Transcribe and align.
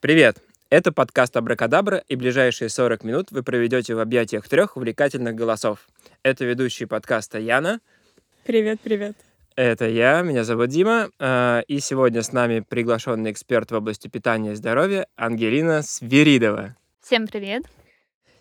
Привет! 0.00 0.38
Это 0.70 0.92
подкаст 0.92 1.36
Абракадабра, 1.36 2.04
и 2.06 2.14
ближайшие 2.14 2.68
40 2.68 3.02
минут 3.02 3.32
вы 3.32 3.42
проведете 3.42 3.96
в 3.96 3.98
объятиях 3.98 4.48
трех 4.48 4.76
увлекательных 4.76 5.34
голосов. 5.34 5.88
Это 6.22 6.44
ведущий 6.44 6.84
подкаста 6.84 7.40
Яна. 7.40 7.80
Привет, 8.46 8.78
привет. 8.80 9.16
Это 9.56 9.88
я, 9.88 10.22
меня 10.22 10.44
зовут 10.44 10.68
Дима, 10.68 11.10
э, 11.18 11.62
и 11.66 11.80
сегодня 11.80 12.22
с 12.22 12.30
нами 12.30 12.60
приглашенный 12.60 13.32
эксперт 13.32 13.72
в 13.72 13.74
области 13.74 14.06
питания 14.06 14.52
и 14.52 14.54
здоровья 14.54 15.08
Ангелина 15.16 15.82
Свиридова. 15.82 16.76
Всем 17.02 17.26
привет. 17.26 17.64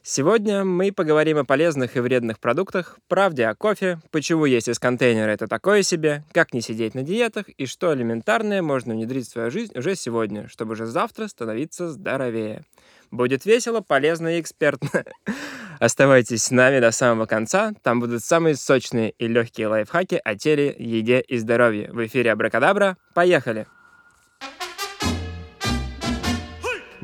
Сегодня 0.10 0.64
мы 0.64 0.94
поговорим 0.94 1.38
о 1.38 1.44
полезных 1.44 1.98
и 1.98 2.00
вредных 2.00 2.40
продуктах, 2.40 2.98
правде 3.10 3.46
о 3.46 3.56
кофе, 3.56 4.00
почему 4.10 4.46
есть 4.46 4.70
из 4.70 4.80
контейнера 4.80 5.32
это 5.32 5.48
такое 5.48 5.84
себе, 5.84 6.24
как 6.32 6.54
не 6.54 6.62
сидеть 6.62 6.96
на 6.96 7.04
диетах 7.04 7.50
и 7.50 7.66
что 7.66 7.94
элементарное 7.94 8.62
можно 8.62 8.94
внедрить 8.94 9.28
в 9.28 9.32
свою 9.32 9.52
жизнь 9.52 9.78
уже 9.78 9.96
сегодня, 9.96 10.48
чтобы 10.48 10.72
уже 10.72 10.86
завтра 10.86 11.28
становиться 11.28 11.90
здоровее. 11.90 12.64
Будет 13.12 13.46
весело, 13.46 13.82
полезно 13.82 14.38
и 14.38 14.40
экспертно. 14.40 15.04
Оставайтесь 15.80 16.44
с 16.44 16.52
нами 16.52 16.80
до 16.80 16.92
самого 16.92 17.26
конца, 17.26 17.74
там 17.84 18.00
будут 18.00 18.24
самые 18.24 18.56
сочные 18.56 19.10
и 19.10 19.28
легкие 19.28 19.68
лайфхаки 19.68 20.22
о 20.24 20.36
теле, 20.36 20.74
еде 20.80 21.20
и 21.20 21.38
здоровье. 21.38 21.92
В 21.92 22.06
эфире 22.06 22.32
Абракадабра, 22.32 22.96
поехали! 23.14 23.68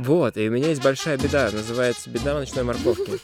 Вот, 0.03 0.35
и 0.35 0.49
у 0.49 0.51
меня 0.51 0.67
есть 0.67 0.83
большая 0.83 1.17
беда, 1.17 1.49
называется 1.49 2.09
«Беда 2.09 2.35
в 2.35 2.39
ночной 2.39 2.65
морковке». 2.65 3.19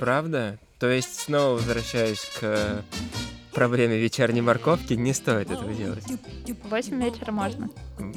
Правда? 0.00 0.58
То 0.80 0.88
есть 0.88 1.20
снова 1.20 1.52
возвращаюсь 1.52 2.26
к 2.40 2.82
проблеме 3.52 3.98
вечерней 3.98 4.40
морковки, 4.40 4.94
не 4.94 5.12
стоит 5.12 5.50
этого 5.52 5.72
делать. 5.72 6.02
Восемь 6.64 7.00
вечера 7.00 7.30
можно. 7.30 7.70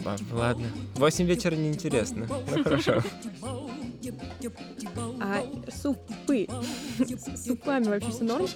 А, 0.03 0.15
ладно. 0.31 0.65
Восемь 0.95 1.27
вечера 1.27 1.55
неинтересно. 1.55 2.27
Ну 2.27 2.63
хорошо. 2.63 3.03
А 5.21 5.45
супы? 5.79 6.47
С 6.97 7.45
супами 7.45 7.85
вообще 7.85 8.09
все 8.09 8.23
норм? 8.23 8.47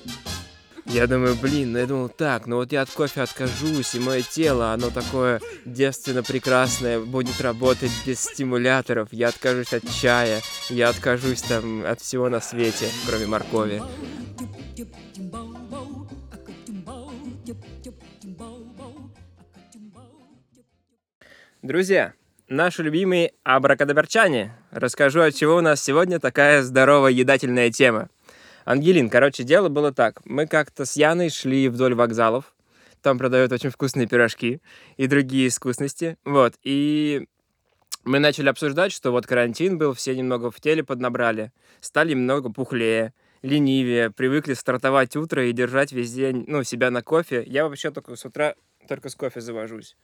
Я 0.89 1.05
думаю, 1.05 1.35
блин, 1.35 1.73
ну 1.73 1.79
я 1.79 1.85
думал, 1.85 2.09
так, 2.09 2.47
ну 2.47 2.55
вот 2.55 2.71
я 2.71 2.81
от 2.81 2.89
кофе 2.89 3.21
откажусь, 3.21 3.93
и 3.93 3.99
мое 3.99 4.21
тело, 4.21 4.71
оно 4.71 4.89
такое 4.89 5.41
девственно 5.65 6.23
прекрасное, 6.23 6.99
будет 6.99 7.41
работать 7.41 7.91
без 8.05 8.21
стимуляторов, 8.21 9.09
я 9.11 9.27
откажусь 9.27 9.73
от 9.73 9.83
чая, 9.89 10.41
я 10.69 10.89
откажусь 10.89 11.41
там 11.41 11.85
от 11.85 11.99
всего 11.99 12.29
на 12.29 12.39
свете, 12.39 12.87
кроме 13.05 13.27
моркови. 13.27 13.81
Друзья, 21.61 22.13
наши 22.47 22.81
любимые 22.81 23.33
абракадаберчане. 23.43 24.55
Расскажу, 24.71 25.21
от 25.21 25.35
чего 25.35 25.57
у 25.57 25.61
нас 25.61 25.83
сегодня 25.83 26.19
такая 26.19 26.61
здоровая 26.63 27.11
едательная 27.11 27.71
тема. 27.71 28.09
Ангелин, 28.67 29.09
короче, 29.09 29.43
дело 29.43 29.69
было 29.69 29.93
так. 29.93 30.19
Мы 30.25 30.45
как-то 30.45 30.83
с 30.83 30.97
Яной 30.97 31.29
шли 31.29 31.69
вдоль 31.69 31.95
вокзалов. 31.95 32.53
Там 33.01 33.17
продают 33.17 33.53
очень 33.53 33.69
вкусные 33.69 34.07
пирожки 34.07 34.61
и 34.97 35.07
другие 35.07 35.49
вкусности. 35.49 36.17
Вот, 36.25 36.55
и 36.63 37.29
мы 38.03 38.19
начали 38.19 38.49
обсуждать, 38.49 38.91
что 38.91 39.11
вот 39.11 39.25
карантин 39.25 39.77
был, 39.77 39.93
все 39.93 40.17
немного 40.17 40.51
в 40.51 40.59
теле 40.59 40.83
поднабрали, 40.83 41.53
стали 41.79 42.09
немного 42.09 42.51
пухлее, 42.51 43.13
ленивее, 43.41 44.11
привыкли 44.11 44.53
стартовать 44.53 45.15
утро 45.15 45.47
и 45.47 45.53
держать 45.53 45.93
весь 45.93 46.11
день, 46.11 46.43
ну, 46.45 46.63
себя 46.63 46.91
на 46.91 47.01
кофе. 47.01 47.45
Я 47.47 47.69
вообще 47.69 47.89
только 47.89 48.17
с 48.17 48.25
утра 48.25 48.53
только 48.89 49.07
с 49.07 49.15
кофе 49.15 49.39
завожусь. 49.39 49.95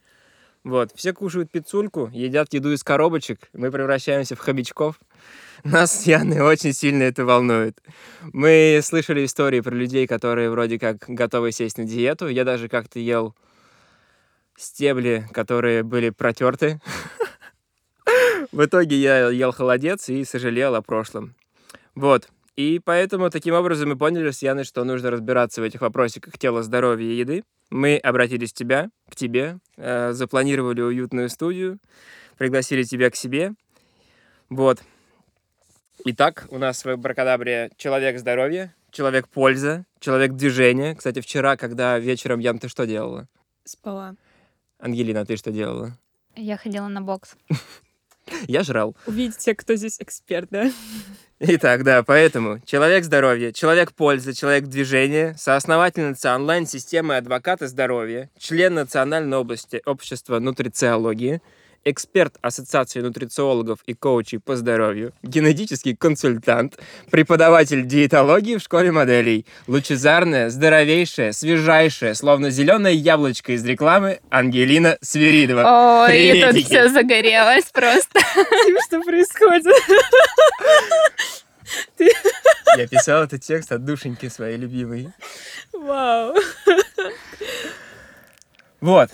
Вот, 0.63 0.91
все 0.95 1.11
кушают 1.11 1.51
пиццульку, 1.51 2.09
едят 2.13 2.53
еду 2.53 2.71
из 2.71 2.83
коробочек, 2.83 3.49
мы 3.51 3.69
превращаемся 3.69 4.35
в 4.37 4.39
хомячков. 4.39 4.97
Нас 5.65 6.03
с 6.03 6.07
Яной 6.07 6.39
очень 6.39 6.73
сильно 6.73 7.03
это 7.03 7.25
волнует. 7.25 7.81
Мы 8.31 8.79
слышали 8.81 9.25
истории 9.25 9.59
про 9.59 9.75
людей, 9.75 10.07
которые 10.07 10.49
вроде 10.49 10.79
как 10.79 11.03
готовы 11.07 11.51
сесть 11.51 11.77
на 11.77 11.83
диету. 11.83 12.27
Я 12.27 12.45
даже 12.45 12.69
как-то 12.69 12.99
ел 12.99 13.35
стебли, 14.57 15.27
которые 15.33 15.83
были 15.83 16.09
протерты. 16.11 16.79
В 18.51 18.63
итоге 18.63 18.95
я 18.97 19.29
ел 19.29 19.51
холодец 19.51 20.09
и 20.09 20.23
сожалел 20.23 20.75
о 20.75 20.81
прошлом. 20.81 21.35
Вот. 21.95 22.29
И 22.55 22.79
поэтому 22.83 23.29
таким 23.31 23.55
образом 23.55 23.89
мы 23.89 23.97
поняли 23.97 24.29
с 24.29 24.41
Яной, 24.43 24.63
что 24.63 24.83
нужно 24.83 25.09
разбираться 25.09 25.61
в 25.61 25.63
этих 25.63 25.81
вопросиках 25.81 26.37
тела, 26.37 26.61
здоровья 26.61 27.11
и 27.11 27.15
еды. 27.15 27.43
Мы 27.71 27.97
обратились 27.97 28.53
к 28.53 28.55
тебя, 28.55 28.89
к 29.09 29.15
тебе, 29.15 29.57
э, 29.77 30.11
запланировали 30.13 30.81
уютную 30.81 31.29
студию, 31.29 31.79
пригласили 32.37 32.83
тебя 32.83 33.09
к 33.09 33.15
себе. 33.15 33.53
Вот. 34.49 34.83
Итак, 36.05 36.45
у 36.49 36.59
нас 36.59 36.85
в 36.85 36.95
Бракадабре 36.97 37.71
человек 37.77 38.19
здоровья, 38.19 38.75
человек 38.91 39.27
польза, 39.27 39.85
человек 39.99 40.33
движения. 40.33 40.95
Кстати, 40.95 41.21
вчера, 41.21 41.57
когда 41.57 41.97
вечером, 41.97 42.39
Ян, 42.39 42.59
ты 42.59 42.67
что 42.69 42.85
делала? 42.85 43.27
Спала. 43.63 44.15
Ангелина, 44.77 45.25
ты 45.25 45.37
что 45.37 45.51
делала? 45.51 45.97
Я 46.35 46.57
ходила 46.57 46.87
на 46.87 47.01
бокс. 47.01 47.35
Я 48.47 48.63
жрал. 48.63 48.95
Увидите, 49.07 49.55
кто 49.55 49.75
здесь 49.75 49.99
эксперт, 49.99 50.49
да? 50.51 50.71
Итак, 51.45 51.83
да, 51.83 52.03
поэтому 52.03 52.61
человек 52.65 53.03
здоровья, 53.03 53.51
человек 53.51 53.91
пользы, 53.91 54.31
человек 54.31 54.63
движения, 54.67 55.35
соосновательница 55.37 56.33
онлайн-системы 56.35 57.17
адвоката 57.17 57.67
здоровья, 57.67 58.29
член 58.37 58.75
Национальной 58.75 59.35
области 59.35 59.81
общества 59.85 60.39
нутрициологии, 60.39 61.41
эксперт 61.85 62.35
Ассоциации 62.41 63.01
нутрициологов 63.01 63.79
и 63.85 63.93
коучей 63.93 64.39
по 64.39 64.55
здоровью, 64.55 65.13
генетический 65.23 65.95
консультант, 65.95 66.79
преподаватель 67.11 67.85
диетологии 67.85 68.57
в 68.57 68.61
школе 68.61 68.91
моделей, 68.91 69.45
лучезарная, 69.67 70.49
здоровейшая, 70.49 71.31
свежайшая, 71.31 72.13
словно 72.13 72.49
зеленое 72.49 72.95
яблочко 72.95 73.53
из 73.53 73.65
рекламы 73.65 74.19
Ангелина 74.29 74.97
Свиридова. 75.01 76.05
Ой, 76.07 76.37
и 76.37 76.41
тут 76.41 76.57
все 76.63 76.89
загорелось 76.89 77.65
просто. 77.71 78.19
Что 78.87 79.01
происходит? 79.01 79.75
Я 82.77 82.87
писал 82.87 83.23
этот 83.23 83.41
текст 83.41 83.71
от 83.71 83.85
душеньки 83.85 84.29
своей 84.29 84.57
любимой. 84.57 85.09
Вау. 85.71 86.35
Вот, 88.81 89.09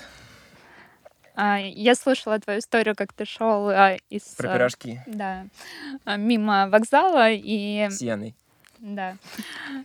Я 1.40 1.96
слушала 1.96 2.40
твою 2.40 2.60
историю, 2.60 2.96
как 2.96 3.14
ты 3.14 3.26
шел 3.26 3.70
из... 4.10 4.24
про 4.38 4.50
а, 4.50 4.54
пирожки 4.54 5.02
Да, 5.08 5.46
а, 6.06 6.18
мимо 6.18 6.68
вокзала, 6.70 7.30
и 7.32 7.88
с 7.90 8.02
Яной. 8.02 8.36
да. 8.80 9.16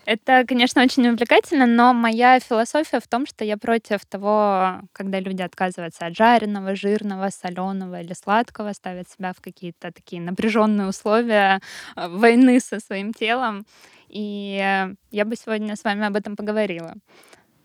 Это, 0.04 0.44
конечно, 0.46 0.82
очень 0.82 1.08
увлекательно, 1.08 1.66
но 1.66 1.92
моя 1.92 2.40
философия 2.40 3.00
в 3.00 3.06
том, 3.06 3.26
что 3.26 3.44
я 3.44 3.56
против 3.56 4.04
того, 4.04 4.80
когда 4.92 5.20
люди 5.20 5.42
отказываются 5.42 6.06
от 6.06 6.16
жареного, 6.16 6.74
жирного, 6.74 7.30
соленого 7.30 8.00
или 8.00 8.14
сладкого, 8.14 8.72
ставят 8.72 9.08
себя 9.08 9.32
в 9.32 9.40
какие-то 9.40 9.92
такие 9.92 10.20
напряженные 10.20 10.88
условия 10.88 11.60
а, 11.94 12.08
войны 12.08 12.58
со 12.60 12.80
своим 12.80 13.12
телом. 13.12 13.64
И 14.08 14.88
я 15.10 15.24
бы 15.24 15.36
сегодня 15.36 15.76
с 15.76 15.84
вами 15.84 16.06
об 16.06 16.16
этом 16.16 16.36
поговорила. 16.36 16.94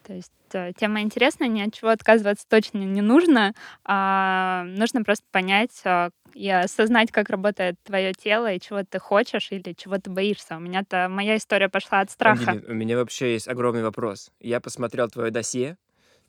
То 0.09 0.16
есть 0.16 0.31
э, 0.53 0.72
тема 0.75 1.02
интересная, 1.02 1.47
ни 1.47 1.62
от 1.62 1.72
чего 1.72 1.92
отказываться 1.92 2.44
точно 2.50 2.80
не 2.80 3.02
нужно, 3.02 3.53
а 3.86 4.64
нужно 4.64 5.03
просто 5.03 5.24
понять 5.30 5.80
а, 5.86 6.09
и 6.34 6.50
осознать, 6.50 7.12
как 7.12 7.30
работает 7.30 7.75
твое 7.84 8.14
тело 8.14 8.52
и 8.52 8.59
чего 8.59 8.84
ты 8.84 8.98
хочешь 8.98 9.52
или 9.52 9.74
чего 9.74 10.00
ты 10.00 10.09
боишься. 10.09 10.58
У 10.58 10.59
меня-то 10.59 11.09
моя 11.09 11.38
история 11.38 11.69
пошла 11.69 12.00
от 12.00 12.09
страха. 12.09 12.53
Ангелин, 12.53 12.72
у 12.72 12.74
меня 12.74 12.98
вообще 12.98 13.34
есть 13.34 13.48
огромный 13.48 13.84
вопрос. 13.84 14.31
Я 14.40 14.59
посмотрел 14.59 15.09
твое 15.09 15.30
досье, 15.30 15.78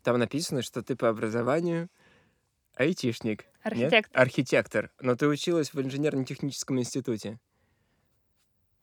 там 0.02 0.19
написано, 0.19 0.60
что 0.60 0.82
ты 0.82 0.94
по 0.94 1.08
образованию 1.08 1.88
айтишник. 2.76 3.46
нет? 3.64 3.64
Архитектор. 3.64 4.20
Архитектор. 4.20 4.90
Но 5.00 5.16
ты 5.16 5.26
училась 5.26 5.72
в 5.72 5.81
инженерно-техническом 5.81 6.78
институте. 6.78 7.38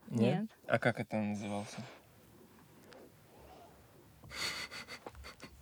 Нет. 0.10 0.48
А 0.66 0.80
как 0.80 1.00
это 1.00 1.18
назывался? 1.18 1.78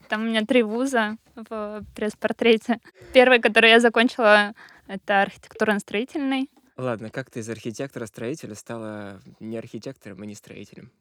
Там 0.10 0.22
у 0.22 0.26
меня 0.26 0.46
три 0.46 0.64
вуза 0.64 1.18
в 1.36 1.84
пресс-портрете. 1.96 2.80
Первый, 3.14 3.40
который 3.40 3.70
я 3.72 3.80
закончила, 3.80 4.54
это 4.88 5.22
архитектурно-строительный. 5.22 6.50
Ладно, 6.78 7.10
как 7.10 7.30
ты 7.30 7.40
из 7.40 7.50
архитектора-строителя 7.50 8.56
стала 8.56 9.22
не 9.40 9.58
архитектором 9.58 10.24
и 10.24 10.28
не 10.28 10.36
строителем? 10.36 10.92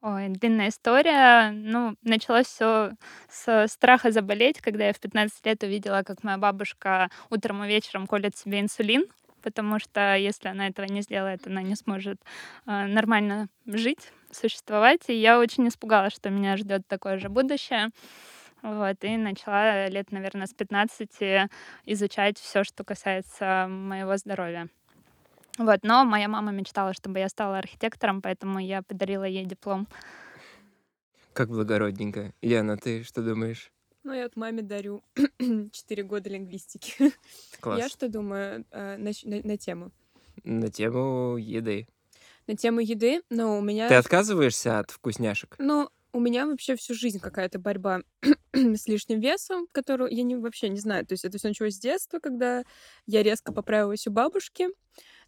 Ой, 0.00 0.28
длинная 0.28 0.68
история. 0.68 1.50
Ну, 1.50 1.96
началось 2.02 2.46
все 2.46 2.92
с 3.28 3.66
страха 3.66 4.12
заболеть, 4.12 4.60
когда 4.60 4.86
я 4.86 4.92
в 4.92 5.00
15 5.00 5.44
лет 5.44 5.62
увидела, 5.64 6.04
как 6.04 6.22
моя 6.22 6.38
бабушка 6.38 7.10
утром 7.30 7.64
и 7.64 7.68
вечером 7.68 8.06
колет 8.06 8.36
себе 8.36 8.60
инсулин, 8.60 9.06
потому 9.42 9.78
что 9.78 10.16
если 10.16 10.48
она 10.48 10.68
этого 10.68 10.86
не 10.86 11.02
сделает, 11.02 11.46
она 11.46 11.62
не 11.62 11.74
сможет 11.74 12.20
э, 12.66 12.86
нормально 12.86 13.48
жить, 13.66 14.12
существовать. 14.30 15.08
И 15.08 15.14
я 15.14 15.38
очень 15.38 15.68
испугалась, 15.68 16.14
что 16.14 16.30
меня 16.30 16.56
ждет 16.56 16.86
такое 16.86 17.18
же 17.18 17.28
будущее. 17.28 17.90
Вот, 18.62 18.96
и 19.02 19.16
начала 19.16 19.86
лет, 19.88 20.10
наверное, 20.10 20.46
с 20.46 20.54
15 20.54 21.48
изучать 21.86 22.38
все, 22.38 22.64
что 22.64 22.82
касается 22.82 23.66
моего 23.68 24.16
здоровья. 24.16 24.68
Вот, 25.58 25.80
но 25.82 26.04
моя 26.04 26.28
мама 26.28 26.52
мечтала, 26.52 26.92
чтобы 26.92 27.18
я 27.18 27.28
стала 27.28 27.58
архитектором, 27.58 28.22
поэтому 28.22 28.58
я 28.58 28.82
подарила 28.82 29.24
ей 29.24 29.44
диплом. 29.44 29.88
Как 31.32 31.48
благородненько. 31.48 32.32
Яна, 32.42 32.76
ты 32.76 33.04
что 33.04 33.22
думаешь? 33.22 33.70
Ну, 34.08 34.14
я 34.14 34.22
вот 34.22 34.36
маме 34.36 34.62
дарю 34.62 35.02
4 35.38 36.02
года 36.04 36.30
лингвистики. 36.30 37.12
Класс. 37.60 37.78
Я 37.78 37.88
что 37.90 38.08
думаю 38.08 38.64
э, 38.70 38.96
на, 38.96 39.10
на- 39.24 39.42
на 39.46 39.58
тему? 39.58 39.92
На 40.44 40.70
тему 40.70 41.36
еды. 41.36 41.86
На 42.46 42.56
тему 42.56 42.80
еды, 42.80 43.20
но 43.28 43.58
у 43.58 43.60
меня... 43.60 43.86
Ты 43.86 43.96
отказываешься 43.96 44.78
от 44.78 44.92
вкусняшек? 44.92 45.56
Ну, 45.58 45.90
у 46.14 46.20
меня 46.20 46.46
вообще 46.46 46.74
всю 46.76 46.94
жизнь 46.94 47.20
какая-то 47.20 47.58
борьба 47.58 48.00
с 48.54 48.88
лишним 48.88 49.20
весом, 49.20 49.66
которую 49.72 50.10
я 50.10 50.22
не, 50.22 50.36
вообще 50.36 50.70
не 50.70 50.80
знаю. 50.80 51.04
То 51.04 51.12
есть 51.12 51.26
это 51.26 51.36
все 51.36 51.48
началось 51.48 51.74
с 51.74 51.78
детства, 51.78 52.18
когда 52.18 52.64
я 53.04 53.22
резко 53.22 53.52
поправилась 53.52 54.06
у 54.06 54.10
бабушки. 54.10 54.68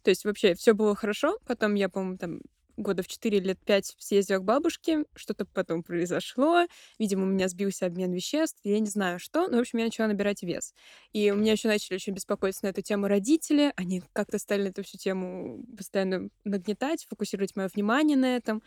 То 0.01 0.09
есть 0.09 0.25
вообще 0.25 0.55
все 0.55 0.73
было 0.73 0.95
хорошо. 0.95 1.37
Потом 1.45 1.75
я, 1.75 1.87
по-моему, 1.87 2.17
там 2.17 2.41
года 2.81 3.03
в 3.03 3.07
4 3.07 3.39
лет 3.39 3.59
5 3.65 3.95
съездила 3.99 4.39
к 4.39 4.43
бабушке, 4.43 5.05
что-то 5.15 5.45
потом 5.45 5.83
произошло, 5.83 6.65
видимо, 6.99 7.23
у 7.23 7.27
меня 7.27 7.47
сбился 7.47 7.85
обмен 7.85 8.11
веществ, 8.13 8.59
я 8.63 8.79
не 8.79 8.87
знаю 8.89 9.19
что, 9.19 9.47
но, 9.47 9.57
в 9.57 9.59
общем, 9.61 9.79
я 9.79 9.85
начала 9.85 10.07
набирать 10.07 10.43
вес. 10.43 10.73
И 11.13 11.31
у 11.31 11.35
меня 11.35 11.53
еще 11.53 11.67
начали 11.67 11.95
очень 11.95 12.13
беспокоиться 12.13 12.65
на 12.65 12.69
эту 12.69 12.81
тему 12.81 13.07
родители, 13.07 13.73
они 13.75 14.01
как-то 14.13 14.37
стали 14.39 14.69
эту 14.69 14.83
всю 14.83 14.97
тему 14.97 15.63
постоянно 15.77 16.29
нагнетать, 16.43 17.05
фокусировать 17.09 17.55
мое 17.55 17.69
внимание 17.73 18.17
на 18.17 18.35
этом. 18.35 18.61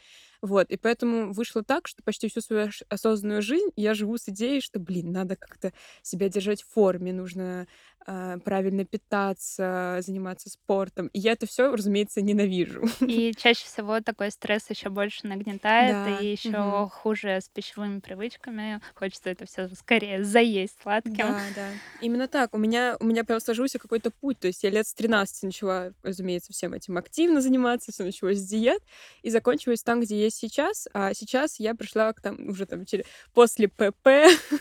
Вот, 0.44 0.68
и 0.70 0.76
поэтому 0.76 1.32
вышло 1.32 1.64
так, 1.64 1.88
что 1.88 2.02
почти 2.02 2.28
всю 2.28 2.42
свою 2.42 2.68
осознанную 2.90 3.40
жизнь 3.40 3.70
я 3.76 3.94
живу 3.94 4.18
с 4.18 4.28
идеей, 4.28 4.60
что, 4.60 4.78
блин, 4.78 5.10
надо 5.10 5.36
как-то 5.36 5.72
себя 6.02 6.28
держать 6.28 6.62
в 6.62 6.68
форме, 6.70 7.14
нужно 7.14 7.66
а, 8.06 8.38
правильно 8.40 8.84
питаться, 8.84 9.98
заниматься 10.02 10.50
спортом. 10.50 11.06
И 11.08 11.18
я 11.18 11.32
это 11.32 11.46
все, 11.46 11.72
разумеется, 11.74 12.20
ненавижу. 12.20 12.82
И 13.06 13.34
чаще 13.36 13.64
всего 13.66 14.00
такой 14.00 14.30
стресс 14.30 14.70
еще 14.70 14.88
больше 14.88 15.26
нагнетает, 15.26 15.98
Да, 15.98 16.06
и 16.06 16.32
еще 16.32 16.88
мгм. 16.88 16.90
хуже 16.90 17.40
с 17.42 17.48
пищевыми 17.50 18.00
привычками. 18.00 18.80
Хочется 18.94 19.28
это 19.30 19.44
все 19.44 19.68
скорее 19.68 20.24
заесть 20.24 20.80
сладким. 20.80 21.36
Да, 21.36 21.50
да. 21.50 21.80
Именно 21.98 22.28
так. 22.28 22.54
У 22.54 22.58
меня, 22.58 22.96
у 22.98 23.04
меня 23.04 23.24
прям 23.24 23.38
сложился 23.40 23.78
какой-то 23.78 24.10
путь. 24.10 24.38
То 24.38 24.46
есть 24.46 24.62
я 24.62 24.70
лет 24.70 24.86
с 24.86 24.94
13 24.94 25.42
начала, 25.42 25.92
разумеется, 26.02 26.52
всем 26.54 26.72
этим 26.72 26.96
активно 26.96 27.42
заниматься, 27.42 27.92
все 27.92 28.04
началось 28.04 28.38
с 28.38 28.48
диет, 28.48 28.82
и 29.22 29.28
закончилось 29.28 29.82
там, 29.82 30.00
где 30.00 30.18
есть 30.18 30.33
сейчас. 30.34 30.88
А 30.92 31.14
сейчас 31.14 31.58
я 31.60 31.74
пришла 31.74 32.12
к 32.12 32.20
там, 32.20 32.48
уже 32.48 32.66
там, 32.66 32.84
через, 32.84 33.04
после 33.32 33.68
ПП, 33.68 34.08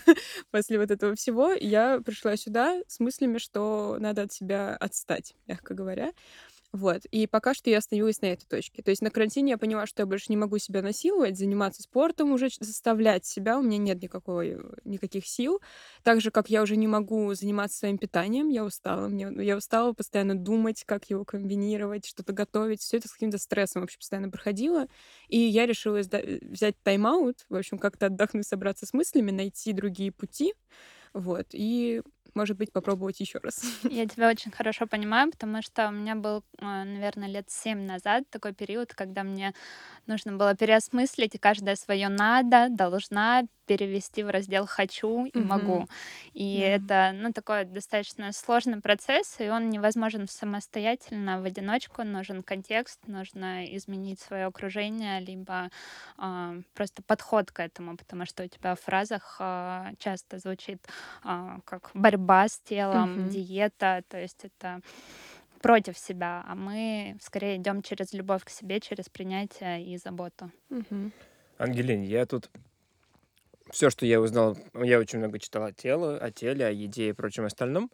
после 0.50 0.78
вот 0.78 0.90
этого 0.90 1.14
всего, 1.14 1.52
я 1.52 2.00
пришла 2.04 2.36
сюда 2.36 2.80
с 2.86 3.00
мыслями, 3.00 3.38
что 3.38 3.96
надо 3.98 4.22
от 4.22 4.32
себя 4.32 4.76
отстать, 4.76 5.34
мягко 5.46 5.74
говоря. 5.74 6.12
Вот. 6.74 7.04
И 7.12 7.28
пока 7.28 7.54
что 7.54 7.70
я 7.70 7.78
остановилась 7.78 8.20
на 8.20 8.26
этой 8.26 8.46
точке. 8.46 8.82
То 8.82 8.90
есть 8.90 9.00
на 9.00 9.10
карантине 9.10 9.52
я 9.52 9.58
поняла, 9.58 9.86
что 9.86 10.02
я 10.02 10.06
больше 10.06 10.26
не 10.30 10.36
могу 10.36 10.58
себя 10.58 10.82
насиловать, 10.82 11.38
заниматься 11.38 11.84
спортом 11.84 12.32
уже, 12.32 12.48
заставлять 12.58 13.24
себя. 13.24 13.60
У 13.60 13.62
меня 13.62 13.78
нет 13.78 14.02
никакой, 14.02 14.58
никаких 14.82 15.24
сил. 15.24 15.60
Так 16.02 16.20
же, 16.20 16.32
как 16.32 16.50
я 16.50 16.62
уже 16.62 16.74
не 16.76 16.88
могу 16.88 17.32
заниматься 17.34 17.78
своим 17.78 17.96
питанием, 17.96 18.48
я 18.48 18.64
устала. 18.64 19.06
Мне, 19.06 19.30
ну, 19.30 19.40
я 19.40 19.56
устала 19.56 19.92
постоянно 19.92 20.34
думать, 20.34 20.82
как 20.84 21.08
его 21.10 21.24
комбинировать, 21.24 22.06
что-то 22.06 22.32
готовить. 22.32 22.80
Все 22.80 22.96
это 22.96 23.06
с 23.06 23.12
каким-то 23.12 23.38
стрессом 23.38 23.82
вообще 23.82 23.98
постоянно 23.98 24.30
проходило. 24.30 24.88
И 25.28 25.38
я 25.38 25.66
решила 25.66 26.00
сда- 26.02 26.22
взять 26.42 26.74
тайм-аут, 26.82 27.46
в 27.48 27.54
общем, 27.54 27.78
как-то 27.78 28.06
отдохнуть, 28.06 28.48
собраться 28.48 28.84
с 28.84 28.92
мыслями, 28.92 29.30
найти 29.30 29.72
другие 29.72 30.10
пути. 30.10 30.54
Вот. 31.12 31.46
И, 31.52 32.02
может 32.34 32.56
быть, 32.56 32.72
попробовать 32.72 33.20
еще 33.20 33.38
раз. 33.38 33.62
Я 33.84 34.06
тебя 34.06 34.28
очень 34.28 34.50
хорошо 34.50 34.86
понимаю, 34.86 35.30
потому 35.30 35.62
что 35.62 35.88
у 35.88 35.92
меня 35.92 36.14
был, 36.14 36.42
наверное, 36.60 37.28
лет 37.28 37.50
семь 37.50 37.86
назад 37.86 38.24
такой 38.30 38.52
период, 38.54 38.94
когда 38.94 39.22
мне 39.22 39.54
нужно 40.06 40.32
было 40.36 40.54
переосмыслить 40.56 41.38
каждое 41.40 41.76
свое 41.76 42.08
надо, 42.08 42.68
должна 42.70 43.44
перевести 43.66 44.22
в 44.22 44.30
раздел 44.30 44.66
хочу 44.66 45.24
и 45.26 45.38
могу. 45.38 45.86
И 46.32 46.58
это, 46.58 47.12
ну, 47.14 47.32
такой 47.32 47.64
достаточно 47.64 48.32
сложный 48.32 48.80
процесс, 48.80 49.36
и 49.40 49.48
он 49.48 49.70
невозможен 49.70 50.28
самостоятельно, 50.28 51.40
в 51.40 51.44
одиночку. 51.44 52.02
Нужен 52.04 52.42
контекст, 52.42 53.00
нужно 53.06 53.64
изменить 53.76 54.20
свое 54.20 54.46
окружение, 54.46 55.20
либо 55.20 55.70
а, 56.16 56.54
просто 56.74 57.02
подход 57.02 57.50
к 57.50 57.60
этому, 57.60 57.96
потому 57.96 58.26
что 58.26 58.44
у 58.44 58.48
тебя 58.48 58.74
в 58.74 58.80
фразах 58.80 59.36
а, 59.40 59.92
часто 59.98 60.38
звучит 60.38 60.78
а, 61.22 61.60
как 61.64 61.90
борьба 61.94 62.48
с 62.48 62.58
телом, 62.58 63.28
диета, 63.28 64.02
то 64.08 64.18
есть 64.18 64.44
это 64.44 64.80
против 65.60 65.96
себя, 65.96 66.44
а 66.46 66.54
мы 66.54 67.16
скорее 67.22 67.56
идем 67.56 67.80
через 67.82 68.12
любовь 68.12 68.44
к 68.44 68.50
себе, 68.50 68.80
через 68.80 69.08
принятие 69.08 69.82
и 69.82 69.96
заботу. 69.96 70.50
Мгм. 70.68 71.10
Ангелин, 71.58 72.02
я 72.02 72.26
тут... 72.26 72.50
Все, 73.70 73.90
что 73.90 74.06
я 74.06 74.20
узнал, 74.20 74.56
я 74.74 74.98
очень 74.98 75.18
много 75.18 75.38
читал 75.38 75.64
о 75.64 75.72
теле, 75.72 76.16
о 76.18 76.30
теле, 76.30 76.66
о 76.66 76.70
еде 76.70 77.08
и 77.08 77.12
прочем 77.12 77.44
остальном. 77.44 77.90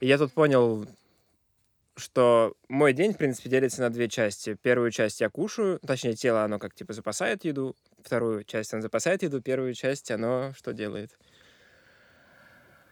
И 0.00 0.06
я 0.06 0.18
тут 0.18 0.32
понял, 0.32 0.86
что 1.96 2.54
мой 2.68 2.92
день, 2.92 3.12
в 3.14 3.16
принципе, 3.16 3.48
делится 3.48 3.80
на 3.80 3.90
две 3.90 4.08
части. 4.08 4.54
Первую 4.60 4.90
часть 4.90 5.20
я 5.20 5.30
кушаю, 5.30 5.78
точнее, 5.86 6.14
тело, 6.14 6.44
оно 6.44 6.58
как 6.58 6.74
типа 6.74 6.92
запасает 6.92 7.44
еду. 7.44 7.74
Вторую 8.02 8.44
часть 8.44 8.72
оно 8.74 8.82
запасает 8.82 9.22
еду, 9.22 9.40
первую 9.40 9.74
часть 9.74 10.10
оно 10.10 10.52
что 10.56 10.72
делает? 10.72 11.16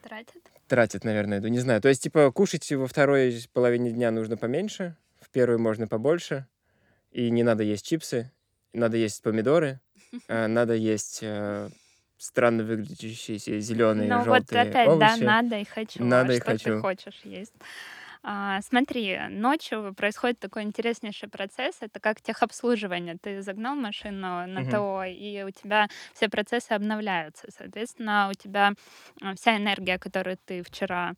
Тратит? 0.02 0.50
Тратит, 0.68 1.04
наверное, 1.04 1.38
еду, 1.38 1.48
не 1.48 1.58
знаю. 1.58 1.80
То 1.80 1.88
есть, 1.88 2.02
типа, 2.02 2.32
кушать 2.32 2.70
во 2.72 2.86
второй 2.86 3.36
половине 3.52 3.90
дня 3.90 4.10
нужно 4.10 4.36
поменьше, 4.36 4.96
в 5.20 5.30
первую 5.30 5.60
можно 5.60 5.86
побольше, 5.86 6.46
и 7.10 7.30
не 7.30 7.42
надо 7.42 7.62
есть 7.62 7.86
чипсы, 7.86 8.30
надо 8.72 8.96
есть 8.96 9.22
помидоры, 9.22 9.80
э, 10.28 10.46
надо 10.46 10.74
есть 10.74 11.20
э, 11.22 11.68
странно 12.22 12.64
выглядящие 12.64 13.38
зеленые, 13.60 14.18
Ну 14.18 14.24
вот 14.24 14.44
желтые 14.46 14.56
опять, 14.56 14.96
да, 14.96 15.16
овощи. 15.16 15.16
надо 15.16 15.58
и 15.58 15.64
хочу. 15.64 16.10
Надо 16.10 16.22
а 16.22 16.30
и 16.34 16.40
что 16.40 16.56
ты 16.58 16.72
хочу. 16.72 16.72
хочешь 16.72 17.20
есть? 17.24 17.52
А, 18.22 18.60
смотри, 18.62 19.18
ночью 19.28 19.92
происходит 19.94 20.38
такой 20.38 20.62
интереснейший 20.62 21.28
процесс. 21.28 21.78
Это 21.80 22.00
как 22.00 22.22
техобслуживание. 22.22 23.16
Ты 23.20 23.42
загнал 23.42 23.74
машину 23.76 24.46
на 24.46 24.64
Мгм. 24.64 24.64
ТО, 24.64 25.04
и 25.04 25.42
у 25.42 25.50
тебя 25.50 25.88
все 26.14 26.28
процессы 26.30 26.72
обновляются. 26.72 27.48
Соответственно, 27.50 28.28
у 28.30 28.34
тебя 28.34 28.72
а, 29.20 29.34
вся 29.34 29.56
энергия, 29.58 29.98
которую 29.98 30.38
ты 30.44 30.62
вчера 30.62 31.12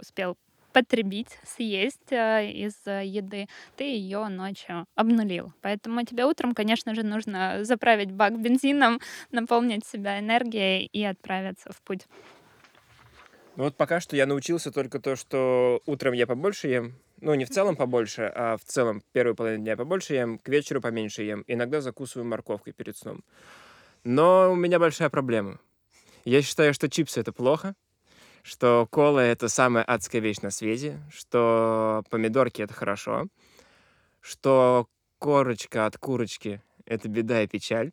успел 0.00 0.36
потребить, 0.76 1.38
съесть 1.42 2.12
э, 2.12 2.50
из 2.50 2.74
э, 2.84 3.06
еды, 3.06 3.46
ты 3.76 3.84
ее 3.84 4.28
ночью 4.28 4.84
обнулил. 4.94 5.54
Поэтому 5.62 6.04
тебе 6.04 6.26
утром, 6.26 6.52
конечно 6.52 6.94
же, 6.94 7.02
нужно 7.02 7.64
заправить 7.64 8.12
бак 8.12 8.38
бензином, 8.38 9.00
наполнить 9.32 9.86
себя 9.86 10.18
энергией 10.18 10.84
и 10.92 11.02
отправиться 11.02 11.72
в 11.72 11.80
путь. 11.80 12.06
Ну 13.56 13.64
вот 13.64 13.74
пока 13.74 14.00
что 14.00 14.16
я 14.16 14.26
научился 14.26 14.70
только 14.70 15.00
то, 15.00 15.16
что 15.16 15.80
утром 15.86 16.12
я 16.12 16.26
побольше 16.26 16.68
ем, 16.68 16.92
ну 17.22 17.32
не 17.32 17.46
в 17.46 17.48
целом 17.48 17.74
побольше, 17.74 18.30
а 18.34 18.58
в 18.58 18.64
целом 18.64 19.02
первую 19.12 19.34
половину 19.34 19.64
дня 19.64 19.78
побольше 19.78 20.12
ем, 20.12 20.38
к 20.38 20.46
вечеру 20.50 20.82
поменьше 20.82 21.22
ем. 21.22 21.42
Иногда 21.46 21.80
закусываю 21.80 22.28
морковкой 22.28 22.74
перед 22.74 22.98
сном. 22.98 23.24
Но 24.04 24.52
у 24.52 24.56
меня 24.56 24.78
большая 24.78 25.08
проблема. 25.08 25.58
Я 26.26 26.42
считаю, 26.42 26.74
что 26.74 26.90
чипсы 26.90 27.18
это 27.20 27.32
плохо, 27.32 27.74
что 28.46 28.86
кола 28.90 29.18
это 29.20 29.48
самая 29.48 29.82
адская 29.82 30.20
вещь 30.20 30.38
на 30.40 30.50
свете, 30.50 31.00
что 31.10 32.04
помидорки 32.10 32.62
это 32.62 32.72
хорошо, 32.72 33.26
что 34.20 34.86
корочка 35.18 35.86
от 35.86 35.98
курочки 35.98 36.62
это 36.84 37.08
беда 37.08 37.42
и 37.42 37.48
печаль. 37.48 37.90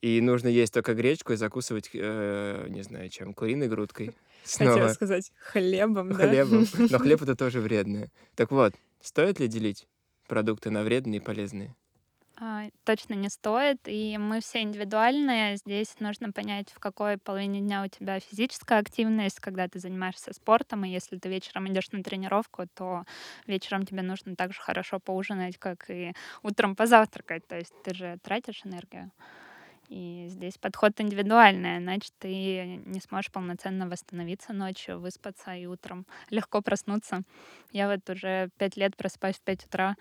И 0.00 0.20
нужно 0.20 0.48
есть 0.48 0.72
только 0.72 0.94
гречку 0.94 1.32
и 1.32 1.36
закусывать, 1.36 1.90
э, 1.94 2.66
не 2.68 2.82
знаю 2.82 3.08
чем, 3.08 3.34
куриной 3.34 3.68
грудкой. 3.68 4.14
Хотела 4.44 4.74
Снова 4.74 4.88
сказать 4.88 5.32
хлебом, 5.38 6.10
да? 6.10 6.28
хлебом. 6.28 6.66
Но 6.90 6.98
хлеб 7.00 7.22
это 7.22 7.36
тоже 7.36 7.60
вредное. 7.60 8.10
Так 8.36 8.50
вот, 8.52 8.74
стоит 9.00 9.40
ли 9.40 9.48
делить 9.48 9.88
продукты 10.28 10.70
на 10.70 10.82
вредные 10.82 11.20
и 11.20 11.22
полезные? 11.22 11.74
А, 12.44 12.64
Точно 12.84 13.14
не 13.14 13.28
стоит, 13.28 13.78
и 13.86 14.18
мы 14.18 14.40
все 14.40 14.62
индивидуальные. 14.62 15.56
Здесь 15.58 15.94
нужно 16.00 16.32
понять, 16.32 16.70
в 16.72 16.80
какой 16.80 17.16
половине 17.16 17.60
дня 17.60 17.84
у 17.84 17.86
тебя 17.88 18.18
физическая 18.18 18.80
активность, 18.80 19.38
когда 19.38 19.68
ты 19.68 19.78
занимаешься 19.78 20.32
спортом, 20.32 20.84
и 20.84 20.88
если 20.88 21.18
ты 21.18 21.28
вечером 21.28 21.68
идешь 21.68 21.92
на 21.92 22.02
тренировку, 22.02 22.64
то 22.74 23.04
вечером 23.46 23.86
тебе 23.86 24.02
нужно 24.02 24.34
так 24.34 24.52
же 24.52 24.60
хорошо 24.60 24.98
поужинать, 24.98 25.56
как 25.56 25.88
и 25.88 26.14
утром 26.42 26.74
позавтракать. 26.74 27.46
То 27.46 27.58
есть 27.58 27.74
ты 27.84 27.94
же 27.94 28.18
тратишь 28.24 28.62
энергию. 28.64 29.12
И 29.92 30.26
здесь 30.30 30.56
подход 30.56 30.98
индивидуальный, 31.02 31.76
иначе 31.76 32.08
ты 32.18 32.64
не 32.86 32.98
сможешь 33.00 33.30
полноценно 33.30 33.86
восстановиться 33.86 34.54
ночью, 34.54 34.98
выспаться 34.98 35.54
и 35.54 35.66
утром 35.66 36.06
легко 36.30 36.62
проснуться. 36.62 37.24
Я 37.72 37.90
вот 37.90 38.08
уже 38.08 38.48
пять 38.56 38.78
лет 38.78 38.96
просыпаюсь 38.96 39.36
в 39.36 39.42
5 39.42 39.66
утра, 39.66 39.96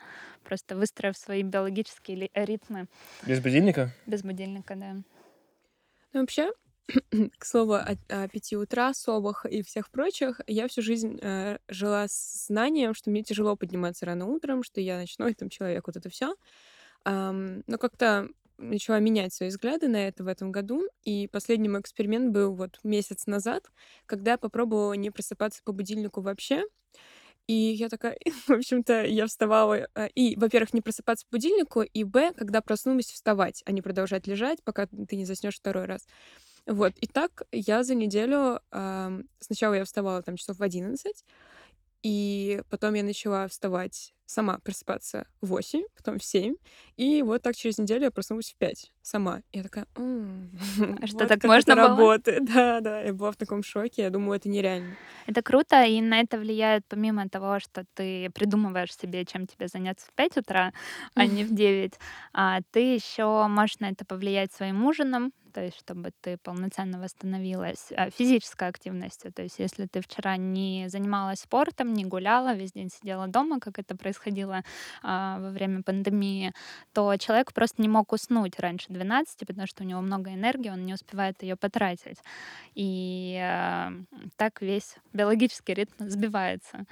просто 0.46 0.78
выстроив 0.78 1.18
свои 1.18 1.44
биологические 1.44 2.18
ли- 2.18 2.32
ритмы 2.34 2.88
Без 3.28 3.42
будильника? 3.42 3.92
без 4.06 4.24
будильника, 4.24 4.76
да. 4.78 4.96
Ну, 6.14 6.22
вообще, 6.22 6.52
к 7.38 7.46
слову 7.46 7.74
о, 7.74 7.96
о 8.10 8.28
пяти 8.30 8.56
утра, 8.56 8.94
совах 8.94 9.46
и 9.46 9.62
всех 9.62 9.90
прочих, 9.92 10.40
я 10.48 10.68
всю 10.70 10.82
жизнь 10.82 11.20
э, 11.22 11.58
жила 11.68 12.08
с 12.08 12.48
знанием, 12.48 12.94
что 12.94 13.10
мне 13.10 13.24
тяжело 13.24 13.56
подниматься 13.56 14.06
рано 14.06 14.26
утром, 14.26 14.64
что 14.64 14.82
я 14.82 14.98
ночной 14.98 15.34
там 15.34 15.50
человек, 15.50 15.88
вот 15.88 15.98
это 15.98 16.10
все. 16.10 16.36
но 17.06 17.78
как-то 17.80 18.30
начала 18.62 19.00
менять 19.00 19.34
свои 19.34 19.50
взгляды 19.50 19.88
на 19.88 20.08
это 20.08 20.24
в 20.24 20.28
этом 20.28 20.52
году, 20.52 20.88
и 21.04 21.28
последний 21.28 21.70
мой 21.70 21.82
эксперимент 21.82 22.32
был 22.32 22.54
вот 22.56 22.80
месяц 22.84 23.28
назад, 23.28 23.70
когда 24.06 24.32
я 24.32 24.38
попробовала 24.38 24.94
не 24.94 25.12
просыпаться 25.12 25.62
по 25.64 25.72
будильнику 25.72 26.22
вообще, 26.22 26.64
и 27.48 27.54
я 27.54 27.90
такая, 27.90 28.18
в 28.48 28.52
общем-то, 28.52 29.04
я 29.06 29.28
вставала, 29.28 29.88
э, 29.96 30.08
и, 30.16 30.36
во-первых, 30.38 30.74
не 30.74 30.82
просыпаться 30.82 31.26
по 31.30 31.38
будильнику, 31.38 31.82
и, 31.82 32.04
б, 32.04 32.34
когда 32.34 32.62
проснулась, 32.62 33.12
вставать, 33.12 33.62
а 33.66 33.72
не 33.72 33.82
продолжать 33.82 34.28
лежать, 34.28 34.64
пока 34.64 34.88
ты 34.88 35.16
не 35.16 35.26
заснешь 35.26 35.58
второй 35.58 35.86
раз. 35.86 36.08
Вот, 36.68 36.94
и 36.98 37.08
так 37.08 37.44
я 37.52 37.84
за 37.84 37.96
неделю... 37.96 38.60
Сначала 39.40 39.74
я 39.74 39.84
вставала 39.84 40.22
там 40.22 40.38
часов 40.38 40.58
в 40.58 40.64
11, 40.64 41.26
и 42.04 42.62
потом 42.70 42.94
я 42.96 43.04
начала 43.04 43.48
вставать 43.48 44.14
сама, 44.26 44.60
просыпаться 44.60 45.28
в 45.42 45.48
8, 45.48 45.84
потом 45.96 46.18
в 46.18 46.24
7. 46.24 46.56
И 46.96 47.22
вот 47.22 47.42
так 47.42 47.56
через 47.56 47.78
неделю 47.78 48.04
я 48.04 48.12
проснулась 48.12 48.52
в 48.52 48.56
5 48.58 48.92
сама. 49.02 49.42
Я 49.52 49.64
такая, 49.64 49.86
а 49.96 51.08
что 51.08 51.28
так 51.28 51.44
можно 51.44 51.76
было? 51.76 51.88
работает. 51.88 52.46
Да, 52.52 52.80
да, 52.82 53.02
я 53.02 53.14
была 53.14 53.32
в 53.32 53.36
таком 53.36 53.64
шоке. 53.64 54.04
Я 54.04 54.10
думаю, 54.10 54.38
это 54.38 54.50
нереально. 54.50 54.96
Это 55.28 55.42
круто, 55.42 55.84
и 55.84 56.02
на 56.02 56.22
это 56.22 56.38
влияет 56.38 56.86
помимо 56.88 57.28
того, 57.30 57.60
что 57.60 57.86
ты 57.94 58.30
придумываешь 58.30 58.96
себе, 58.96 59.26
чем 59.26 59.48
тебе 59.48 59.68
заняться 59.68 60.08
в 60.08 60.14
5 60.14 60.38
утра, 60.38 60.74
а 61.14 61.26
не 61.26 61.44
в 61.44 61.54
9, 61.54 61.94
а 62.34 62.62
ты 62.72 62.96
еще 62.96 63.48
можешь 63.48 63.80
на 63.80 63.90
это 63.90 64.06
повлиять 64.06 64.54
своим 64.54 64.86
ужином, 64.86 65.34
то 65.52 65.62
есть 65.62 65.78
чтобы 65.78 66.12
ты 66.22 66.38
полноценно 66.38 67.00
восстановилась 67.00 67.92
а, 67.96 68.10
физической 68.10 68.68
активностью. 68.68 69.32
То 69.34 69.44
есть 69.44 69.60
если 69.60 69.86
ты 69.86 70.02
вчера 70.02 70.38
не 70.38 70.88
занималась 70.90 71.40
спортом, 71.42 71.94
не 71.94 72.06
гуляла, 72.06 72.54
весь 72.54 72.72
день 72.72 72.90
сидела 72.90 73.28
дома, 73.28 73.60
как 73.60 73.80
это 73.80 73.96
происходило 73.96 74.64
а, 75.04 75.40
во 75.40 75.50
время 75.50 75.84
пандемии, 75.84 76.54
то 76.94 77.16
человек 77.18 77.54
просто 77.54 77.82
не 77.82 77.90
мог 77.90 78.12
уснуть 78.14 78.60
раньше 78.60 78.88
12, 78.90 79.48
потому 79.48 79.68
что 79.68 79.84
у 79.84 79.86
него 79.86 80.02
много 80.02 80.34
энергии, 80.34 80.70
он 80.70 80.86
не 80.86 80.94
успевает 80.94 81.42
ее 81.44 81.56
потратить. 81.56 82.18
И 82.76 83.38
а, 83.42 83.92
так 84.38 84.62
весь 84.62 84.96
биологический 85.14 85.74
ритм 85.74 86.10
сбивается. 86.10 86.86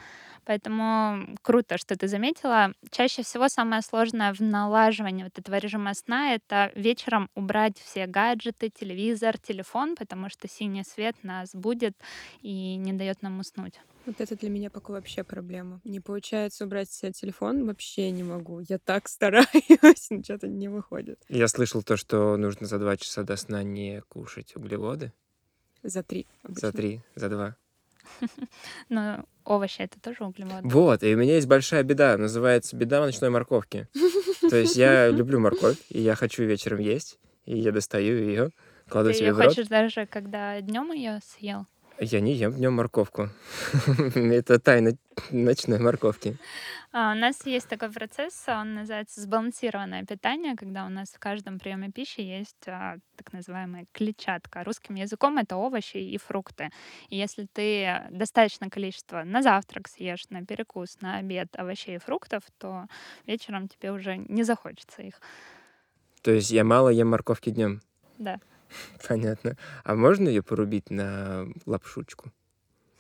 Поэтому 0.45 1.37
круто, 1.41 1.77
что 1.77 1.95
ты 1.95 2.07
заметила. 2.07 2.73
Чаще 2.91 3.21
всего 3.23 3.49
самое 3.49 3.81
сложное 3.81 4.33
в 4.33 4.39
налаживании 4.39 5.23
вот 5.23 5.37
этого 5.37 5.57
режима 5.57 5.93
сна— 5.93 6.33
это 6.35 6.71
вечером 6.75 7.29
убрать 7.35 7.77
все 7.77 8.07
гаджеты, 8.07 8.48
телевизор, 8.57 9.37
телефон, 9.37 9.95
потому 9.95 10.29
что 10.29 10.47
синий 10.47 10.83
свет 10.83 11.15
нас 11.23 11.53
будет 11.53 11.95
и 12.41 12.75
не 12.75 12.93
дает 12.93 13.21
нам 13.21 13.39
уснуть. 13.39 13.79
Вот 14.05 14.21
это 14.21 14.35
для 14.35 14.49
меня 14.49 14.69
пока 14.69 14.93
вообще 14.93 15.23
проблема. 15.23 15.81
Не 15.83 15.99
получается 15.99 16.65
убрать 16.65 16.89
себе 16.89 17.11
телефон, 17.11 17.65
вообще 17.65 18.09
не 18.11 18.23
могу. 18.23 18.59
Я 18.67 18.79
так 18.79 19.07
стараюсь, 19.07 19.47
но 19.81 20.23
что-то 20.23 20.47
не 20.47 20.67
выходит. 20.67 21.19
Я 21.29 21.47
слышал 21.47 21.83
то, 21.83 21.97
что 21.97 22.35
нужно 22.37 22.65
за 22.65 22.79
два 22.79 22.97
часа 22.97 23.23
до 23.23 23.35
сна 23.35 23.63
не 23.63 24.01
кушать 24.09 24.55
углеводы. 24.55 25.13
За 25.83 26.03
три. 26.03 26.27
Обычно. 26.43 26.67
За 26.67 26.73
три, 26.75 27.01
за 27.15 27.29
два. 27.29 27.55
Но 28.89 29.25
овощи 29.45 29.81
это 29.81 29.99
тоже 29.99 30.23
углеводы. 30.23 30.67
Вот, 30.67 31.03
и 31.03 31.13
у 31.13 31.17
меня 31.17 31.35
есть 31.35 31.47
большая 31.47 31.83
беда, 31.83 32.17
называется 32.17 32.75
беда 32.75 32.99
ночной 33.01 33.29
морковки. 33.29 33.87
То 34.49 34.55
есть 34.55 34.75
я 34.75 35.09
люблю 35.09 35.39
морковь, 35.39 35.77
и 35.89 36.01
я 36.01 36.15
хочу 36.15 36.43
вечером 36.43 36.79
есть, 36.79 37.19
и 37.49 37.57
я 37.57 37.71
достаю 37.71 38.15
ее, 38.15 38.51
кладу 38.87 39.11
себе 39.11 39.33
в 39.33 39.39
рот. 39.39 39.49
Ты 39.49 39.55
хочешь 39.55 39.67
даже, 39.67 40.05
когда 40.05 40.61
днем 40.61 40.91
ее 40.91 41.19
съел? 41.23 41.65
Я 41.99 42.21
не 42.21 42.33
ем 42.33 42.53
днем 42.53 42.75
морковку. 42.75 43.29
Это 44.15 44.59
тайна 44.59 44.91
ночной 45.31 45.79
морковки. 45.79 46.37
А, 46.93 47.11
у 47.11 47.15
нас 47.15 47.45
есть 47.45 47.67
такой 47.67 47.91
процесс, 47.91 48.45
он 48.47 48.75
называется 48.75 49.19
сбалансированное 49.19 50.05
питание, 50.05 50.55
когда 50.55 50.85
у 50.85 50.89
нас 50.89 51.09
в 51.09 51.19
каждом 51.19 51.59
приеме 51.59 51.91
пищи 51.91 52.21
есть 52.21 52.67
а, 52.67 52.97
так 53.17 53.33
называемая 53.33 53.85
клетчатка. 53.93 54.63
Русским 54.63 54.95
языком 54.95 55.39
это 55.39 55.57
овощи 55.57 55.97
и 55.97 56.17
фрукты. 56.19 56.69
И 57.09 57.17
если 57.17 57.47
ты 57.51 58.03
достаточное 58.11 58.69
количество 58.69 59.23
на 59.23 59.41
завтрак 59.41 59.87
съешь, 59.87 60.29
на 60.29 60.45
перекус, 60.45 61.01
на 61.01 61.17
обед 61.17 61.47
овощей 61.57 61.95
и 61.95 61.99
фруктов, 61.99 62.43
то 62.59 62.85
вечером 63.25 63.67
тебе 63.67 63.91
уже 63.91 64.17
не 64.17 64.43
захочется 64.43 65.01
их. 65.01 65.19
То 66.21 66.31
есть 66.31 66.51
я 66.51 66.63
мало 66.63 66.89
ем 66.89 67.09
морковки 67.09 67.49
днем? 67.49 67.81
Да. 68.17 68.39
Понятно. 69.07 69.57
А 69.83 69.95
можно 69.95 70.27
ее 70.27 70.43
порубить 70.43 70.89
на 70.89 71.47
лапшучку? 71.65 72.31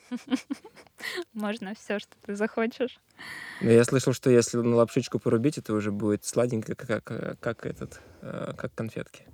Можно 1.33 1.75
все, 1.75 1.99
что 1.99 2.15
ты 2.25 2.35
захочешь. 2.35 2.99
Но 3.61 3.69
я 3.69 3.83
слышал, 3.83 4.13
что 4.13 4.29
если 4.29 4.57
на 4.57 4.75
лапшичку 4.75 5.19
порубить, 5.19 5.57
это 5.57 5.73
уже 5.73 5.91
будет 5.91 6.25
сладенько, 6.25 6.75
как, 6.75 7.03
как, 7.03 7.39
как 7.39 7.65
этот, 7.65 8.01
э, 8.21 8.53
как 8.57 8.73
конфетки. 8.73 9.25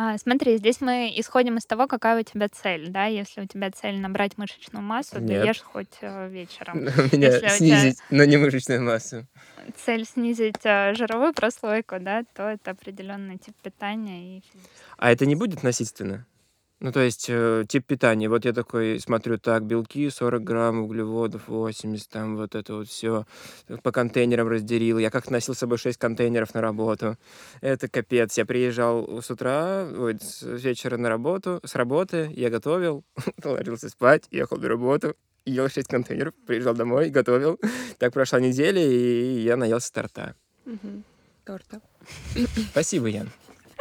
А, 0.00 0.16
смотри, 0.16 0.58
здесь 0.58 0.80
мы 0.80 1.12
исходим 1.16 1.56
из 1.56 1.66
того, 1.66 1.88
какая 1.88 2.20
у 2.20 2.22
тебя 2.22 2.48
цель, 2.48 2.88
да? 2.88 3.06
Если 3.06 3.40
у 3.40 3.46
тебя 3.46 3.72
цель 3.72 3.98
набрать 3.98 4.38
мышечную 4.38 4.80
массу, 4.80 5.18
Нет. 5.18 5.42
ты 5.42 5.48
ешь 5.48 5.60
хоть 5.60 5.98
э, 6.02 6.28
вечером. 6.28 6.84
Меня 7.12 7.32
Если 7.32 7.48
снизить, 7.48 7.96
тебя... 7.96 8.18
но 8.18 8.22
не 8.22 8.36
мышечную 8.36 8.80
массу. 8.80 9.26
Цель 9.74 10.06
снизить 10.06 10.60
э, 10.62 10.94
жировую 10.94 11.34
прослойку, 11.34 11.96
да, 11.98 12.22
то 12.32 12.44
это 12.44 12.70
определенный 12.70 13.38
тип 13.38 13.56
питания. 13.60 14.36
И... 14.36 14.42
А 14.98 15.10
это 15.10 15.26
не 15.26 15.34
будет 15.34 15.64
насильственно? 15.64 16.24
Ну, 16.80 16.92
то 16.92 17.00
есть, 17.00 17.26
э, 17.28 17.64
тип 17.68 17.86
питания. 17.86 18.28
Вот 18.28 18.44
я 18.44 18.52
такой 18.52 19.00
смотрю, 19.00 19.36
так, 19.38 19.64
белки 19.64 20.08
40 20.08 20.44
грамм, 20.44 20.80
углеводов 20.82 21.48
80, 21.48 22.08
там 22.08 22.36
вот 22.36 22.54
это 22.54 22.74
вот 22.74 22.88
все 22.88 23.26
по 23.82 23.90
контейнерам 23.90 24.46
разделил. 24.46 24.98
Я 24.98 25.10
как 25.10 25.28
носил 25.28 25.54
с 25.54 25.58
собой 25.58 25.78
6 25.78 25.98
контейнеров 25.98 26.54
на 26.54 26.60
работу. 26.60 27.16
Это 27.60 27.88
капец. 27.88 28.38
Я 28.38 28.46
приезжал 28.46 29.20
с 29.20 29.28
утра, 29.28 29.88
ой, 29.98 30.18
с 30.20 30.42
вечера 30.42 30.96
на 30.96 31.08
работу, 31.08 31.60
с 31.64 31.74
работы, 31.74 32.30
я 32.36 32.48
готовил, 32.48 33.04
ложился 33.44 33.88
спать, 33.88 34.28
ехал 34.30 34.58
на 34.58 34.68
работу, 34.68 35.16
ел 35.44 35.68
6 35.68 35.88
контейнеров, 35.88 36.34
приезжал 36.46 36.74
домой, 36.74 37.10
готовил. 37.10 37.58
Так 37.98 38.12
прошла 38.12 38.38
неделя, 38.38 38.80
и 38.80 39.40
я 39.40 39.56
наелся 39.56 39.92
торта. 39.92 40.36
Угу. 40.64 41.02
Торта. 41.44 41.80
Спасибо, 42.70 43.08
Ян. 43.08 43.30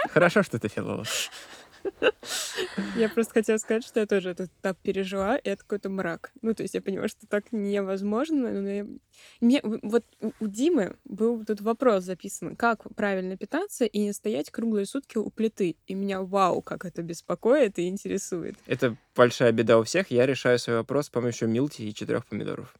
Хорошо, 0.09 0.41
что 0.41 0.57
ты 0.57 0.67
филолог. 0.67 1.05
Я 2.95 3.09
просто 3.09 3.33
хотела 3.33 3.57
сказать, 3.57 3.83
что 3.83 3.99
я 3.99 4.05
тоже 4.05 4.31
этот 4.31 4.49
этап 4.59 4.77
пережила, 4.79 5.37
и 5.37 5.49
это 5.49 5.61
какой-то 5.61 5.89
мрак. 5.89 6.31
Ну, 6.41 6.53
то 6.53 6.63
есть 6.63 6.73
я 6.73 6.81
понимаю, 6.81 7.09
что 7.09 7.27
так 7.27 7.51
невозможно, 7.51 8.51
но 8.51 8.69
я... 8.69 8.87
Мне, 9.39 9.61
вот 9.63 10.03
у 10.39 10.47
Димы 10.47 10.95
был 11.05 11.43
тут 11.45 11.61
вопрос 11.61 12.03
записан, 12.03 12.55
как 12.55 12.83
правильно 12.95 13.37
питаться 13.37 13.85
и 13.85 13.99
не 13.99 14.13
стоять 14.13 14.51
круглые 14.51 14.85
сутки 14.85 15.17
у 15.17 15.29
плиты. 15.29 15.75
И 15.87 15.93
меня, 15.93 16.21
вау, 16.21 16.61
как 16.61 16.85
это 16.85 17.01
беспокоит 17.01 17.79
и 17.79 17.87
интересует. 17.87 18.55
Это 18.65 18.95
большая 19.15 19.51
беда 19.51 19.79
у 19.79 19.83
всех. 19.83 20.11
Я 20.11 20.25
решаю 20.25 20.59
свой 20.59 20.77
вопрос 20.77 21.07
с 21.07 21.09
помощью 21.09 21.49
милти 21.49 21.83
и 21.83 21.93
четырех 21.93 22.25
помидоров. 22.25 22.75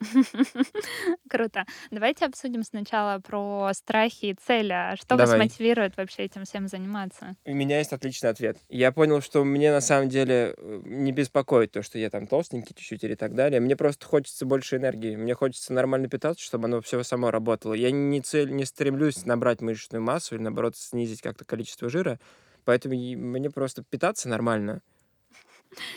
Круто. 1.28 1.64
Давайте 1.90 2.26
обсудим 2.26 2.62
сначала 2.62 3.18
про 3.20 3.70
страхи 3.72 4.26
и 4.26 4.34
цели. 4.34 4.72
А 4.72 4.96
что 4.96 5.16
вас 5.16 5.36
мотивирует 5.36 5.96
вообще 5.96 6.24
этим 6.24 6.44
всем 6.44 6.68
заниматься? 6.68 7.36
У 7.44 7.54
меня 7.54 7.78
есть 7.78 7.92
отличный 7.92 8.30
ответ. 8.30 8.58
Я 8.68 8.92
понял, 8.92 9.20
что 9.20 9.44
мне 9.44 9.72
на 9.72 9.80
самом 9.80 10.08
деле 10.08 10.54
э, 10.56 10.80
не 10.84 11.12
беспокоит 11.12 11.72
то, 11.72 11.82
что 11.82 11.98
я 11.98 12.10
там 12.10 12.26
толстенький 12.26 12.74
чуть-чуть 12.74 13.04
или 13.04 13.14
так 13.14 13.34
далее. 13.34 13.60
Мне 13.60 13.76
просто 13.76 14.06
хочется 14.06 14.46
больше 14.46 14.76
энергии. 14.76 15.16
Мне 15.16 15.34
хочется 15.34 15.72
нормально 15.72 16.08
питаться, 16.08 16.44
чтобы 16.44 16.66
оно 16.66 16.80
все 16.80 17.02
само 17.02 17.30
работало. 17.30 17.74
Я 17.74 17.90
не, 17.90 18.20
цель, 18.20 18.50
не 18.50 18.64
стремлюсь 18.64 19.26
набрать 19.26 19.60
мышечную 19.60 20.02
массу 20.02 20.34
или, 20.34 20.42
наоборот, 20.42 20.76
снизить 20.76 21.22
как-то 21.22 21.44
количество 21.44 21.88
жира. 21.88 22.18
Поэтому 22.64 22.94
мне 22.94 23.50
просто 23.50 23.82
питаться 23.82 24.28
нормально. 24.28 24.82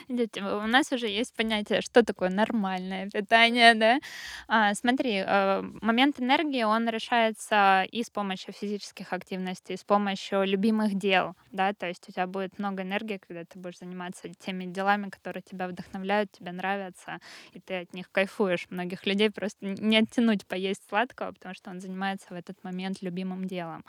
Дети, 0.09 0.39
у 0.39 0.67
нас 0.67 0.91
уже 0.91 1.07
есть 1.07 1.33
понятие, 1.35 1.81
что 1.81 2.03
такое 2.03 2.29
нормальное 2.29 3.09
питание, 3.09 3.73
да. 3.75 3.99
А, 4.47 4.73
смотри, 4.73 5.23
э, 5.25 5.61
момент 5.81 6.19
энергии, 6.19 6.63
он 6.63 6.89
решается 6.89 7.83
и 7.91 8.03
с 8.03 8.09
помощью 8.09 8.53
физических 8.53 9.13
активностей, 9.13 9.75
и 9.75 9.77
с 9.77 9.83
помощью 9.83 10.43
любимых 10.45 10.95
дел, 10.97 11.35
да, 11.51 11.73
то 11.73 11.87
есть 11.87 12.07
у 12.09 12.11
тебя 12.11 12.27
будет 12.27 12.59
много 12.59 12.83
энергии, 12.83 13.17
когда 13.25 13.45
ты 13.45 13.59
будешь 13.59 13.79
заниматься 13.79 14.29
теми 14.39 14.65
делами, 14.65 15.09
которые 15.09 15.43
тебя 15.43 15.67
вдохновляют, 15.67 16.31
тебе 16.31 16.51
нравятся, 16.51 17.19
и 17.53 17.59
ты 17.59 17.81
от 17.81 17.93
них 17.93 18.11
кайфуешь. 18.11 18.67
Многих 18.69 19.05
людей 19.05 19.29
просто 19.31 19.65
не 19.65 19.97
оттянуть 19.97 20.45
поесть 20.45 20.81
сладкого, 20.89 21.31
потому 21.31 21.55
что 21.55 21.69
он 21.69 21.79
занимается 21.81 22.27
в 22.29 22.33
этот 22.33 22.63
момент 22.63 23.01
любимым 23.01 23.45
делом. 23.47 23.83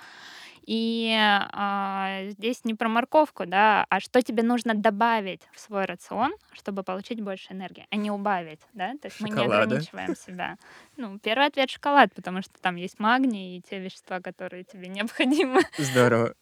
И 0.65 1.15
а, 1.19 2.29
здесь 2.31 2.65
не 2.65 2.75
про 2.75 2.89
морковку, 2.89 3.47
да, 3.47 3.87
а 3.91 4.01
что 4.01 4.23
тебе 4.23 4.43
нужно 4.43 4.75
добавить 4.75 5.43
в 5.53 5.61
свой 5.61 5.85
рацион, 5.85 6.35
чтобы 6.53 6.83
получить 6.83 7.21
больше 7.21 7.53
энергии, 7.53 7.87
а 7.91 7.97
не 7.97 8.11
убавить, 8.11 8.61
да? 8.73 8.93
То 9.01 9.09
есть 9.09 9.21
мы 9.21 9.31
не 9.31 9.45
ограничиваем 9.45 10.15
себя. 10.15 10.57
Ну, 10.97 11.19
первый 11.19 11.47
ответ— 11.47 11.71
шоколад, 11.73 12.15
потому 12.15 12.43
что 12.43 12.53
там 12.61 12.77
есть 12.77 12.99
магний 12.99 13.59
и 13.59 13.63
те 13.63 13.79
вещества, 13.81 14.21
которые 14.21 14.65
тебе 14.65 14.89
необходимы. 14.89 15.63
Здорово. 15.79 16.35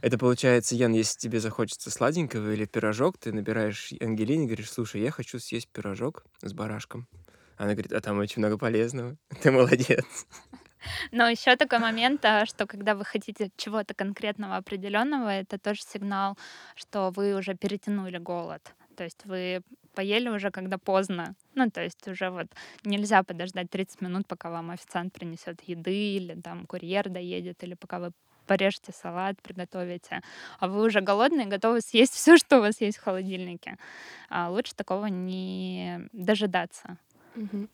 Это 0.00 0.16
получается, 0.16 0.76
Ян, 0.76 0.92
если 0.92 1.18
тебе 1.18 1.40
захочется 1.40 1.90
сладенького 1.90 2.52
или 2.52 2.66
пирожок, 2.66 3.18
ты 3.18 3.32
набираешь 3.32 3.90
Ангелине 4.00 4.44
и 4.44 4.46
говоришь, 4.46 4.70
слушай, 4.70 5.00
я 5.00 5.10
хочу 5.10 5.40
съесть 5.40 5.68
пирожок 5.68 6.24
с 6.40 6.52
барашком. 6.52 7.08
Она 7.56 7.72
говорит, 7.72 7.92
а 7.92 8.00
там 8.00 8.18
очень 8.18 8.40
много 8.40 8.58
полезного. 8.58 9.16
Ты 9.42 9.50
молодец. 9.50 10.04
Но 11.12 11.28
еще 11.28 11.56
такой 11.56 11.78
момент, 11.78 12.24
а, 12.24 12.46
что 12.46 12.66
когда 12.66 12.94
вы 12.94 13.04
хотите 13.04 13.50
чего-то 13.56 13.94
конкретного, 13.94 14.56
определенного, 14.56 15.28
это 15.28 15.58
тоже 15.58 15.82
сигнал, 15.82 16.36
что 16.74 17.10
вы 17.14 17.34
уже 17.34 17.54
перетянули 17.54 18.18
голод. 18.18 18.74
То 18.96 19.04
есть 19.04 19.24
вы 19.24 19.62
поели 19.94 20.28
уже, 20.28 20.50
когда 20.50 20.78
поздно. 20.78 21.34
Ну, 21.54 21.70
то 21.70 21.82
есть 21.82 22.06
уже 22.08 22.30
вот 22.30 22.46
нельзя 22.84 23.22
подождать 23.22 23.70
30 23.70 24.00
минут, 24.02 24.26
пока 24.26 24.50
вам 24.50 24.70
официант 24.70 25.12
принесет 25.12 25.60
еды, 25.68 26.16
или 26.16 26.40
там 26.40 26.66
курьер 26.66 27.08
доедет, 27.08 27.62
или 27.64 27.74
пока 27.74 27.98
вы 27.98 28.12
порежьте 28.46 28.92
салат, 28.92 29.40
приготовите, 29.42 30.20
а 30.60 30.68
вы 30.68 30.84
уже 30.86 31.00
голодные, 31.00 31.46
готовы 31.46 31.80
съесть 31.80 32.14
все, 32.14 32.36
что 32.36 32.58
у 32.58 32.60
вас 32.60 32.80
есть 32.80 32.98
в 32.98 33.02
холодильнике. 33.02 33.76
А 34.28 34.50
лучше 34.50 34.74
такого 34.74 35.06
не 35.06 36.08
дожидаться. 36.12 36.98
Мгм. 37.34 37.68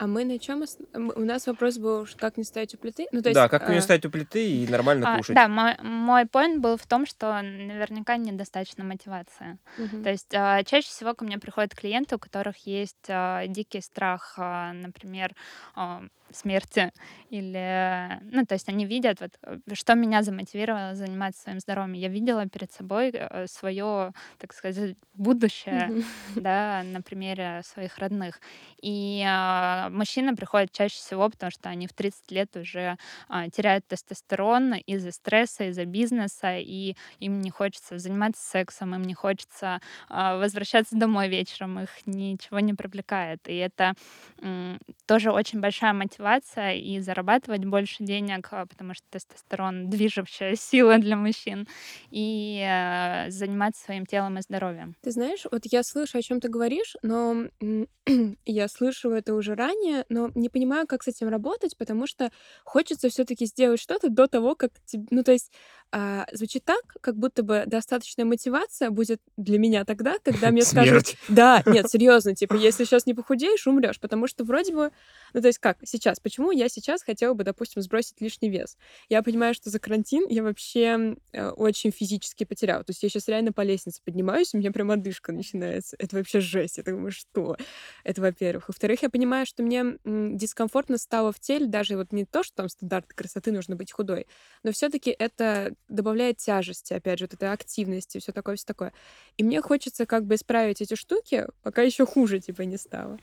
А 0.00 0.06
мы 0.06 0.24
на 0.24 0.38
чем? 0.38 0.64
У 0.94 1.20
нас 1.20 1.46
вопрос 1.46 1.76
был, 1.76 2.08
как 2.16 2.38
не 2.38 2.44
ставить 2.44 2.74
у 2.74 2.78
плиты. 2.78 3.06
Ну, 3.12 3.20
то 3.20 3.28
есть, 3.28 3.34
Да, 3.34 3.50
как 3.50 3.68
а, 3.68 3.80
ставить 3.82 4.06
у 4.06 4.10
плиты 4.10 4.50
и 4.50 4.66
нормально 4.66 5.12
А, 5.12 5.18
кушать. 5.18 5.36
да, 5.36 5.46
мой, 5.46 5.76
мой 5.82 6.22
point 6.24 6.58
был 6.58 6.78
в 6.78 6.86
том, 6.86 7.04
что 7.04 7.42
наверняка 7.42 8.16
недостаточно 8.16 8.82
мотивации. 8.82 9.58
мгм. 9.76 10.02
То 10.02 10.08
есть 10.08 10.34
а, 10.34 10.64
чаще 10.64 10.88
всего 10.88 11.12
ко 11.12 11.26
мне 11.26 11.38
приходят 11.38 11.74
клиенты, 11.74 12.16
у 12.16 12.18
которых 12.18 12.56
есть 12.66 13.10
а, 13.10 13.46
дикий 13.46 13.82
страх, 13.82 14.36
а, 14.38 14.72
например, 14.72 15.34
а, 15.74 16.02
смерти 16.32 16.92
или, 17.28 18.18
ну, 18.22 18.44
то 18.46 18.54
есть 18.54 18.68
они 18.68 18.84
видят, 18.86 19.20
вот, 19.20 19.32
э, 19.42 19.58
что 19.74 19.94
меня 19.94 20.22
замотивировало 20.22 20.94
заниматься 20.94 21.42
своим 21.42 21.60
здоровьем. 21.60 21.92
Я 21.94 22.08
видела 22.08 22.46
перед 22.48 22.72
собой 22.72 23.12
свое, 23.46 24.12
так 24.38 24.52
сказать, 24.52 24.96
будущее, 25.14 25.92
да, 26.34 26.82
на 26.84 27.02
примере 27.02 27.62
своих 27.64 27.98
родных. 27.98 28.40
И 28.82 29.22
а, 29.26 29.88
мужчины 29.90 30.34
приходят 30.36 30.72
чаще 30.72 30.96
всего, 30.96 31.28
потому 31.28 31.50
что 31.50 31.68
они 31.68 31.86
в 31.86 31.92
30 31.92 32.30
лет 32.30 32.56
уже 32.56 32.96
а, 33.28 33.48
теряют 33.50 33.86
тестостерон 33.86 34.74
из-за 34.86 35.12
стресса, 35.12 35.64
из-за 35.68 35.84
бизнеса, 35.84 36.56
и 36.58 36.94
им 37.18 37.40
не 37.40 37.50
хочется 37.50 37.98
заниматься 37.98 38.42
сексом, 38.42 38.94
им 38.94 39.02
не 39.02 39.14
хочется 39.14 39.80
а, 40.08 40.36
возвращаться 40.38 40.96
домой 40.96 41.28
вечером, 41.28 41.78
их 41.80 41.90
ничего 42.06 42.60
не 42.60 42.74
привлекает. 42.74 43.40
И 43.48 43.56
это 43.56 43.94
м, 44.40 44.78
тоже 45.06 45.30
очень 45.32 45.60
большая 45.60 45.92
мотивация 45.92 46.19
и 46.72 47.00
зарабатывать 47.00 47.64
больше 47.64 48.04
денег, 48.04 48.48
а, 48.52 48.66
потому 48.66 48.94
что 48.94 49.04
тестостерон 49.10 49.90
движущая 49.90 50.54
сила 50.56 50.98
для 50.98 51.16
мужчин, 51.16 51.66
и 52.10 52.64
а, 52.66 53.26
заниматься 53.30 53.84
своим 53.84 54.06
телом 54.06 54.38
и 54.38 54.42
здоровьем. 54.42 54.96
Ты 55.02 55.10
знаешь, 55.10 55.44
вот 55.50 55.62
я 55.64 55.82
слышу, 55.82 56.18
о 56.18 56.22
чем 56.22 56.40
ты 56.40 56.48
говоришь, 56.48 56.96
но 57.02 57.46
я 58.44 58.68
слышу 58.68 59.10
это 59.10 59.34
уже 59.34 59.54
ранее, 59.54 60.04
но 60.08 60.30
не 60.34 60.48
понимаю, 60.48 60.86
как 60.86 61.02
с 61.02 61.08
этим 61.08 61.28
работать, 61.28 61.76
потому 61.76 62.06
что 62.06 62.30
хочется 62.64 63.08
все-таки 63.08 63.46
сделать 63.46 63.80
что-то 63.80 64.10
до 64.10 64.26
того, 64.26 64.54
как. 64.54 64.72
Ну, 65.10 65.22
то 65.22 65.32
есть 65.32 65.52
а, 65.92 66.26
звучит 66.32 66.64
так, 66.64 66.82
как 67.00 67.16
будто 67.16 67.42
бы 67.42 67.64
достаточная 67.66 68.24
мотивация 68.24 68.90
будет 68.90 69.20
для 69.36 69.58
меня 69.58 69.84
тогда, 69.84 70.18
когда 70.22 70.50
мне 70.50 70.62
скажут... 70.62 71.16
Да, 71.28 71.62
нет, 71.66 71.88
серьезно, 71.90 72.34
типа, 72.34 72.54
если 72.54 72.84
сейчас 72.84 73.06
не 73.06 73.14
похудеешь, 73.14 73.66
умрешь, 73.66 73.98
потому 73.98 74.28
что 74.28 74.44
вроде 74.44 74.72
бы... 74.72 74.92
Ну, 75.32 75.40
то 75.40 75.48
есть 75.48 75.58
как 75.58 75.78
сейчас? 75.84 76.20
Почему 76.20 76.52
я 76.52 76.68
сейчас 76.68 77.02
хотела 77.02 77.34
бы, 77.34 77.42
допустим, 77.42 77.82
сбросить 77.82 78.20
лишний 78.20 78.50
вес? 78.50 78.76
Я 79.08 79.22
понимаю, 79.22 79.52
что 79.54 79.68
за 79.68 79.80
карантин 79.80 80.26
я 80.28 80.44
вообще 80.44 81.16
э, 81.32 81.48
очень 81.50 81.90
физически 81.90 82.44
потеряла. 82.44 82.84
То 82.84 82.90
есть 82.90 83.02
я 83.02 83.08
сейчас 83.08 83.26
реально 83.26 83.52
по 83.52 83.62
лестнице 83.62 84.00
поднимаюсь, 84.04 84.54
у 84.54 84.58
меня 84.58 84.70
прям 84.70 84.92
одышка 84.92 85.32
начинается. 85.32 85.96
Это 85.98 86.16
вообще 86.16 86.40
жесть. 86.40 86.78
Я 86.78 86.84
думаю, 86.84 87.10
что? 87.10 87.56
Это 88.04 88.20
во-первых. 88.20 88.68
Во-вторых, 88.68 89.02
я 89.02 89.10
понимаю, 89.10 89.44
что 89.44 89.64
мне 89.64 89.98
дискомфортно 90.04 90.98
стало 90.98 91.32
в 91.32 91.40
теле, 91.40 91.66
даже 91.66 91.96
вот 91.96 92.12
не 92.12 92.24
то, 92.24 92.44
что 92.44 92.54
там 92.54 92.68
стандарты 92.68 93.14
красоты 93.14 93.50
нужно 93.50 93.74
быть 93.74 93.90
худой, 93.90 94.26
но 94.62 94.70
все-таки 94.72 95.10
это 95.10 95.74
добавляет 95.88 96.38
тяжести, 96.38 96.92
опять 96.94 97.18
же, 97.18 97.24
вот 97.26 97.34
этой 97.34 97.52
активности, 97.52 98.18
все 98.18 98.32
такое, 98.32 98.56
все 98.56 98.66
такое. 98.66 98.92
И 99.36 99.42
мне 99.44 99.60
хочется 99.62 100.06
как 100.06 100.26
бы 100.26 100.34
исправить 100.36 100.80
эти 100.80 100.94
штуки, 100.94 101.46
пока 101.62 101.82
еще 101.82 102.06
хуже, 102.06 102.40
типа, 102.40 102.62
не 102.62 102.76
стало. 102.76 103.20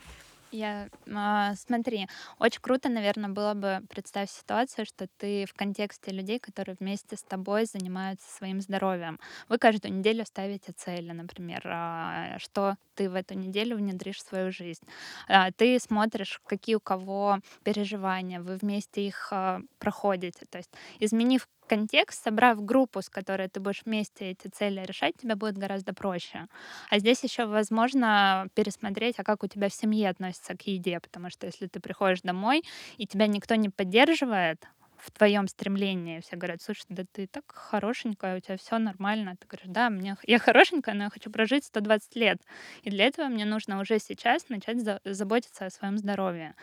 Я, 0.50 0.88
а, 1.14 1.56
смотри, 1.56 2.08
очень 2.40 2.62
круто, 2.62 2.88
наверное, 2.88 3.30
было 3.30 3.54
бы 3.54 3.82
представить 3.90 4.30
ситуацию, 4.32 4.86
что 4.86 5.08
ты 5.18 5.46
в 5.46 5.54
контексте 5.54 6.12
людей, 6.12 6.40
которые 6.40 6.78
вместе 6.80 7.18
с 7.18 7.24
тобой 7.24 7.66
занимаются 7.66 8.34
своим 8.34 8.62
здоровьем. 8.62 9.20
Вы 9.50 9.58
каждую 9.58 9.94
неделю 9.94 10.26
ставите 10.26 10.72
цели, 10.72 11.12
например, 11.12 11.62
а, 11.66 12.38
что 12.40 12.78
ты 12.96 13.10
в 13.10 13.16
эту 13.16 13.34
неделю 13.34 13.76
внедришь 13.76 14.20
в 14.20 14.22
свою 14.28 14.52
жизнь. 14.54 14.84
А, 15.28 15.52
Ты 15.52 15.80
смотришь, 15.80 16.40
какие 16.46 16.76
у 16.76 16.80
кого 16.80 17.40
переживания, 17.64 18.40
вы 18.40 18.56
вместе 18.56 19.06
их 19.06 19.28
а, 19.34 19.60
проходите. 19.80 20.46
То 20.50 20.60
есть, 20.60 20.72
изменив 21.00 21.50
контекст, 21.68 22.24
собрав 22.24 22.64
группу, 22.64 23.02
с 23.02 23.10
которой 23.10 23.48
ты 23.48 23.60
будешь 23.60 23.84
вместе 23.86 24.32
эти 24.32 24.48
цели 24.48 24.82
решать, 24.86 25.16
тебе 25.18 25.36
будет 25.36 25.58
гораздо 25.58 25.94
проще. 25.94 26.48
А 26.90 27.00
здесь 27.00 27.24
еще 27.24 27.46
возможно 27.46 28.48
пересмотреть, 28.56 29.20
а 29.20 29.24
как 29.24 29.44
у 29.44 29.48
тебя 29.48 29.70
в 29.70 29.74
семье 29.74 30.10
относятся 30.10 30.56
к 30.56 30.62
еде, 30.68 31.00
потому 31.00 31.30
что 31.30 31.46
если 31.46 31.68
ты 31.68 31.80
приходишь 31.80 32.22
домой 32.22 32.64
и 32.98 33.06
тебя 33.06 33.28
никто 33.28 33.56
не 33.56 33.70
поддерживает 33.70 34.66
в 34.98 35.12
твоем 35.12 35.48
стремлении, 35.48 36.20
все 36.20 36.36
говорят, 36.36 36.62
слушай, 36.62 36.86
да 36.90 37.04
ты 37.12 37.28
так 37.28 37.44
хорошенькая, 37.48 38.38
у 38.38 38.40
тебя 38.40 38.58
все 38.58 38.78
нормально. 38.78 39.36
Ты 39.40 39.48
говоришь, 39.48 39.68
да, 39.70 39.90
мне, 39.90 40.18
я 40.24 40.40
хорошенькая, 40.40 40.96
но 40.96 41.06
я 41.06 41.10
хочу 41.10 41.30
прожить 41.32 41.66
120 41.66 42.16
лет. 42.16 42.38
И 42.84 42.90
для 42.90 43.06
этого 43.06 43.28
мне 43.28 43.46
нужно 43.46 43.80
уже 43.80 44.00
сейчас 44.00 44.50
начать 44.50 44.82
за, 44.82 45.00
заботиться 45.06 45.66
о 45.66 45.70
своем 45.70 45.98
здоровье. 45.98 46.56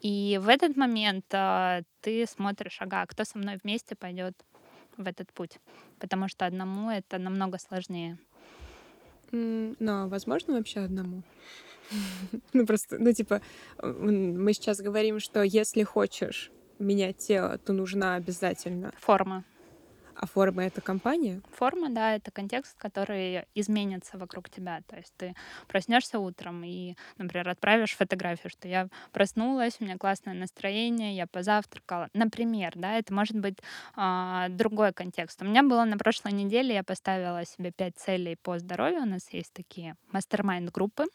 И 0.00 0.38
в 0.40 0.48
этот 0.48 0.76
момент 0.76 1.26
а, 1.32 1.82
ты 2.00 2.26
смотришь, 2.26 2.78
ага, 2.80 3.04
кто 3.06 3.24
со 3.24 3.38
мной 3.38 3.58
вместе 3.62 3.94
пойдет 3.94 4.34
в 4.96 5.06
этот 5.06 5.32
путь, 5.32 5.58
потому 5.98 6.28
что 6.28 6.46
одному 6.46 6.90
это 6.90 7.18
намного 7.18 7.58
сложнее. 7.58 8.18
Но 9.32 10.08
возможно 10.08 10.54
вообще 10.54 10.80
одному? 10.80 11.22
Ну 12.52 12.66
просто, 12.66 12.98
ну 12.98 13.12
типа, 13.12 13.40
мы 13.82 14.52
сейчас 14.52 14.80
говорим, 14.80 15.18
что 15.18 15.42
если 15.42 15.82
хочешь 15.82 16.50
менять 16.78 17.18
тело, 17.18 17.58
то 17.58 17.72
нужна 17.72 18.14
обязательно. 18.14 18.92
Форма. 18.98 19.44
А 20.20 20.26
форма— 20.26 20.64
это 20.66 20.82
компания? 20.82 21.40
Форма, 21.50 21.88
да, 21.88 22.14
это 22.14 22.30
контекст, 22.30 22.76
который 22.76 23.46
изменится 23.54 24.18
вокруг 24.18 24.50
тебя. 24.50 24.82
То 24.86 24.96
есть 24.96 25.14
ты 25.16 25.34
проснешься 25.66 26.18
утром 26.18 26.62
и, 26.62 26.94
например, 27.16 27.48
отправишь 27.48 27.96
фотографию, 27.96 28.50
что 28.50 28.68
я 28.68 28.88
проснулась, 29.12 29.78
у 29.80 29.84
меня 29.84 29.96
классное 29.96 30.34
настроение, 30.34 31.16
я 31.16 31.26
позавтракала. 31.26 32.10
Например, 32.12 32.72
да, 32.74 32.98
это 32.98 33.14
может 33.14 33.38
быть 33.38 33.56
а, 33.96 34.50
другой 34.50 34.92
контекст. 34.92 35.40
У 35.40 35.46
меня 35.46 35.62
было 35.62 35.84
на 35.84 35.96
прошлой 35.96 36.32
неделе, 36.32 36.74
я 36.74 36.84
поставила 36.84 37.46
себе 37.46 37.72
пять 37.72 37.96
целей 37.96 38.36
по 38.36 38.58
здоровью. 38.58 39.00
У 39.00 39.06
нас 39.06 39.26
есть 39.32 39.54
такие 39.54 39.96
мастер-майнд-группы 40.12 41.06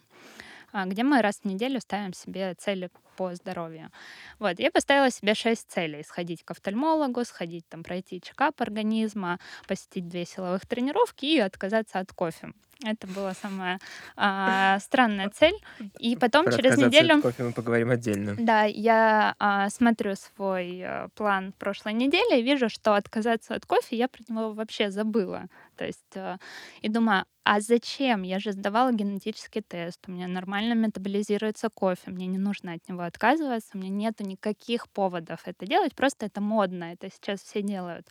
а, 0.74 0.86
где 0.86 1.04
мы 1.04 1.22
раз 1.22 1.42
в 1.42 1.46
неделю 1.46 1.80
ставим 1.80 2.12
себе 2.14 2.56
цели 2.56 2.90
по 3.16 3.34
здоровью. 3.36 3.92
Вот, 4.40 4.60
я 4.60 4.72
поставила 4.72 5.10
себе 5.10 5.34
шесть 5.34 5.70
целей. 5.72 6.04
Сходить 6.04 6.44
к 6.44 6.52
офтальмологу, 6.52 7.24
сходить 7.26 7.68
там 7.70 7.84
пройти 7.84 8.22
чекап 8.22 8.62
организма, 8.62 9.40
посетить 9.68 10.08
две 10.08 10.26
силовых 10.26 10.66
тренировки 10.66 11.26
и 11.26 11.40
отказаться 11.40 12.00
от 12.00 12.12
кофе. 12.14 12.54
Это 12.84 13.08
была 13.08 13.34
самая 13.34 13.80
а, 14.16 14.80
странная 14.80 15.30
цель. 15.30 15.56
И 16.00 16.16
потом 16.18 16.46
Про 16.46 16.54
через 16.54 16.78
неделю... 16.78 17.16
от 17.16 17.22
кофе 17.22 17.44
мы 17.44 17.54
поговорим 17.54 17.90
отдельно. 17.90 18.36
Да, 18.38 18.64
я 18.64 19.36
а, 19.40 19.70
смотрю 19.70 20.16
свой 20.16 20.82
а, 20.84 21.08
план 21.16 21.54
прошлой 21.58 21.94
недели 21.94 22.40
и 22.40 22.44
вижу, 22.44 22.70
что 22.70 22.96
отказаться 22.96 23.56
от 23.56 23.66
кофе 23.66 23.96
я 23.96 24.08
про 24.08 24.22
него 24.28 24.52
вообще 24.52 24.92
забыла. 24.92 25.46
То 25.78 25.86
есть 25.86 26.18
а, 26.18 26.38
и 26.82 26.90
думаю, 26.90 27.26
а 27.44 27.62
зачем? 27.62 28.24
Я 28.24 28.40
же 28.40 28.52
сдавала 28.52 28.92
генетический 28.92 29.62
тест, 29.62 30.00
у 30.08 30.12
меня 30.12 30.28
нормально 30.28 30.74
метаболизируется 30.74 31.70
кофе, 31.70 32.12
мне 32.12 32.26
не 32.26 32.40
нужно 32.40 32.74
от 32.74 32.90
него 32.90 33.04
отказываться, 33.06 33.72
у 33.74 33.78
меня 33.78 33.90
нету 33.90 34.24
никаких 34.24 34.90
поводов 34.90 35.42
это 35.46 35.66
делать, 35.66 35.96
просто 35.96 36.26
это 36.26 36.42
модно, 36.42 36.94
это 36.94 37.10
сейчас 37.10 37.42
все 37.42 37.62
делают. 37.62 38.08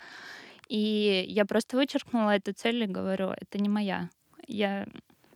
И 0.68 1.24
я 1.28 1.44
просто 1.44 1.76
вычеркнула 1.76 2.36
эту 2.36 2.52
цель 2.52 2.82
и 2.84 2.86
говорю, 2.86 3.30
это 3.30 3.58
не 3.58 3.68
моя. 3.68 4.08
Я 4.46 4.86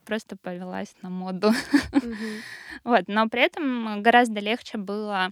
просто 0.05 0.37
повелась 0.37 0.95
на 1.03 1.11
моду. 1.11 1.53
Мгм. 1.93 2.43
Вот, 2.85 3.09
но 3.09 3.29
при 3.29 3.43
этом 3.43 4.03
гораздо 4.03 4.41
легче 4.41 4.79
было 4.79 5.31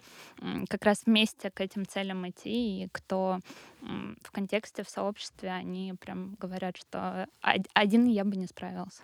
как 0.68 0.84
раз 0.84 1.02
вместе 1.06 1.50
к 1.50 1.60
этим 1.60 1.86
целям 1.86 2.28
идти, 2.28 2.82
и 2.82 2.88
кто 2.92 3.38
в 3.80 4.30
контексте, 4.32 4.82
в 4.82 4.88
сообществе, 4.88 5.50
они 5.50 5.94
прям 6.00 6.34
говорят, 6.40 6.76
что 6.76 7.26
од- 7.42 7.68
один 7.72 8.06
я 8.06 8.24
бы 8.24 8.36
не 8.36 8.46
справился. 8.46 9.02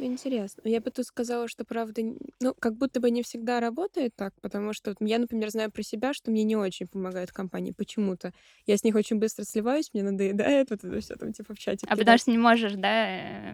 Интересно. 0.00 0.62
Я 0.64 0.80
бы 0.80 0.90
тут 0.92 1.06
сказала, 1.06 1.48
что 1.48 1.64
правда, 1.64 2.02
н- 2.02 2.18
ну, 2.40 2.54
как 2.58 2.76
будто 2.76 3.00
бы 3.00 3.10
не 3.10 3.22
всегда 3.24 3.58
работает 3.58 4.14
так, 4.14 4.32
потому 4.40 4.72
что 4.72 4.90
вот 4.90 4.98
я, 5.08 5.18
например, 5.18 5.50
знаю 5.50 5.72
про 5.72 5.82
себя, 5.82 6.14
что 6.14 6.30
мне 6.30 6.44
не 6.44 6.54
очень 6.56 6.86
помогают 6.86 7.32
компании 7.32 7.72
почему-то. 7.72 8.32
Я 8.66 8.76
с 8.76 8.84
них 8.84 8.94
очень 8.94 9.18
быстро 9.18 9.44
сливаюсь, 9.44 9.90
мне 9.92 10.04
надоедает 10.04 10.70
вот 10.70 10.84
это 10.84 11.00
все 11.00 11.16
там 11.16 11.32
типа 11.32 11.52
в 11.54 11.58
чате 11.58 11.84
А 11.86 11.90
потому 11.90 12.04
кидать. 12.04 12.20
что 12.20 12.30
не 12.30 12.38
можешь, 12.38 12.74
да, 12.74 13.08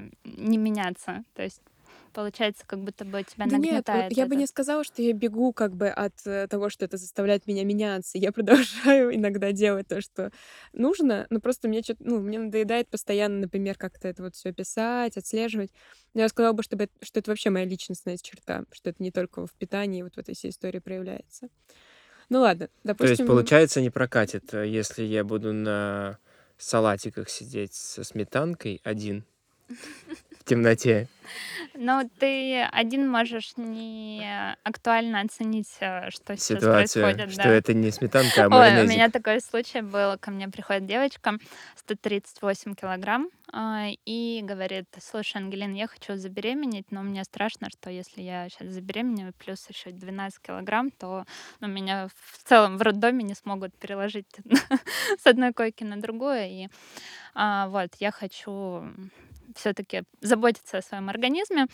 э, 0.05 0.11
не 0.25 0.59
меняться. 0.59 1.25
То 1.35 1.43
есть 1.43 1.63
получается, 2.15 2.65
как 2.67 2.81
будто 2.81 3.05
бы 3.05 3.23
тебя 3.23 3.47
Да 3.47 3.57
нет, 3.59 3.63
вот 3.75 3.83
нагнетает 3.83 4.13
я 4.17 4.27
бы 4.27 4.37
не 4.37 4.47
сказала, 4.47 4.85
что 4.85 5.03
я 5.03 5.13
бегу 5.13 5.53
как 5.53 5.75
бы 5.75 5.89
от 5.89 6.15
э, 6.27 6.47
того, 6.49 6.71
что 6.71 6.85
это 6.85 6.97
заставляет 6.97 7.47
меня 7.47 7.65
меняться. 7.65 8.17
Я 8.19 8.33
продолжаю 8.33 9.15
иногда 9.15 9.53
делать 9.53 9.89
то, 9.89 10.01
что 10.01 10.31
нужно, 10.73 11.27
но 11.31 11.41
просто 11.41 11.69
мне 11.69 11.83
что-то, 11.83 12.05
ну, 12.05 12.21
мне 12.21 12.39
надоедает 12.39 12.89
постоянно, 12.89 13.41
например, 13.41 13.77
как-то 13.77 14.09
это 14.09 14.23
вот 14.23 14.35
все 14.35 14.53
писать, 14.53 15.17
отслеживать. 15.17 15.71
Но 16.15 16.23
я 16.23 16.29
сказала 16.29 16.53
бы, 16.55 16.63
чтобы, 16.63 16.85
это- 16.85 16.93
что 17.05 17.21
это 17.21 17.31
вообще 17.31 17.51
моя 17.51 17.67
личностная 17.67 18.17
черта, 18.17 18.65
что 18.73 18.91
это 18.91 19.03
не 19.03 19.11
только 19.11 19.47
в 19.47 19.53
питании 19.53 20.03
вот 20.03 20.15
в 20.15 20.19
этой 20.19 20.35
всей 20.35 20.51
истории 20.51 20.79
проявляется. 20.79 21.49
Ну 22.31 22.41
ладно, 22.41 22.67
То 22.67 22.71
есть, 22.71 22.85
допустим, 22.85 23.27
получается, 23.27 23.81
не 23.81 23.91
прокатит, 23.91 24.55
э, 24.55 24.67
если 24.69 25.03
я 25.05 25.25
буду 25.25 25.53
на 25.53 26.19
салатиках 26.57 27.29
сидеть 27.29 27.75
со 27.75 28.05
сметанкой 28.05 28.81
один 28.85 29.25
в 30.45 30.49
темноте. 30.49 31.09
Ну, 31.75 32.09
ты 32.19 32.63
один 32.63 33.11
можешь 33.11 33.55
не 33.57 34.23
актуально 34.63 35.23
оценить, 35.23 35.71
э, 35.81 36.11
что 36.11 36.37
сейчас 36.37 36.61
Ситуацию, 36.61 37.05
происходит, 37.05 37.33
что 37.33 37.45
да. 37.45 37.51
это 37.51 37.73
не 37.73 37.91
сметанка, 37.91 38.45
а 38.45 38.61
Ой, 38.61 38.85
у 38.85 38.87
меня 38.87 39.11
такой 39.11 39.41
случай 39.41 39.81
был. 39.81 40.19
Ко 40.19 40.31
мне 40.31 40.49
приходит 40.49 40.87
девочка, 40.87 41.39
138 41.77 42.75
килограмм, 42.75 43.31
а, 43.51 43.87
и 44.05 44.41
говорит, 44.45 44.87
слушай, 45.01 45.39
Ангелин, 45.39 45.73
я 45.73 45.87
хочу 45.87 46.17
забеременеть, 46.17 46.93
но 46.93 47.03
мне 47.03 47.25
страшно, 47.25 47.69
что 47.71 47.91
если 47.91 48.21
я 48.21 48.49
сейчас 48.51 48.69
забеременею, 48.69 49.33
плюс 49.33 49.67
еще 49.69 49.91
12 49.91 50.41
килограмм, 50.43 50.91
то 50.91 51.25
ну, 51.61 51.69
меня 51.69 52.09
в 52.09 52.49
целом 52.49 52.77
в 52.77 52.83
роддоме 52.83 53.25
не 53.25 53.35
смогут 53.35 53.75
переложить 53.75 54.29
с 55.19 55.27
одной 55.27 55.55
койки 55.55 55.85
на 55.85 55.97
другую. 55.97 56.45
И 56.45 56.69
а, 57.35 57.69
вот, 57.69 57.91
я 57.99 58.11
хочу 58.13 58.85
все-таки 59.55 60.03
заботиться 60.21 60.79
о 60.79 60.83
своем 60.83 61.09
организме. 61.09 61.67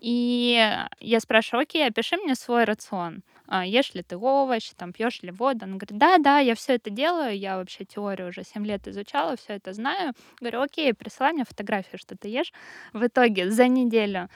И 0.00 0.60
я 1.00 1.20
спрашиваю, 1.20 1.62
окей, 1.62 1.86
опиши 1.86 2.16
мне 2.16 2.34
свой 2.34 2.64
рацион. 2.64 3.22
А, 3.48 3.64
Ешь 3.64 3.94
ли 3.94 4.02
ты 4.02 4.16
овощи, 4.16 4.72
там, 4.76 4.92
пьешь 4.92 5.22
ли 5.22 5.30
воду? 5.30 5.64
Она 5.64 5.76
говорит, 5.76 5.98
да, 5.98 6.18
да, 6.18 6.38
я 6.38 6.54
все 6.54 6.74
это 6.74 6.90
делаю, 6.90 7.36
я 7.38 7.56
вообще 7.56 7.84
теорию 7.84 8.28
уже 8.28 8.44
7 8.44 8.66
лет 8.66 8.86
изучала, 8.88 9.36
все 9.36 9.54
это 9.54 9.72
знаю. 9.72 10.12
Говорю, 10.40 10.62
окей, 10.62 10.92
присылай 10.94 11.32
мне 11.32 11.44
фотографию, 11.44 11.98
что 11.98 12.16
ты 12.16 12.28
ешь. 12.28 12.52
В 12.92 13.06
итоге 13.06 13.50
за 13.50 13.68
неделю 13.68 14.28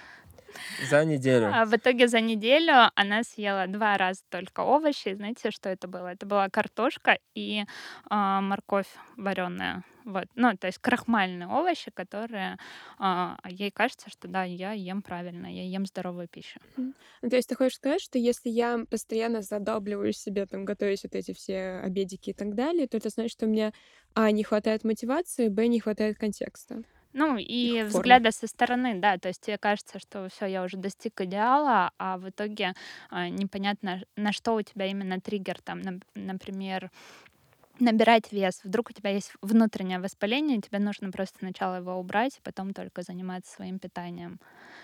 За 0.89 1.05
неделю. 1.05 1.51
а 1.53 1.65
в 1.65 1.75
итоге 1.75 2.09
за 2.09 2.21
неделю 2.21 2.91
она 2.95 3.23
съела 3.23 3.67
два 3.67 3.97
раза 3.97 4.21
только 4.29 4.61
овощи. 4.61 5.09
И 5.09 5.15
Знаете, 5.15 5.51
что 5.51 5.69
это 5.69 5.89
было? 5.89 6.09
Это 6.09 6.27
была 6.27 6.49
картошка 6.49 7.19
и 7.35 7.65
а, 8.09 8.41
морковь 8.41 8.89
вареная. 9.17 9.85
Вот. 10.05 10.25
Ну, 10.35 10.57
то 10.57 10.67
есть 10.67 10.79
крахмальные 10.79 11.49
овощи, 11.49 11.91
которые 11.91 12.57
а, 12.99 13.37
ей 13.49 13.71
кажется, 13.71 14.09
что 14.11 14.29
да, 14.29 14.45
я 14.45 14.73
ем 14.73 15.03
правильно, 15.03 15.47
я 15.47 15.65
ем 15.65 15.87
здоровую 15.87 16.27
пищу. 16.29 16.59
ну, 16.77 17.29
то 17.29 17.37
есть 17.37 17.49
ты 17.49 17.55
хочешь 17.55 17.77
сказать, 17.77 18.01
что 18.01 18.19
если 18.19 18.49
я 18.49 18.79
постоянно 18.91 19.43
задалбливаю 19.43 20.13
себе, 20.13 20.47
там, 20.47 20.65
готовить 20.65 21.03
вот 21.03 21.15
эти 21.15 21.33
все 21.33 21.81
обедики 21.85 22.31
и 22.31 22.33
так 22.35 22.55
далее, 22.55 22.87
то 22.89 22.97
это 22.97 23.11
значит, 23.11 23.33
что 23.33 23.47
у 23.47 23.49
меня, 23.49 23.73
а, 24.15 24.31
не 24.31 24.43
хватает 24.43 24.85
мотивации, 24.85 25.49
б, 25.49 25.67
не 25.67 25.81
хватает 25.81 26.19
контекста. 26.19 26.83
Ну, 27.13 27.37
и 27.39 27.83
взгляда 27.83 28.31
со 28.31 28.47
стороны, 28.47 28.95
да, 29.01 29.19
то 29.19 29.29
есть 29.29 29.41
тебе 29.41 29.59
кажется, 29.59 29.99
что 29.99 30.29
все, 30.29 30.47
я 30.47 30.63
уже 30.63 30.77
достиг 30.77 31.21
идеала, 31.21 31.91
а 31.99 32.19
в 32.19 32.29
итоге 32.31 32.75
а, 33.11 33.29
непонятно, 33.29 34.03
на 34.17 34.33
что 34.33 34.55
у 34.55 34.63
тебя 34.63 34.87
именно 34.87 35.21
триггер, 35.21 35.61
там, 35.61 35.81
нап- 35.81 36.05
например, 36.15 36.91
набирать 37.81 38.33
вес. 38.33 38.61
Вдруг 38.65 38.91
у 38.91 38.93
тебя 38.93 39.11
есть 39.11 39.33
внутреннее 39.43 39.99
воспаление, 39.99 40.61
тебе 40.61 40.79
нужно 40.79 41.11
просто 41.11 41.39
сначала 41.39 41.77
его 41.77 41.95
убрать, 41.95 42.37
и 42.37 42.41
потом 42.43 42.73
только 42.73 43.03
заниматься 43.03 43.53
своим 43.53 43.79
питанием. 43.79 44.39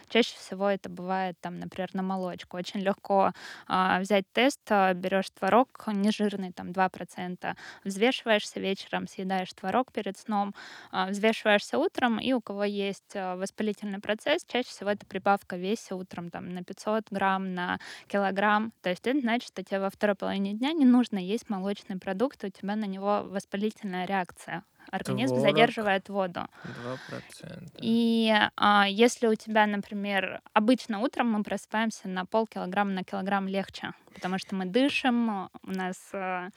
Чаще 0.08 0.36
всего 0.36 0.68
это 0.68 0.88
бывает, 0.88 1.36
там, 1.40 1.58
например, 1.58 1.90
на 1.92 2.02
молочку. 2.02 2.56
Очень 2.56 2.80
легко 2.80 3.32
а, 3.66 3.98
взять 4.00 4.24
тест, 4.32 4.60
а, 4.70 4.94
берешь 4.94 5.30
творог 5.30 5.68
нежирный, 5.86 6.52
там, 6.52 6.70
2%, 6.70 7.56
взвешиваешься 7.84 8.60
вечером, 8.60 9.08
съедаешь 9.08 9.52
творог 9.52 9.92
перед 9.92 10.16
сном, 10.16 10.54
а, 10.92 11.08
взвешиваешься 11.08 11.78
утром, 11.78 12.18
и 12.18 12.32
у 12.32 12.40
кого 12.40 12.64
есть 12.64 13.16
а, 13.16 13.36
воспалительный 13.36 13.98
процесс, 14.00 14.44
чаще 14.46 14.68
всего 14.68 14.90
это 14.90 15.06
прибавка 15.06 15.56
в 15.56 15.60
весе 15.60 15.94
утром 15.94 16.30
там, 16.30 16.50
на 16.50 16.62
500 16.62 17.06
грамм, 17.10 17.54
на 17.54 17.78
килограмм. 18.06 18.72
То 18.82 18.90
есть 18.90 19.06
это 19.06 19.20
значит, 19.20 19.48
что 19.48 19.62
тебе 19.64 19.80
во 19.80 19.90
второй 19.90 20.14
половине 20.14 20.52
дня 20.54 20.72
не 20.72 20.84
нужно 20.84 21.18
есть 21.18 21.48
молочный 21.50 21.98
продукт, 21.98 22.44
у 22.44 22.48
тебя 22.48 22.76
на 22.76 22.85
него 22.86 23.22
воспалительная 23.24 24.06
реакция. 24.06 24.64
Организм 24.90 25.34
Творог. 25.34 25.50
задерживает 25.50 26.08
воду. 26.08 26.46
Два 26.62 26.96
процента. 27.08 27.78
И 27.80 28.32
а, 28.56 28.86
если 28.88 29.26
у 29.26 29.34
тебя, 29.34 29.66
например, 29.66 30.40
обычно 30.52 31.00
утром 31.00 31.32
мы 31.32 31.42
просыпаемся 31.42 32.08
на 32.08 32.24
полкилограмма 32.24 32.92
на 32.92 33.04
килограмм 33.04 33.48
легче, 33.48 33.92
потому 34.14 34.38
что 34.38 34.54
мы 34.54 34.64
дышим, 34.66 35.48
у 35.62 35.70
нас 35.70 35.96
а, 36.12 36.50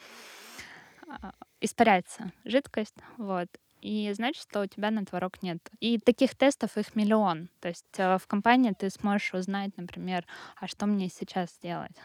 а, 1.07 1.31
испаряется 1.59 2.31
жидкость, 2.45 2.95
вот. 3.17 3.47
И 3.81 4.11
значит, 4.13 4.43
что 4.43 4.61
у 4.61 4.65
тебя 4.67 4.91
на 4.91 5.05
творог 5.05 5.41
нет. 5.41 5.57
И 5.79 5.99
таких 5.99 6.35
тестов 6.35 6.77
их 6.77 6.95
миллион. 6.95 7.49
То 7.61 7.69
есть 7.69 7.85
э, 7.97 8.17
в 8.17 8.27
компании 8.27 8.73
ты 8.77 8.89
сможешь 8.89 9.33
узнать, 9.33 9.71
например, 9.77 10.25
а 10.57 10.67
что 10.67 10.85
мне 10.85 11.07
сейчас 11.07 11.57
делать. 11.63 11.95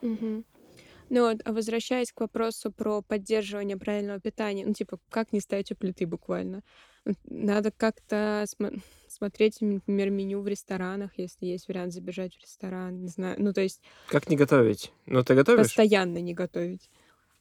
Мгм. 0.00 0.44
Ну 1.14 1.28
вот, 1.28 1.42
а 1.44 1.52
возвращаясь 1.52 2.10
к 2.10 2.20
вопросу 2.20 2.72
про 2.72 3.02
поддерживание 3.02 3.76
правильного 3.76 4.18
питания, 4.18 4.64
ну, 4.64 4.72
типа, 4.72 4.98
как 5.10 5.30
не 5.34 5.40
ставить 5.40 5.70
у 5.70 5.76
плиты 5.76 6.06
буквально? 6.06 6.62
Надо 7.26 7.70
как-то 7.70 8.46
смо- 8.46 8.80
смотреть, 9.08 9.60
например, 9.60 10.08
меню 10.08 10.40
в 10.40 10.48
ресторанах, 10.48 11.10
если 11.18 11.44
есть 11.44 11.68
вариант 11.68 11.92
забежать 11.92 12.34
в 12.34 12.40
ресторан, 12.40 13.02
не 13.02 13.08
знаю. 13.08 13.36
Ну, 13.38 13.52
то 13.52 13.60
есть 13.60 13.82
Как 14.08 14.30
не 14.30 14.38
готовить? 14.38 14.90
Ну, 15.04 15.22
ты 15.22 15.34
готовишь? 15.34 15.64
постоянно 15.66 16.16
не 16.16 16.32
готовить. 16.32 16.88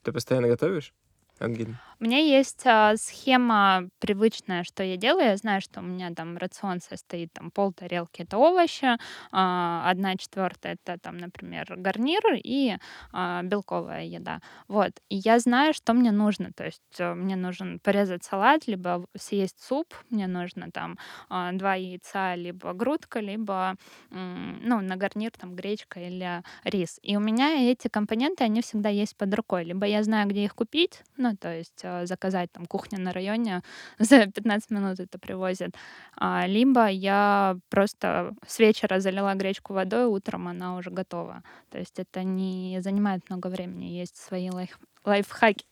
Ты 0.03 0.11
постоянно 0.11 0.49
готовишь, 0.49 0.93
Ангелин? 1.41 1.77
У 2.01 2.05
меня 2.05 2.17
есть 2.17 2.65
а, 2.65 2.97
схема 2.97 3.87
привычная, 3.99 4.63
что 4.63 4.83
я 4.83 4.97
делаю. 4.97 5.27
Я 5.27 5.37
знаю, 5.37 5.61
что 5.61 5.81
у 5.81 5.83
меня 5.83 6.09
там 6.15 6.35
рацион 6.35 6.81
состоит 6.81 7.31
там 7.31 7.51
пол 7.51 7.73
тарелки 7.73 8.23
это 8.23 8.39
овощи, 8.39 8.97
а, 9.31 9.87
одна 9.87 10.17
четвертая 10.17 10.79
это 10.83 10.97
там, 10.99 11.17
например, 11.17 11.75
гарнир 11.77 12.21
и 12.43 12.75
а, 13.11 13.43
белковая 13.43 14.05
еда. 14.05 14.39
Вот. 14.67 14.93
И 15.09 15.17
я 15.17 15.37
знаю, 15.37 15.75
что 15.75 15.93
мне 15.93 16.11
нужно. 16.11 16.51
То 16.53 16.65
есть 16.65 16.81
э, 16.97 17.13
мне 17.13 17.35
нужен 17.35 17.79
порезать 17.79 18.23
салат, 18.23 18.65
либо 18.65 19.05
съесть 19.15 19.61
суп, 19.61 19.93
мне 20.09 20.25
нужно 20.25 20.71
там 20.71 20.97
а, 21.29 21.51
два 21.51 21.75
яйца, 21.75 22.33
либо 22.33 22.73
грудка, 22.73 23.19
либо 23.19 23.75
ну, 24.09 24.81
на 24.81 24.95
гарнир 24.95 25.29
там 25.39 25.55
гречка 25.55 25.99
или 25.99 26.41
рис. 26.63 26.99
И 27.03 27.15
у 27.15 27.19
меня 27.19 27.71
эти 27.71 27.89
компоненты, 27.89 28.43
они 28.43 28.63
всегда 28.63 28.89
есть 28.89 29.15
под 29.15 29.31
рукой. 29.35 29.65
Либо 29.65 29.85
я 29.85 30.01
знаю, 30.01 30.27
где 30.27 30.45
их 30.45 30.55
купить, 30.55 31.03
то 31.37 31.53
есть 31.55 31.79
э, 31.83 32.05
заказать 32.05 32.51
там 32.51 32.65
кухня 32.65 32.99
на 32.99 33.11
районе, 33.13 33.61
за 33.99 34.25
15 34.27 34.71
минут 34.71 34.99
это 34.99 35.17
привозят. 35.19 35.71
А, 36.17 36.45
либо 36.47 36.87
я 36.87 37.57
просто 37.69 38.33
с 38.47 38.59
вечера 38.59 38.99
залила 38.99 39.33
гречку 39.35 39.73
водой, 39.73 40.05
утром 40.05 40.47
она 40.47 40.75
уже 40.77 40.89
готова. 40.91 41.43
То 41.69 41.77
есть 41.79 41.99
это 41.99 42.23
не 42.23 42.79
занимает 42.81 43.29
много 43.29 43.47
времени, 43.47 43.85
есть 43.85 44.17
свои 44.17 44.49
лайф- 44.49 44.77
лайфхаки. 45.05 45.65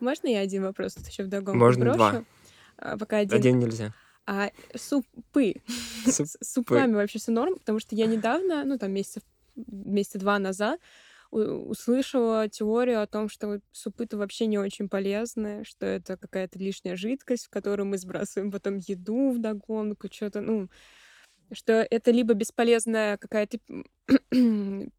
Можно 0.00 0.28
я 0.28 0.40
один 0.40 0.62
вопрос 0.64 0.94
тут 0.94 1.06
еще 1.08 1.24
вдогонку 1.24 1.58
Можно 1.58 1.84
брошу? 1.84 1.96
два. 1.98 2.24
А, 2.78 2.96
Пока 2.96 3.18
один. 3.18 3.38
Один 3.38 3.58
нельзя. 3.58 3.92
А 4.26 4.50
супы. 4.74 5.54
Суп- 6.06 6.26
С 6.26 6.36
супами 6.52 6.94
вообще 6.94 7.18
все 7.18 7.32
норм? 7.32 7.54
Потому 7.58 7.80
что 7.80 7.94
я 7.96 8.06
недавно, 8.06 8.64
ну, 8.64 8.78
там, 8.78 8.92
месяца, 8.92 9.20
месяца 9.56 10.18
два 10.18 10.38
назад 10.38 10.80
услышала 11.30 12.48
теорию 12.48 13.02
о 13.02 13.06
том, 13.06 13.28
что 13.28 13.60
супы-то 13.72 14.16
вообще 14.16 14.46
не 14.46 14.58
очень 14.58 14.88
полезны, 14.88 15.64
что 15.64 15.86
это 15.86 16.16
какая-то 16.16 16.58
лишняя 16.58 16.96
жидкость, 16.96 17.46
в 17.46 17.50
которую 17.50 17.86
мы 17.86 17.98
сбрасываем 17.98 18.50
потом 18.50 18.78
еду 18.78 19.30
вдогонку, 19.30 20.08
что-то, 20.12 20.40
ну, 20.40 20.68
что 21.52 21.86
это 21.88 22.10
либо 22.10 22.34
бесполезная 22.34 23.16
какая-то 23.16 23.58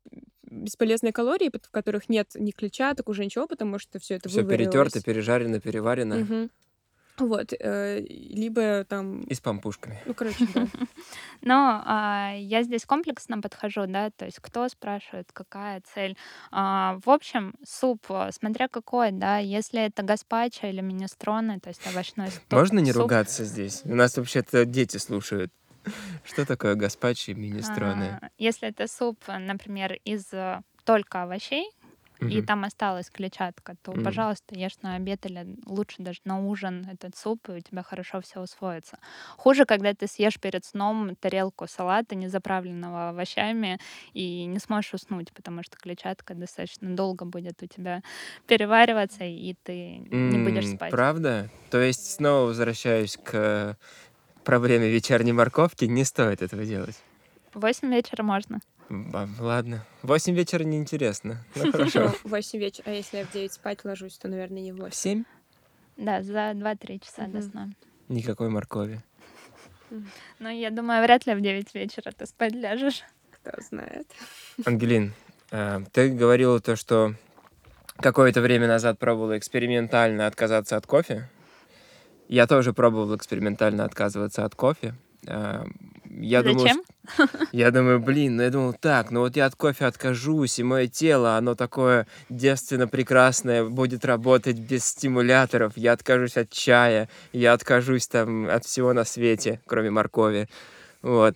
бесполезные 0.44 1.14
калории, 1.14 1.50
в 1.50 1.72
которых 1.72 2.10
нет 2.10 2.32
ни 2.36 2.52
клетчаток, 2.52 3.10
уже 3.10 3.26
ничего, 3.26 3.48
потому 3.48 3.80
что 3.80 4.00
все 4.00 4.16
это 4.16 4.30
Все 4.30 4.44
перетерто, 4.44 5.02
пережарено, 5.02 5.60
переварено. 5.60 6.16
Мгм. 6.16 6.50
Вот, 7.22 7.54
э, 7.58 8.02
либо 8.10 8.84
там, 8.86 9.22
И 9.24 9.34
с 9.34 9.40
пампушками. 9.40 10.00
ну, 10.06 10.14
короче, 10.14 10.48
да. 10.54 10.68
Но 11.42 11.82
а, 11.86 12.34
я 12.36 12.64
здесь 12.64 12.86
комплексно 12.86 13.42
подхожу, 13.42 13.86
да, 13.88 14.10
то 14.12 14.26
есть 14.26 14.40
кто 14.40 14.68
спрашивает, 14.70 15.30
какая 15.32 15.82
цель. 15.94 16.18
А, 16.52 17.00
в 17.06 17.10
общем, 17.10 17.54
суп, 17.66 18.06
а, 18.10 18.32
смотря 18.32 18.68
какой, 18.68 19.12
да, 19.12 19.38
если 19.38 19.82
это 19.82 20.04
гаспачо 20.04 20.68
или 20.68 20.82
минестроны, 20.82 21.60
то 21.60 21.70
есть 21.70 21.86
овощной 21.88 22.30
суп. 22.32 22.44
Можно 22.52 22.80
не 22.80 22.92
суп, 22.92 23.04
ругаться 23.04 23.46
здесь? 23.46 23.82
У 23.86 23.96
нас 23.96 24.18
вообще-то 24.18 24.66
дети 24.66 24.98
слушают. 24.98 25.52
Что 26.24 26.46
такое 26.46 26.76
гаспачо 26.76 27.32
и 27.32 27.36
минестроне? 27.36 28.20
А, 28.22 28.30
Если 28.38 28.68
это 28.70 28.88
суп, 28.88 29.20
например, 29.28 29.98
из 30.06 30.32
э, 30.32 30.62
только 30.84 31.24
овощей, 31.24 31.70
и 32.22 32.42
там 32.42 32.64
осталась 32.64 33.10
клетчатка, 33.10 33.76
то, 33.82 33.94
пожалуйста, 33.94 34.56
ешь 34.56 34.78
на 34.82 34.96
обед 34.96 35.26
или 35.26 35.58
лучше 35.66 35.98
даже 36.00 36.20
на 36.26 36.40
ужин 36.40 36.88
этот 36.92 37.16
суп, 37.18 37.50
и 37.50 37.54
у 37.54 37.60
тебя 37.60 37.84
хорошо 37.84 38.22
все 38.22 38.40
усвоится. 38.42 39.00
Хуже, 39.38 39.66
когда 39.66 39.94
ты 39.94 40.08
съешь 40.08 40.40
перед 40.40 40.66
сном 40.66 41.16
тарелку 41.16 41.68
салата, 41.68 42.16
не 42.16 42.28
заправленного 42.28 43.10
овощами, 43.10 43.80
и 44.14 44.46
не 44.46 44.60
сможешь 44.60 44.94
уснуть, 44.94 45.34
потому 45.34 45.64
что 45.64 45.78
клетчатка 45.78 46.34
достаточно 46.34 46.96
долго 46.96 47.26
будет 47.26 47.62
у 47.64 47.68
тебя 47.68 48.02
перевариваться, 48.48 49.24
и 49.24 49.56
ты 49.64 49.98
не 50.10 50.44
будешь 50.44 50.68
спать. 50.76 50.92
Правда? 50.92 51.50
То 51.70 51.80
есть 51.80 52.12
снова 52.14 52.48
возвращаюсь 52.48 53.18
к 53.18 53.78
проблеме 54.44 54.90
вечерней 54.90 55.34
морковки. 55.34 55.86
Не 55.86 56.04
стоит 56.04 56.42
этого 56.42 56.66
делать. 56.66 56.98
В 57.54 57.60
8 57.60 57.90
вечера 57.94 58.24
можно. 58.24 58.60
Ладно. 58.90 59.86
Восемь 60.04 60.36
вечера 60.36 60.64
неинтересно. 60.64 61.44
Ну 61.56 61.72
хорошо. 61.72 62.10
В 62.24 62.30
8 62.30 62.60
вечера. 62.60 62.84
А 62.88 62.92
если 62.92 63.18
я 63.18 63.26
в 63.26 63.32
9 63.32 63.54
спать 63.54 63.86
ложусь, 63.86 64.18
то, 64.18 64.28
наверное, 64.28 64.62
не 64.62 64.72
в 64.72 64.76
В 64.78 64.80
8. 64.80 64.94
семь? 64.96 65.24
Да, 65.98 66.22
за 66.24 66.52
2-3 66.52 67.00
часа 67.00 67.28
до 67.28 67.42
сна. 67.42 67.70
Никакой 68.10 68.50
моркови. 68.50 69.02
Но 70.40 70.50
я 70.50 70.70
думаю, 70.72 71.04
вряд 71.04 71.26
ли 71.26 71.36
в 71.36 71.42
9 71.42 71.74
вечера 71.74 72.12
ты 72.12 72.26
спать 72.26 72.54
ляжешь. 72.54 73.04
Кто 73.32 73.52
знает. 73.62 74.08
Ангелин, 74.66 75.14
э, 75.52 75.82
ты 75.92 76.10
говорила 76.10 76.60
то, 76.60 76.76
что 76.76 77.16
какое-то 77.98 78.42
время 78.42 78.68
назад 78.68 79.00
пробовала 79.00 79.38
экспериментально 79.38 80.28
отказаться 80.28 80.78
от 80.78 80.86
кофе. 80.86 81.30
Я 82.28 82.48
тоже 82.48 82.72
пробовал 82.74 83.16
экспериментально 83.16 83.84
отказываться 83.84 84.46
от 84.46 84.56
кофе. 84.56 84.96
Я 86.20 86.44
думал, 86.44 86.60
Зачем? 86.60 86.82
Я 87.52 87.72
думаю, 87.72 88.00
блин, 88.00 88.36
ну 88.36 88.44
я 88.44 88.50
думал, 88.50 88.74
так, 88.74 89.12
ну 89.12 89.22
вот 89.22 89.36
я 89.36 89.46
от 89.46 89.56
кофе 89.56 89.86
откажусь, 89.86 90.60
и 90.60 90.64
мое 90.64 90.88
тело, 90.88 91.38
оно 91.38 91.56
такое 91.56 92.06
девственно 92.30 92.88
прекрасное, 92.88 93.64
будет 93.64 94.04
работать 94.04 94.58
без 94.58 94.86
стимуляторов, 94.86 95.74
я 95.76 95.94
откажусь 95.94 96.38
от 96.38 96.50
чая, 96.50 97.10
я 97.34 97.54
откажусь 97.54 98.08
там 98.08 98.50
от 98.50 98.66
всего 98.66 98.94
на 98.94 99.06
свете, 99.06 99.62
кроме 99.66 99.90
моркови, 99.90 100.48
вот. 101.02 101.36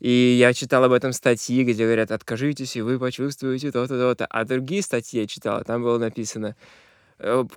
И 0.00 0.36
я 0.38 0.52
читал 0.52 0.84
об 0.84 0.92
этом 0.92 1.12
статьи, 1.12 1.64
где 1.64 1.84
говорят, 1.84 2.10
откажитесь, 2.10 2.76
и 2.76 2.82
вы 2.82 2.98
почувствуете 2.98 3.72
то-то, 3.72 3.98
то-то. 3.98 4.26
А 4.26 4.44
другие 4.44 4.82
статьи 4.82 5.20
я 5.20 5.26
читал, 5.26 5.62
там 5.64 5.82
было 5.82 5.98
написано, 5.98 6.56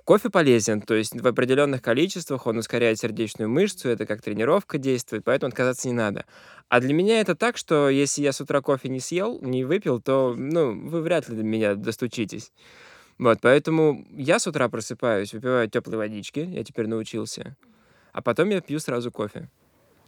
кофе 0.04 0.30
полезен, 0.30 0.80
то 0.80 0.94
есть 0.94 1.20
в 1.20 1.26
определенных 1.26 1.82
количествах 1.82 2.46
он 2.46 2.58
ускоряет 2.58 2.98
сердечную 2.98 3.50
мышцу, 3.50 3.88
это 3.88 4.06
как 4.06 4.22
тренировка 4.22 4.78
действует, 4.78 5.24
поэтому 5.24 5.48
отказаться 5.48 5.88
не 5.88 5.94
надо. 5.94 6.24
А 6.68 6.80
для 6.80 6.94
меня 6.94 7.20
это 7.20 7.34
так, 7.34 7.56
что 7.56 7.88
если 7.88 8.22
я 8.22 8.32
с 8.32 8.40
утра 8.40 8.60
кофе 8.60 8.88
не 8.88 9.00
съел, 9.00 9.38
не 9.40 9.64
выпил, 9.64 10.00
то, 10.00 10.34
ну, 10.36 10.88
вы 10.88 11.02
вряд 11.02 11.28
ли 11.28 11.36
до 11.36 11.42
меня 11.42 11.74
достучитесь. 11.74 12.52
Вот, 13.18 13.38
поэтому 13.40 14.06
я 14.12 14.38
с 14.38 14.46
утра 14.46 14.68
просыпаюсь, 14.68 15.32
выпиваю 15.32 15.68
теплой 15.68 15.96
водички, 15.96 16.40
я 16.40 16.62
теперь 16.62 16.86
научился, 16.86 17.56
а 18.12 18.22
потом 18.22 18.50
я 18.50 18.60
пью 18.60 18.78
сразу 18.78 19.10
кофе. 19.10 19.50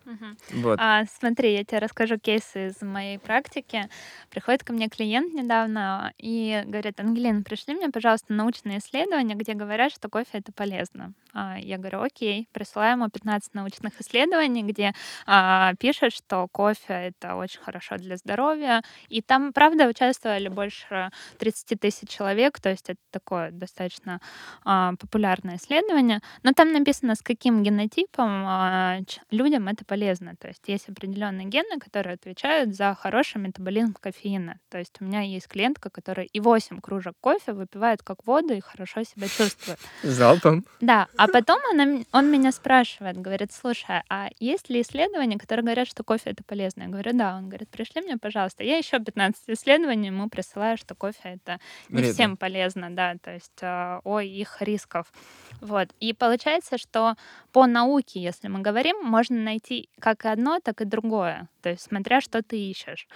Мгм. 0.05 0.37
Вот. 0.63 0.81
А, 0.81 1.05
смотри, 1.07 1.53
я 1.55 1.65
тебе 1.65 1.79
расскажу 1.79 2.19
кейс 2.19 2.57
из 2.57 2.81
моей 2.83 3.19
практики. 3.19 3.89
Приходит 4.31 4.65
ко 4.65 4.73
мне 4.73 4.89
клиент 4.89 5.35
недавно 5.35 6.13
и 6.19 6.63
говорит, 6.67 6.99
Ангелина, 7.01 7.43
пришли 7.43 7.75
мне, 7.75 7.91
пожалуйста, 7.91 8.33
научные 8.33 8.79
исследования, 8.79 9.35
где 9.35 9.55
говорят, 9.55 9.93
что 9.93 10.09
кофе 10.09 10.39
это 10.39 10.53
полезно. 10.53 11.13
А, 11.33 11.59
я 11.59 11.79
говорю, 11.79 12.03
окей, 12.03 12.49
присылаю 12.53 12.93
ему 12.93 13.09
15 13.09 13.55
научных 13.55 14.01
исследований, 14.01 14.62
где 14.62 14.93
а, 15.27 15.75
пишет, 15.79 16.12
что 16.12 16.49
кофе 16.49 17.12
это 17.19 17.35
очень 17.37 17.61
хорошо 17.61 17.97
для 17.97 18.16
здоровья. 18.16 18.83
И 19.09 19.23
там, 19.23 19.53
правда, 19.53 19.87
участвовали 19.87 20.49
больше 20.49 21.11
30 21.38 21.81
тысяч 21.81 22.09
человек, 22.09 22.61
то 22.61 22.71
есть 22.71 22.90
это 22.90 23.01
такое 23.11 23.51
достаточно 23.51 24.21
а, 24.64 24.95
популярное 24.99 25.57
исследование. 25.57 26.21
Но 26.43 26.53
там 26.53 26.73
написано, 26.73 27.14
с 27.14 27.23
каким 27.23 27.62
генотипом 27.62 28.45
а, 28.47 28.99
людям 29.31 29.69
это 29.69 29.85
полезно. 29.85 30.35
То 30.37 30.49
есть 30.49 30.62
есть 30.66 30.88
определенные 30.88 31.47
гены, 31.47 31.79
которые 31.79 32.14
отвечают 32.14 32.75
за 32.75 32.95
хороший 32.95 33.38
метаболизм 33.38 33.95
кофеина. 33.95 34.59
То 34.69 34.79
есть 34.79 34.97
у 35.01 35.05
меня 35.05 35.21
есть 35.21 35.49
клиентка, 35.49 35.90
которая 35.90 36.27
и 36.27 36.40
8 36.40 36.81
кружек 36.81 37.14
кофе 37.21 37.53
выпивает 37.53 38.03
как 38.03 38.27
воду 38.27 38.55
и 38.55 38.61
хорошо 38.61 39.03
себя 39.05 39.29
чувствует. 39.29 39.79
Залпом. 40.03 40.64
Да, 40.81 41.09
а 41.21 41.29
потом 41.29 41.61
она, 41.71 42.03
он 42.13 42.31
меня 42.31 42.51
спрашивает, 42.51 43.19
говорит, 43.19 43.53
слушай, 43.53 44.03
а 44.09 44.31
есть 44.39 44.71
ли 44.71 44.81
исследования, 44.81 45.39
которые 45.39 45.63
говорят, 45.65 45.87
что 45.87 46.03
кофе 46.03 46.31
это 46.31 46.43
полезно? 46.43 46.85
Я 46.85 46.89
говорю, 46.89 47.11
да. 47.13 47.37
Он 47.37 47.49
говорит, 47.49 47.69
пришли 47.69 48.01
мне, 48.01 48.17
пожалуйста. 48.17 48.65
Я 48.65 48.79
еще 48.79 48.99
15 48.99 49.51
исследований 49.51 50.07
ему 50.07 50.31
присылаю, 50.31 50.79
что 50.79 50.95
кофе 50.95 51.39
это 51.43 51.61
не 51.91 51.97
Вредно. 51.99 52.15
всем 52.15 52.37
полезно, 52.39 52.89
да, 52.91 53.17
то 53.23 53.35
есть 53.35 53.59
э, 53.61 54.01
о 54.03 54.21
их 54.21 54.63
рисков. 54.63 55.13
Вот. 55.61 55.91
И 56.01 56.15
получается, 56.15 56.79
что 56.79 57.17
по 57.53 57.67
науке, 57.67 58.19
если 58.21 58.49
мы 58.49 58.61
говорим, 58.61 58.97
можно 59.03 59.37
найти 59.37 59.91
как 59.99 60.25
одно, 60.25 60.59
так 60.61 60.81
и 60.81 60.87
другое. 60.87 61.49
То 61.63 61.69
есть 61.69 61.83
смотря, 61.83 62.21
что 62.21 62.43
ты 62.43 62.59
ищешь. 62.59 63.07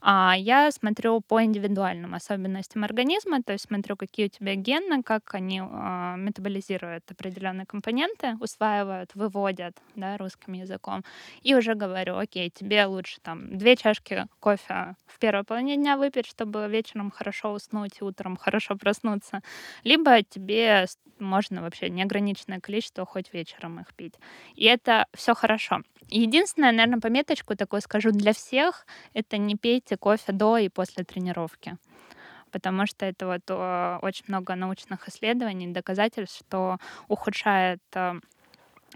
А 0.00 0.34
я 0.36 0.70
смотрю 0.70 1.20
по 1.20 1.42
индивидуальным 1.42 2.14
особенностям 2.14 2.84
организма, 2.84 3.42
то 3.42 3.52
есть 3.52 3.66
смотрю, 3.66 3.96
какие 3.96 4.26
у 4.26 4.28
тебя 4.28 4.54
гены, 4.54 5.02
как 5.02 5.34
они 5.34 5.60
а, 5.62 6.16
метаболизируют 6.16 7.10
определенные 7.10 7.53
компоненты, 7.66 8.36
усваивают, 8.40 9.14
выводят 9.14 9.76
да, 9.94 10.16
русским 10.16 10.54
языком. 10.54 11.04
И 11.42 11.54
уже 11.54 11.74
говорю, 11.74 12.16
окей, 12.16 12.50
тебе 12.50 12.84
лучше 12.86 13.20
там 13.20 13.56
две 13.56 13.76
чашки 13.76 14.26
кофе 14.40 14.96
в 15.06 15.18
первой 15.18 15.44
половине 15.44 15.76
дня 15.76 15.96
выпить, 15.96 16.26
чтобы 16.26 16.66
вечером 16.68 17.10
хорошо 17.10 17.52
уснуть 17.52 17.98
и 18.00 18.04
утром 18.04 18.36
хорошо 18.36 18.76
проснуться. 18.76 19.40
Либо 19.84 20.22
тебе 20.22 20.86
можно 21.18 21.62
вообще 21.62 21.88
неограниченное 21.90 22.60
количество 22.60 23.06
хоть 23.06 23.32
вечером 23.32 23.80
их 23.80 23.94
пить. 23.94 24.14
И 24.54 24.64
это 24.64 25.06
все 25.14 25.34
хорошо. 25.34 25.82
Единственное, 26.10 26.72
наверное, 26.72 27.00
пометочку 27.00 27.56
такую 27.56 27.80
скажу 27.80 28.10
для 28.10 28.32
всех, 28.32 28.86
это 29.14 29.38
не 29.38 29.56
пейте 29.56 29.96
кофе 29.96 30.32
до 30.32 30.58
и 30.58 30.68
после 30.68 31.04
тренировки. 31.04 31.76
Потому 32.54 32.86
что 32.86 33.04
это 33.04 33.26
вот 33.26 33.50
очень 34.04 34.26
много 34.28 34.54
научных 34.54 35.08
исследований, 35.08 35.66
доказательств, 35.66 36.38
что 36.38 36.78
ухудшает 37.08 37.80
э, 37.96 38.20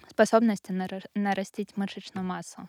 способности 0.09 0.71
нара- 0.71 1.09
нарастить 1.17 1.77
мышечную 1.77 2.25
массу. 2.25 2.69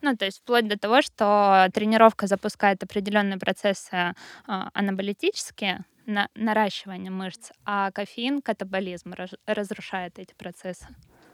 Ну, 0.00 0.16
то 0.16 0.24
есть 0.24 0.38
вплоть 0.38 0.68
до 0.68 0.78
того, 0.78 1.02
что 1.02 1.68
тренировка 1.74 2.28
запускает 2.28 2.80
определенные 2.84 3.38
процессы 3.38 3.96
э, 3.96 4.12
анаболитические, 4.46 5.84
на 6.06 6.28
наращивание 6.36 7.10
мышц, 7.10 7.50
а 7.64 7.90
кофеин, 7.90 8.40
катаболизм 8.40 9.14
раз- 9.14 9.34
разрушает 9.46 10.20
эти 10.20 10.32
процессы. 10.34 10.86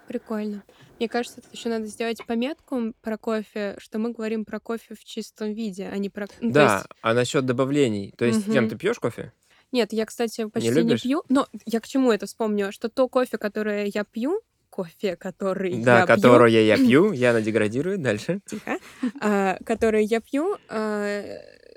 Прикольно. 0.06 0.62
Мне 0.98 1.08
кажется, 1.08 1.40
тут 1.40 1.52
еще 1.52 1.68
надо 1.68 1.86
сделать 1.86 2.24
пометку 2.26 2.92
про 3.00 3.16
кофе, 3.18 3.74
что 3.78 3.98
мы 3.98 4.12
говорим 4.12 4.44
про 4.44 4.60
кофе 4.60 4.94
в 4.94 5.04
чистом 5.04 5.52
виде, 5.52 5.88
а 5.92 5.96
не 5.98 6.08
про... 6.10 6.26
ну, 6.40 6.48
то 6.48 6.54
Да, 6.54 6.74
есть- 6.76 6.86
а 7.02 7.14
насчет 7.14 7.44
добавлений, 7.46 8.12
то 8.16 8.24
есть, 8.24 8.46
Мгм. 8.46 8.68
ты 8.68 8.76
пьешь 8.76 8.98
кофе? 8.98 9.32
Нет, 9.72 9.92
я, 9.92 10.06
кстати, 10.06 10.46
почти 10.48 10.68
не, 10.70 10.74
любишь? 10.82 11.02
пью. 11.02 11.24
Но 11.28 11.48
я 11.66 11.80
к 11.80 11.88
чему 11.88 12.12
это 12.12 12.26
вспомнила? 12.26 12.70
Что 12.70 12.88
то 12.88 13.08
кофе, 13.08 13.38
которое 13.38 13.90
я 13.92 14.04
пью, 14.04 14.40
кофе, 14.70 15.16
который 15.16 15.82
Да, 15.82 16.00
я 16.00 16.06
пью, 16.06 16.14
которое 16.16 16.50
я 16.64 16.76
пью, 16.76 17.10
Яна 17.12 17.40
деградирует 17.42 18.00
дальше. 18.02 18.40
тихо, 18.46 18.78
а, 19.20 19.58
который 19.64 20.04
я 20.04 20.20
пью, 20.20 20.56
а, 20.68 21.24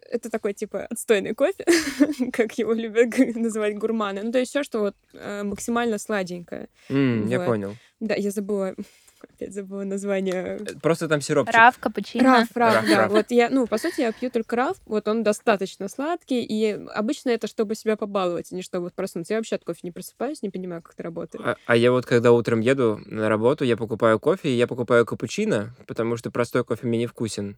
это 0.09 0.29
такой 0.29 0.53
типа 0.53 0.85
отстойный 0.89 1.33
кофе, 1.33 1.65
как 2.33 2.57
его 2.57 2.73
любят 2.73 3.17
называть 3.35 3.77
гурманы. 3.77 4.23
Ну, 4.23 4.31
то 4.31 4.39
есть 4.39 4.51
все, 4.51 4.63
что 4.63 4.79
вот 4.79 4.95
а, 5.13 5.43
максимально 5.43 5.97
сладенькое. 5.97 6.69
Я 6.89 7.39
Вот. 7.39 7.45
понял. 7.45 7.75
Да, 7.99 8.13
я 8.15 8.29
забыла, 8.31 8.75
опять 9.35 9.53
забыла 9.53 9.83
название. 9.83 10.57
Э, 10.59 10.79
Просто 10.81 11.07
там 11.07 11.19
сиропчик. 11.21 11.55
Раф, 11.55 11.77
капучино. 11.79 12.23
Раф, 12.23 12.47
раф, 12.55 12.75
Раф, 12.75 12.87
да. 12.87 12.97
раф. 13.03 13.11
Вот 13.11 13.25
я, 13.31 13.49
ну, 13.49 13.65
по 13.67 13.77
сути, 13.77 14.01
я 14.01 14.11
пью 14.11 14.29
только 14.29 14.55
раф. 14.55 14.77
Вот 14.85 15.07
он 15.07 15.23
достаточно 15.23 15.87
сладкий, 15.89 16.43
и 16.43 16.71
обычно 16.93 17.31
это 17.31 17.47
чтобы 17.47 17.75
себя 17.75 17.97
побаловать, 17.97 18.51
а 18.51 18.55
не 18.55 18.61
чтобы 18.61 18.91
проснуться. 18.91 19.33
Я 19.33 19.39
вообще 19.39 19.55
от 19.55 19.63
кофе 19.63 19.79
не 19.83 19.91
просыпаюсь, 19.91 20.41
не 20.43 20.49
понимаю, 20.49 20.81
как 20.81 20.93
это 20.93 21.03
работает. 21.03 21.43
А, 21.45 21.55
а 21.65 21.75
я 21.75 21.91
вот 21.91 22.05
когда 22.05 22.31
утром 22.31 22.59
еду 22.59 23.01
на 23.05 23.29
работу, 23.29 23.65
я 23.65 23.77
покупаю 23.77 24.19
кофе, 24.19 24.49
и 24.49 24.55
я 24.57 24.67
покупаю 24.67 25.05
капучино, 25.05 25.75
потому 25.87 26.17
что 26.17 26.29
простой 26.29 26.63
кофе 26.63 26.85
мне 26.87 26.99
не 26.99 27.07
вкусен. 27.07 27.57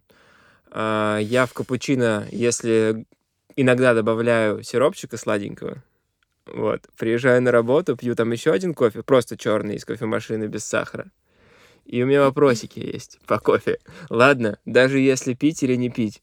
А, 0.70 1.18
я 1.18 1.46
в 1.46 1.52
капучино, 1.52 2.26
если 2.30 3.04
иногда 3.56 3.94
добавляю 3.94 4.62
сиропчика 4.62 5.16
сладенького, 5.16 5.82
вот, 6.46 6.88
приезжаю 6.96 7.42
на 7.42 7.52
работу, 7.52 7.96
пью 7.96 8.14
там 8.14 8.30
еще 8.32 8.52
один 8.52 8.74
кофе, 8.74 9.02
просто 9.02 9.36
черный 9.36 9.76
из 9.76 9.84
кофемашины 9.84 10.44
без 10.46 10.64
сахара. 10.64 11.10
И 11.84 12.02
у 12.02 12.06
меня 12.06 12.22
вопросики 12.22 12.78
есть 12.78 13.18
по 13.26 13.38
кофе. 13.38 13.78
Ладно, 14.08 14.58
даже 14.64 14.98
если 14.98 15.34
пить 15.34 15.62
или 15.62 15.74
не 15.74 15.90
пить. 15.90 16.22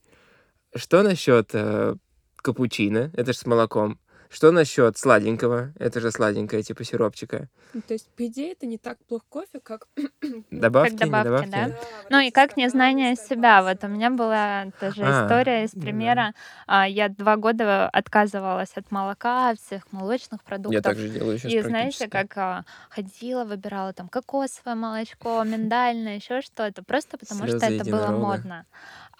Что 0.75 1.03
насчет 1.03 1.49
э, 1.53 1.95
капучино? 2.37 3.11
Это 3.13 3.33
же 3.33 3.39
с 3.39 3.45
молоком. 3.45 3.99
Что 4.29 4.51
насчет 4.51 4.97
сладенького? 4.97 5.71
Это 5.79 6.01
же 6.01 6.11
сладенькое, 6.11 6.61
типа 6.63 6.83
сиропчика. 6.83 7.47
Ну, 7.73 7.81
То 7.81 7.93
есть, 7.93 8.09
по 8.15 8.25
идее, 8.27 8.51
это 8.53 8.65
не 8.65 8.77
так 8.77 8.97
плохо 9.05 9.25
кофе, 9.29 9.59
как... 9.63 9.87
Добавки, 10.51 10.91
не 10.93 10.97
добавки, 10.97 11.25
добавки? 11.25 11.49
да. 11.49 11.65
вот 11.67 12.05
Ну 12.09 12.19
и 12.19 12.31
как 12.31 12.57
незнание 12.57 13.15
себя. 13.15 13.63
Вот 13.63 13.83
у 13.83 13.87
меня 13.87 14.09
была 14.09 14.65
тоже 14.79 15.03
А, 15.03 15.25
история 15.25 15.63
из 15.63 15.73
ну 15.73 15.81
да. 15.81 15.85
примера. 15.85 16.33
А, 16.65 16.87
Я 16.87 17.09
два 17.09 17.35
года 17.37 17.87
отказывалась 17.89 18.71
от 18.75 18.91
молока, 18.91 19.49
от 19.49 19.59
всех 19.59 19.91
молочных 19.91 20.41
Я 20.43 20.47
продуктов. 20.47 20.83
так 20.83 20.97
же 20.97 21.09
делаю 21.09 21.37
сейчас 21.37 21.53
И 21.53 21.61
знаете, 21.61 22.07
как 22.07 22.37
а, 22.37 22.65
ходила, 22.89 23.45
выбирала 23.45 23.93
там 23.93 24.07
кокосовое 24.09 24.75
молочко, 24.75 25.43
миндальное, 25.45 26.15
еще 26.15 26.41
что-то, 26.41 26.83
просто 26.83 27.17
потому 27.17 27.47
что 27.47 27.59
Слезы 27.59 27.75
это 27.77 27.89
было 27.89 28.07
модно. 28.07 28.65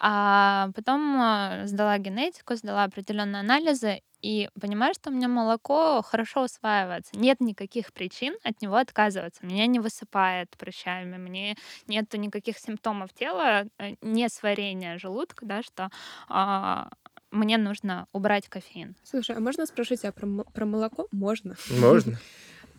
А 0.00 0.70
потом 0.74 1.20
а, 1.20 1.62
сдала 1.66 1.98
генетику, 1.98 2.54
сдала 2.54 2.84
определенные 2.84 3.40
анализы, 3.40 4.02
и 4.22 4.48
понимаю, 4.60 4.94
что 4.94 5.10
у 5.10 5.12
меня 5.12 5.28
молоко 5.28 6.02
хорошо 6.02 6.44
усваивается. 6.44 7.16
Нет 7.16 7.40
никаких 7.40 7.92
причин 7.92 8.36
от 8.42 8.60
него 8.62 8.76
отказываться. 8.76 9.44
Меня 9.44 9.66
не 9.66 9.80
высыпает 9.80 10.50
прыщами, 10.56 11.16
мне 11.16 11.56
нету 11.86 12.16
никаких 12.16 12.58
симптомов 12.58 13.12
тела, 13.12 13.66
э, 13.78 13.94
не 14.02 14.28
сварения 14.28 14.98
желудка, 14.98 15.46
да, 15.46 15.62
что 15.62 15.90
а, 16.28 16.90
мне 17.30 17.58
нужно 17.58 18.06
убрать 18.12 18.48
кофеин. 18.48 18.96
Слушай, 19.04 19.36
а 19.36 19.40
можно 19.40 19.66
спросить 19.66 20.02
тебя 20.02 20.12
про, 20.12 20.26
мо- 20.26 20.44
про 20.44 20.66
молоко? 20.66 21.06
Можно. 21.12 21.56
Можно? 21.70 22.18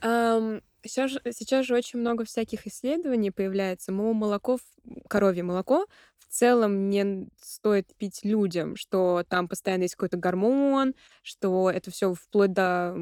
Сейчас 0.81 1.11
же, 1.11 1.21
сейчас 1.31 1.65
же 1.65 1.75
очень 1.75 1.99
много 1.99 2.23
всяких 2.23 2.65
исследований 2.65 3.31
появляется. 3.31 3.91
Мол, 3.91 4.13
молоко, 4.13 4.59
коровье 5.09 5.43
молоко 5.43 5.85
целом 6.29 6.89
не 6.89 7.27
стоит 7.41 7.87
пить 7.97 8.21
людям, 8.23 8.75
что 8.75 9.23
там 9.27 9.47
постоянно 9.47 9.83
есть 9.83 9.95
какой-то 9.95 10.17
гормон, 10.17 10.93
что 11.23 11.69
это 11.69 11.91
все 11.91 12.13
вплоть 12.13 12.53
до 12.53 12.95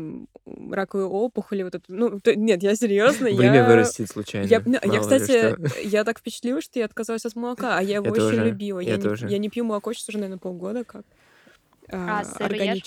раковой 0.71 1.05
опухоли. 1.05 1.63
Вот 1.63 1.75
это. 1.75 1.85
Ну, 1.87 2.19
то- 2.19 2.35
нет, 2.35 2.63
я 2.63 2.75
серьезно. 2.75 3.25
Время 3.25 3.55
я... 3.55 3.67
вырастет 3.67 4.09
случайно. 4.09 4.47
Я, 4.47 4.63
я, 4.65 4.79
Мало 4.87 4.99
кстати, 4.99 5.55
я 5.85 6.03
так 6.03 6.19
впечатлилась, 6.19 6.63
что 6.63 6.79
я 6.79 6.85
отказалась 6.85 7.25
от 7.25 7.35
молока, 7.35 7.77
а 7.77 7.81
я 7.81 7.95
его 7.95 8.05
Я 8.05 8.11
очень 8.11 8.21
тоже, 8.21 8.45
любила. 8.45 8.79
я 8.79 8.97
не, 8.97 9.03
тоже. 9.03 9.27
я 9.27 9.37
не 9.37 9.49
пью 9.49 9.65
молоко 9.65 9.93
сейчас 9.93 10.09
уже, 10.09 10.17
наверное, 10.19 10.39
полгода 10.39 10.83
как 10.83 11.05
а, 11.89 12.21
А 12.21 12.25
сыр 12.25 12.53
ешь? 12.53 12.83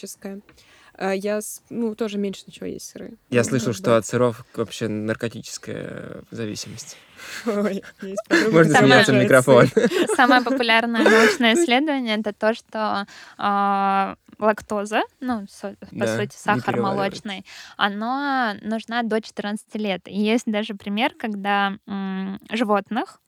А 1.02 1.14
я, 1.14 1.40
ну, 1.70 1.94
тоже 1.94 2.18
меньше 2.18 2.42
начала 2.46 2.68
есть 2.68 2.90
сыры. 2.90 3.14
Я 3.30 3.40
Ну, 3.40 3.44
слышал, 3.48 3.68
да. 3.68 3.72
что 3.72 3.96
от 3.96 4.04
сыров 4.04 4.44
вообще 4.54 4.86
наркотическая 4.86 6.22
зависимость. 6.30 6.98
Ой, 7.46 7.82
Можно 8.52 8.74
смеяться 8.74 9.12
в 9.12 9.16
микрофон. 9.16 9.66
Самое 10.14 10.42
популярное 10.42 11.02
научное 11.04 11.54
исследование 11.54 12.18
это 12.18 12.34
то, 12.34 12.52
что 12.52 13.06
а, 13.38 14.16
лактоза, 14.38 15.00
ну, 15.20 15.46
по 15.62 15.74
Да, 15.90 16.16
сути, 16.18 16.36
сахар 16.36 16.78
молочный, 16.78 17.46
она 17.78 18.58
нужна 18.60 19.02
до 19.02 19.22
14 19.22 19.74
лет. 19.76 20.02
И 20.06 20.20
есть 20.20 20.44
даже 20.44 20.74
пример, 20.74 21.14
когда 21.18 21.78
м, 21.86 22.38
животных 22.50 23.22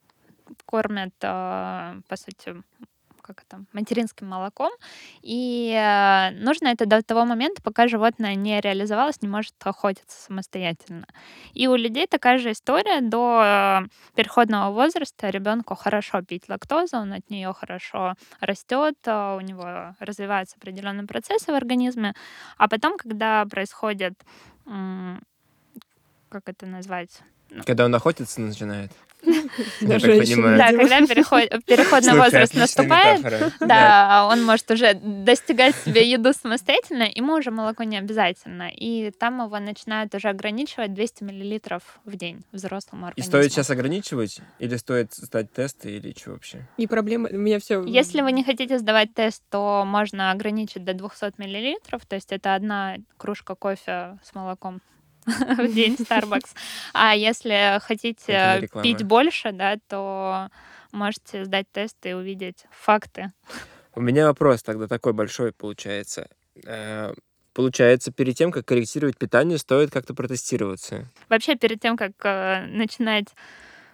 кормят, 0.66 1.14
а, 1.22 1.96
по 2.06 2.16
сути, 2.16 2.54
как 3.22 3.42
это, 3.46 3.64
материнским 3.72 4.28
молоком, 4.28 4.72
и 5.22 5.72
э, 5.72 6.30
нужно 6.42 6.68
это 6.68 6.86
до 6.86 7.02
того 7.02 7.24
момента, 7.24 7.62
пока 7.62 7.88
животное 7.88 8.34
не 8.34 8.60
реализовалось, 8.60 9.22
не 9.22 9.28
может 9.28 9.54
охотиться 9.64 10.20
самостоятельно. 10.20 11.06
И 11.54 11.68
у 11.68 11.76
людей 11.76 12.06
такая 12.06 12.38
же 12.38 12.52
история 12.52 13.00
до 13.00 13.42
э, 13.42 13.80
переходного 14.14 14.72
возраста 14.72 15.30
ребенку 15.30 15.74
хорошо 15.74 16.22
пить 16.22 16.48
лактозу, 16.48 16.96
он 16.96 17.12
от 17.12 17.30
нее 17.30 17.52
хорошо 17.52 18.14
растет, 18.40 18.96
у 19.06 19.40
него 19.40 19.94
развиваются 20.00 20.56
определенные 20.56 21.06
процессы 21.06 21.52
в 21.52 21.54
организме, 21.54 22.14
а 22.58 22.68
потом, 22.68 22.98
когда 22.98 23.46
происходит, 23.46 24.14
как 24.64 26.48
это 26.48 26.66
назвать, 26.66 27.22
Когда 27.66 27.84
он 27.84 27.94
охотиться 27.94 28.40
начинает. 28.40 28.90
Да, 29.22 29.94
Я 29.94 30.00
понимаю. 30.00 30.58
да, 30.58 30.66
когда 30.72 31.00
переход- 31.06 31.64
переходный 31.64 32.10
Слушай, 32.12 32.18
возраст 32.24 32.54
наступает, 32.54 33.18
метафора. 33.24 33.52
да, 33.60 34.28
он 34.30 34.44
может 34.44 34.70
уже 34.70 34.94
достигать 34.94 35.74
себе 35.76 36.10
еду 36.10 36.32
самостоятельно, 36.32 37.04
ему 37.14 37.34
уже 37.34 37.50
молоко 37.50 37.84
не 37.84 37.98
обязательно. 37.98 38.68
И 38.70 39.10
там 39.12 39.42
его 39.44 39.58
начинают 39.58 40.14
уже 40.14 40.28
ограничивать 40.28 40.92
200 40.94 41.22
миллилитров 41.24 41.82
в 42.04 42.16
день 42.16 42.42
взрослому 42.52 43.06
И 43.06 43.08
организму. 43.10 43.30
стоит 43.30 43.52
сейчас 43.52 43.70
ограничивать? 43.70 44.40
Или 44.58 44.76
стоит 44.76 45.12
стать 45.12 45.52
тесты, 45.52 45.90
или 45.96 46.12
что 46.18 46.32
вообще? 46.32 46.66
И 46.76 46.86
проблема, 46.86 47.28
у 47.30 47.36
меня 47.36 47.60
все. 47.60 47.82
Если 47.84 48.20
вы 48.22 48.32
не 48.32 48.42
хотите 48.44 48.78
сдавать 48.78 49.14
тест, 49.14 49.42
то 49.50 49.84
можно 49.86 50.30
ограничить 50.32 50.84
до 50.84 50.94
200 50.94 51.34
миллилитров, 51.38 52.04
то 52.06 52.16
есть 52.16 52.32
это 52.32 52.54
одна 52.54 52.96
кружка 53.16 53.54
кофе 53.54 54.18
с 54.24 54.34
молоком 54.34 54.80
в 55.26 55.72
день 55.72 55.94
Starbucks. 55.94 56.50
А 56.92 57.14
если 57.14 57.78
хотите 57.82 58.68
пить 58.82 59.02
больше, 59.04 59.52
да, 59.52 59.76
то 59.88 60.48
можете 60.92 61.44
сдать 61.44 61.66
тест 61.72 61.96
и 62.04 62.12
увидеть 62.12 62.64
факты. 62.70 63.32
У 63.94 64.00
меня 64.00 64.26
вопрос 64.26 64.62
тогда 64.62 64.86
такой 64.88 65.12
большой 65.12 65.52
получается. 65.52 66.28
Э, 66.66 67.12
Получается, 67.54 68.10
перед 68.10 68.34
тем, 68.34 68.50
как 68.50 68.64
корректировать 68.64 69.18
питание, 69.18 69.58
стоит 69.58 69.90
как-то 69.90 70.14
протестироваться. 70.14 71.06
Вообще, 71.28 71.54
перед 71.54 71.80
тем, 71.80 71.96
как 71.98 72.12
э, 72.24 72.64
начинать 72.66 73.26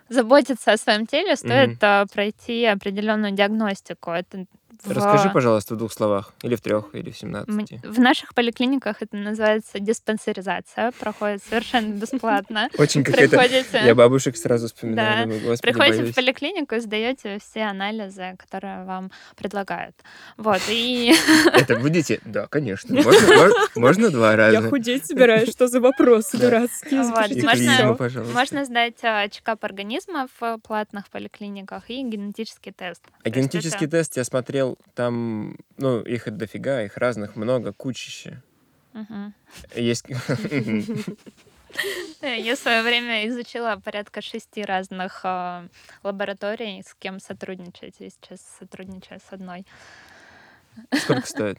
заботиться 0.09 0.73
о 0.73 0.77
своем 0.77 1.07
теле, 1.07 1.35
стоит 1.35 1.83
э, 1.83 2.07
пройти 2.13 2.65
определенную 2.65 3.33
диагностику. 3.33 4.11
Это 4.11 4.47
в- 4.85 4.91
Расскажи, 4.91 5.31
пожалуйста, 5.31 5.75
в 5.75 5.79
двух 5.79 5.93
словах. 5.93 6.33
Или 6.43 6.55
в 6.55 6.61
трех, 6.61 6.95
или 6.95 7.11
в 7.11 7.17
семнадцати. 7.19 7.81
В 7.85 7.99
наших 8.01 8.35
поликлиниках 8.35 9.03
это 9.03 9.17
называется 9.17 9.79
диспансеризация, 9.81 10.93
проходит 10.99 11.43
совершенно 11.43 11.93
бесплатно. 11.95 12.69
Очень 12.79 13.05
какая-то... 13.05 13.41
Я 13.85 13.95
бабушек 13.95 14.37
сразу 14.37 14.67
вспоминаю. 14.67 15.29
Приходите 15.61 16.05
в 16.05 16.15
поликлинику 16.15 16.75
и 16.75 16.81
сдаете 16.81 17.39
все 17.41 17.63
анализы, 17.63 18.35
которые 18.39 18.85
вам 18.85 19.11
предлагают. 19.37 19.97
Вот, 20.37 20.61
и 20.69 21.15
Это 21.53 21.77
будете? 21.79 22.21
Да, 22.25 22.47
конечно. 22.47 22.95
Можно, 22.95 23.27
мож- 23.35 23.53
можно 23.77 24.11
два 24.11 24.31
Я 24.33 24.37
раза? 24.37 24.69
худеть 24.69 25.07
собираюсь, 25.07 25.51
что 25.51 25.69
за 25.69 25.81
вопросы 25.81 26.37
дурацкие? 26.39 27.03
Можно- 27.03 27.29
клизму, 27.29 27.75
всё. 27.75 27.95
пожалуйста. 27.95 28.35
можно 28.35 28.65
сдать 28.65 28.99
э, 29.03 29.29
чекап 29.31 29.65
организма 29.65 30.29
в 30.41 30.59
платных 30.59 31.09
поликлиниках 31.09 31.89
и 31.91 32.03
генетический 32.03 32.73
тест. 32.73 33.03
А 33.25 33.31
генетический 33.31 33.87
тест 33.87 34.17
я 34.17 34.25
смотрел, 34.25 34.68
там, 34.95 35.57
ну, 35.77 36.01
их 36.01 36.31
дофига, 36.31 36.83
их 36.83 36.97
разных 36.97 37.37
много, 37.37 37.73
кучище. 37.73 38.43
Мгм. 38.93 39.35
Есть... 39.75 40.05
Э, 42.23 42.41
Я 42.41 42.57
в 42.57 42.59
свое 42.59 42.83
время 42.83 43.29
изучила 43.29 43.81
порядка 43.85 44.23
шести 44.23 44.65
разных 44.65 45.21
э, 45.25 45.69
лабораторий, 46.03 46.83
с 46.83 46.95
кем 46.95 47.21
сотрудничать. 47.21 48.01
И 48.01 48.11
сейчас 48.11 48.41
сотрудничаю 48.59 49.21
с 49.21 49.33
одной. 49.33 49.67
Сколько 50.93 51.27
стоит? 51.27 51.59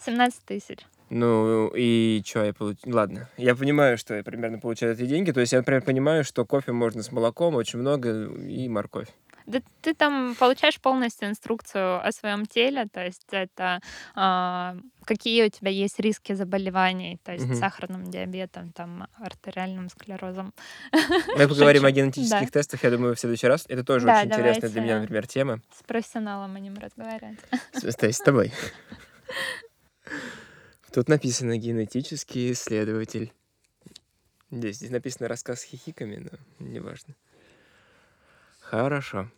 17 0.00 0.44
тысяч. 0.44 0.78
Ну, 1.10 1.68
и 1.74 2.22
что 2.24 2.44
я 2.44 2.52
получаю? 2.54 2.94
Ладно, 2.94 3.28
я 3.36 3.54
понимаю, 3.54 3.98
что 3.98 4.14
я 4.14 4.22
примерно 4.22 4.58
получаю 4.58 4.94
эти 4.94 5.06
деньги. 5.06 5.32
То 5.32 5.40
есть 5.40 5.52
я, 5.52 5.58
например, 5.58 5.82
понимаю, 5.82 6.24
что 6.24 6.44
кофе 6.44 6.72
можно 6.72 7.02
с 7.02 7.12
молоком, 7.12 7.54
очень 7.54 7.78
много, 7.78 8.26
и 8.26 8.68
морковь. 8.68 9.08
Да 9.46 9.60
ты 9.82 9.92
там 9.94 10.34
получаешь 10.36 10.80
полностью 10.80 11.28
инструкцию 11.28 12.06
о 12.06 12.12
своем 12.12 12.46
теле, 12.46 12.86
то 12.90 13.04
есть 13.04 13.26
это 13.30 13.80
а, 14.14 14.74
какие 15.04 15.44
у 15.44 15.50
тебя 15.50 15.70
есть 15.70 16.00
риски 16.00 16.32
заболеваний, 16.32 17.18
то 17.24 17.32
есть 17.32 17.44
Мгм. 17.44 17.56
сахарным 17.56 18.04
диабетом, 18.10 18.72
там, 18.72 19.06
артериальным 19.20 19.90
склерозом. 19.90 20.54
Мы 21.36 21.46
поговорим 21.46 21.84
о 21.84 21.90
генетических 21.90 22.46
Да. 22.46 22.58
тестах, 22.58 22.84
я 22.84 22.90
думаю, 22.90 23.14
в 23.14 23.20
следующий 23.20 23.46
раз. 23.46 23.66
Это 23.68 23.84
тоже 23.84 24.06
Да, 24.06 24.20
очень 24.20 24.28
интересная 24.30 24.70
для 24.70 24.80
меня, 24.80 25.00
например, 25.00 25.26
тема. 25.26 25.60
С 25.78 25.82
профессионалом 25.82 26.56
о 26.56 26.60
нем 26.60 26.74
разговаривать. 26.78 27.38
С- 27.74 27.94
То 27.96 28.06
есть 28.06 28.20
с 28.20 28.22
тобой. 28.22 28.50
Тут 30.92 31.08
написано 31.08 31.58
генетический 31.58 32.52
исследователь. 32.52 33.32
Здесь, 34.50 34.76
здесь 34.76 34.90
написано 34.90 35.28
рассказ 35.28 35.60
с 35.60 35.64
хихиками, 35.64 36.16
но 36.16 36.66
неважно. 36.66 37.14
Хорошо. 38.82 39.28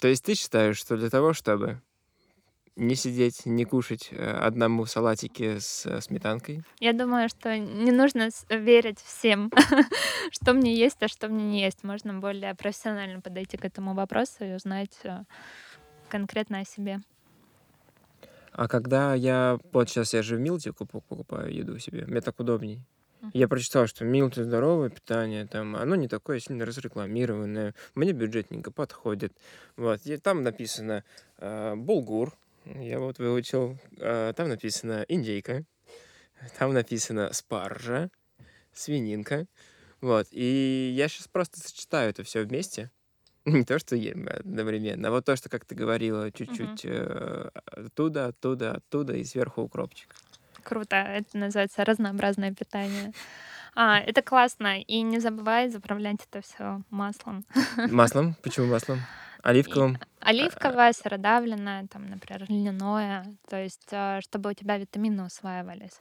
То 0.00 0.08
есть 0.08 0.24
ты 0.24 0.34
считаешь, 0.34 0.78
что 0.78 0.96
для 0.96 1.10
того, 1.10 1.34
чтобы 1.34 1.82
не 2.76 2.94
сидеть, 2.94 3.46
не 3.46 3.64
кушать 3.64 4.08
э, 4.10 4.16
одному 4.16 4.86
салатики 4.86 5.58
с 5.58 5.86
э, 5.86 6.00
сметанкой, 6.00 6.62
Я 6.80 6.92
думаю, 6.92 7.28
что 7.28 7.56
не 7.56 7.92
нужно 7.92 8.30
верить 8.48 8.98
всем, 8.98 9.52
что 10.32 10.54
мне 10.54 10.74
есть, 10.74 11.02
а 11.02 11.08
что 11.08 11.28
мне 11.28 11.44
не 11.44 11.62
есть. 11.62 11.84
Можно 11.84 12.14
более 12.14 12.54
профессионально 12.54 13.20
подойти 13.20 13.56
к 13.56 13.64
этому 13.64 13.94
вопросу 13.94 14.44
и 14.44 14.54
узнать 14.54 14.98
э, 15.04 15.24
конкретно 16.08 16.60
о 16.60 16.64
себе. 16.64 17.00
А 18.52 18.66
когда 18.66 19.14
я... 19.14 19.58
Вот 19.72 19.88
сейчас 19.88 20.14
я 20.14 20.22
же 20.22 20.36
в 20.36 20.40
Милте 20.40 20.70
купу- 20.70 21.02
покупаю 21.02 21.52
еду 21.52 21.78
себе, 21.78 22.06
мне 22.06 22.20
так 22.20 22.40
удобней. 22.40 22.80
Я 23.32 23.48
прочитал, 23.48 23.86
что 23.86 24.04
Милте 24.04 24.44
здоровое 24.44 24.90
питание, 24.90 25.46
там, 25.46 25.76
оно 25.76 25.94
не 25.94 26.08
такое 26.08 26.40
сильно 26.40 26.64
разрекламированное, 26.64 27.74
мне 27.94 28.12
бюджетненько 28.12 28.70
подходит. 28.70 29.32
Вот, 29.76 30.00
и 30.04 30.16
там 30.16 30.42
написано 30.42 31.04
э, 31.38 31.74
булгур, 31.76 32.32
я 32.64 32.98
вот 32.98 33.18
выучил, 33.18 33.78
э, 33.98 34.32
там 34.36 34.48
написано 34.48 35.04
индейка, 35.08 35.64
Там 36.58 36.72
написано 36.72 37.32
спаржа, 37.32 38.10
свининка. 38.72 39.46
Вот. 40.00 40.26
И 40.30 40.92
я 40.96 41.08
сейчас 41.08 41.28
просто 41.28 41.60
сочетаю 41.60 42.10
это 42.10 42.22
все 42.24 42.42
вместе. 42.42 42.90
Не 43.44 43.64
то, 43.64 43.78
что 43.78 43.96
ем 43.96 44.28
одновременно, 44.28 45.08
а 45.08 45.10
вот 45.10 45.24
то, 45.24 45.36
что, 45.36 45.48
как 45.48 45.64
ты 45.64 45.74
говорила, 45.74 46.30
чуть-чуть 46.30 46.84
э, 46.84 47.50
оттуда, 47.66 48.26
оттуда, 48.26 48.72
оттуда 48.72 49.14
и 49.14 49.24
сверху 49.24 49.62
укропчик. 49.62 50.14
Круто. 50.64 50.96
Это 50.96 51.36
называется 51.36 51.84
разнообразное 51.84 52.52
питание. 52.52 53.12
А, 53.74 53.98
это 53.98 54.22
классно. 54.22 54.80
И 54.80 55.02
не 55.02 55.18
забывай 55.18 55.68
заправлять 55.68 56.18
это 56.30 56.42
все 56.42 56.80
маслом. 56.90 57.44
Маслом? 57.76 58.34
Почему 58.42 58.66
маслом? 58.66 59.00
Оливковым? 59.44 59.98
Оливковое, 60.20 60.94
сыродавленное, 60.94 61.86
там, 61.88 62.06
например, 62.06 62.46
льняное, 62.48 63.26
то 63.46 63.62
есть 63.62 63.88
э, 63.90 64.20
чтобы 64.22 64.50
у 64.50 64.52
тебя 64.54 64.78
витамины 64.78 65.22
усваивались. 65.22 66.00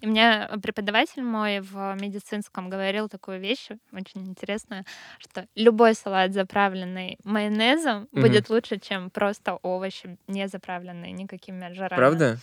И 0.00 0.06
мне 0.06 0.48
преподаватель 0.62 1.24
мой 1.24 1.58
в 1.58 1.96
медицинском 2.00 2.70
говорил 2.70 3.08
такую 3.08 3.40
вещь, 3.40 3.68
очень 3.92 4.28
интересную, 4.28 4.84
что 5.18 5.48
любой 5.56 5.96
салат, 5.96 6.32
заправленный 6.32 7.18
майонезом, 7.24 8.06
угу. 8.12 8.20
будет 8.20 8.48
лучше, 8.48 8.78
чем 8.78 9.10
просто 9.10 9.58
овощи, 9.62 10.16
не 10.28 10.46
заправленные 10.46 11.10
никакими 11.10 11.72
жирами. 11.72 11.96
Правда? 11.96 12.38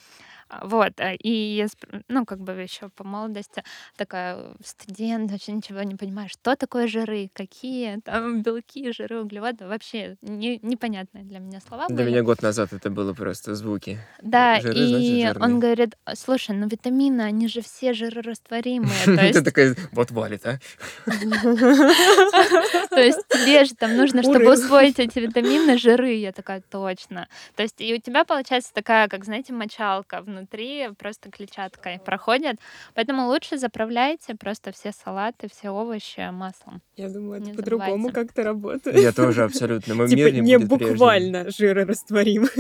Вот, 0.62 1.00
э, 1.00 1.16
и 1.16 1.30
я, 1.30 1.68
ну, 2.10 2.26
как 2.26 2.40
бы 2.40 2.52
еще 2.54 2.90
по 2.90 3.04
молодости 3.04 3.64
такая 3.96 4.36
э, 4.36 4.54
студент, 4.64 5.32
вообще 5.32 5.54
ничего 5.54 5.82
не 5.84 5.96
понимаю, 5.96 6.28
что 6.30 6.56
такое 6.56 6.88
жиры, 6.88 7.30
какие 7.34 8.02
там 8.02 8.42
белки, 8.42 8.92
жиры, 8.92 9.22
углеводы, 9.22 9.66
вообще 9.68 10.18
не, 10.22 10.60
непонятные 10.62 11.24
для 11.24 11.40
меня 11.40 11.62
слова 11.62 11.88
Для 11.88 11.98
были. 11.98 12.10
меня 12.10 12.24
год 12.24 12.42
назад 12.42 12.74
это 12.74 12.90
было 12.90 13.14
просто 13.14 13.56
звуки. 13.56 14.00
Да, 14.22 14.60
жиры, 14.60 14.78
и 14.78 15.22
значит, 15.22 15.42
он 15.42 15.60
говорит, 15.60 15.96
слушай, 16.16 16.56
ну 16.56 16.68
витамины, 16.68 17.22
они 17.22 17.48
же 17.48 17.62
все 17.62 17.94
жирорастворимые. 17.94 18.92
Ты 19.34 19.42
такая, 19.42 19.76
вот 19.94 20.12
валит, 20.12 20.46
а? 20.46 20.60
То 21.06 23.00
есть 23.00 23.20
тебе 23.30 23.64
же 23.64 23.76
там 23.76 23.96
нужно, 23.96 24.22
чтобы 24.22 24.52
усвоить 24.52 25.00
эти 25.00 25.20
витамины, 25.20 25.78
жиры, 25.78 26.14
я 26.14 26.34
такая, 26.34 26.62
точно. 26.70 27.30
То 27.56 27.64
есть 27.64 27.80
и 27.80 27.94
у 27.94 27.98
тебя 28.00 28.26
получается 28.26 28.74
такая, 28.74 29.08
как, 29.08 29.24
знаете, 29.24 29.54
мочалка 29.54 30.22
внутри 30.22 30.41
внутри 30.42 30.90
просто 30.98 31.30
клетчаткой 31.30 32.00
проходят. 32.00 32.58
Поэтому 32.96 33.28
лучше 33.28 33.58
заправляйте 33.58 34.36
просто 34.36 34.72
все 34.72 34.92
салаты, 34.92 35.48
все 35.48 35.70
овощи 35.70 36.32
маслом. 36.32 36.82
Я 36.98 37.10
думаю, 37.10 37.42
это 37.42 37.54
по-другому 37.56 38.12
как-то 38.12 38.44
работает. 38.44 38.98
Я 38.98 39.12
тоже 39.12 39.44
абсолютно. 39.44 39.96
Мой 39.96 40.08
типа 40.10 40.20
мир 40.20 40.34
не, 40.34 40.42
не 40.42 40.58
буквально 40.58 41.50
жирорастворим. 41.52 42.48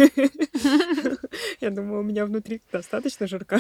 Я 1.61 1.69
думаю, 1.69 2.01
у 2.01 2.03
меня 2.03 2.25
внутри 2.25 2.61
достаточно 2.71 3.27
жирка. 3.27 3.59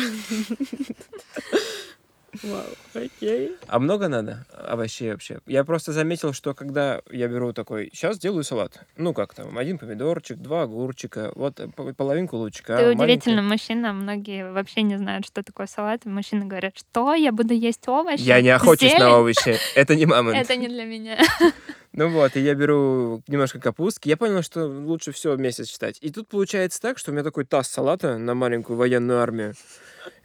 Вау, 2.43 2.63
окей. 2.93 3.55
А 3.67 3.79
много 3.79 4.07
надо 4.07 4.45
овощей 4.51 5.11
вообще? 5.11 5.39
Я 5.45 5.63
просто 5.63 5.91
заметил, 5.91 6.33
что 6.33 6.53
когда 6.53 7.01
я 7.11 7.27
беру 7.27 7.53
такой, 7.53 7.89
сейчас 7.93 8.17
делаю 8.17 8.43
салат, 8.43 8.79
ну 8.95 9.13
как 9.13 9.33
там, 9.33 9.57
один 9.57 9.77
помидорчик, 9.77 10.37
два 10.37 10.63
огурчика, 10.63 11.31
вот 11.35 11.59
э, 11.59 11.67
половинку 11.67 12.37
лучка. 12.37 12.77
Ты 12.77 12.91
удивительно 12.91 13.41
мужчина, 13.41 13.93
многие 13.93 14.51
вообще 14.51 14.81
не 14.81 14.97
знают, 14.97 15.25
что 15.25 15.43
такое 15.43 15.67
салат. 15.67 16.05
Мужчины 16.05 16.45
говорят, 16.45 16.77
что 16.77 17.13
я 17.13 17.31
буду 17.31 17.53
есть 17.53 17.87
овощи? 17.87 18.21
Я 18.21 18.41
не 18.41 18.49
охочусь 18.49 18.97
на 18.97 19.17
овощи, 19.17 19.57
это 19.75 19.95
не 19.95 20.05
мамонт. 20.05 20.37
Это 20.37 20.55
не 20.55 20.67
для 20.67 20.85
меня. 20.85 21.17
Ну 21.93 22.07
вот, 22.07 22.37
и 22.37 22.39
я 22.39 22.55
беру 22.55 23.21
немножко 23.27 23.59
капустки. 23.59 24.07
Я 24.07 24.15
понял, 24.15 24.41
что 24.41 24.65
лучше 24.65 25.11
все 25.11 25.35
вместе 25.35 25.65
сочетать. 25.65 25.97
И 25.99 26.09
тут 26.09 26.29
получается 26.29 26.79
так, 26.81 26.97
что 26.97 27.11
у 27.11 27.13
меня 27.13 27.23
такой 27.23 27.43
таз 27.43 27.67
салата 27.67 28.17
на 28.17 28.33
маленькую 28.33 28.77
военную 28.77 29.19
армию. 29.19 29.55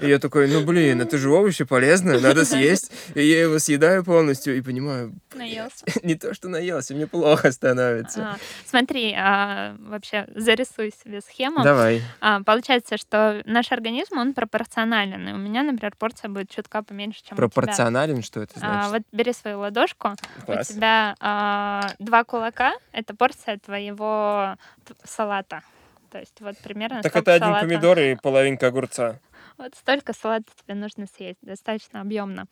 И 0.01 0.09
я 0.09 0.19
такой, 0.19 0.49
ну 0.49 0.65
блин, 0.65 1.01
это 1.01 1.19
же 1.19 1.31
овощи 1.31 1.65
полезно, 1.65 2.19
надо 2.21 2.45
съесть. 2.47 2.93
И 3.15 3.23
я 3.23 3.43
его 3.43 3.59
съедаю 3.59 4.05
полностью 4.05 4.57
и 4.57 4.61
понимаю... 4.61 5.15
Наелся. 5.35 5.85
Не 6.03 6.15
то, 6.15 6.35
что 6.35 6.49
наелся, 6.49 6.95
мне 6.95 7.07
плохо 7.07 7.51
становится. 7.53 8.21
А, 8.21 8.37
смотри, 8.67 9.15
а, 9.17 9.75
вообще 9.79 10.27
зарисуй 10.35 10.93
себе 11.03 11.21
схему. 11.21 11.63
Давай. 11.63 12.03
А, 12.21 12.43
получается, 12.43 12.97
что 12.97 13.43
наш 13.47 13.73
организм, 13.73 14.19
он 14.19 14.35
пропорционален. 14.35 15.29
И 15.29 15.33
у 15.33 15.39
меня, 15.39 15.63
например, 15.63 15.95
порция 15.99 16.29
будет 16.29 16.51
чутка 16.51 16.83
поменьше, 16.83 17.23
чем 17.25 17.37
Пропорционален? 17.37 18.23
Что 18.23 18.43
это 18.43 18.59
значит? 18.59 18.87
А, 18.87 18.91
вот 18.91 19.03
бери 19.13 19.33
свою 19.33 19.61
ладошку. 19.61 20.11
Класс. 20.45 20.71
У 20.71 20.75
тебя 20.75 21.15
а, 21.21 21.91
два 21.99 22.25
кулака. 22.25 22.75
Это 22.93 23.15
порция 23.15 23.59
твоего 23.59 24.57
салата. 25.05 25.63
То 26.11 26.21
есть 26.21 26.41
вот 26.41 26.57
примерно 26.59 27.03
Так 27.03 27.15
это 27.15 27.35
один 27.35 27.49
салата. 27.49 27.67
помидор 27.67 27.99
и 27.99 28.15
половинка 28.15 28.69
огурца. 28.69 29.19
Вот 29.59 29.75
столько 29.75 30.13
салата 30.13 30.47
тебе 30.63 30.75
нужно 30.75 31.07
съесть, 31.07 31.39
достаточно 31.43 32.01
объемно. 32.01 32.47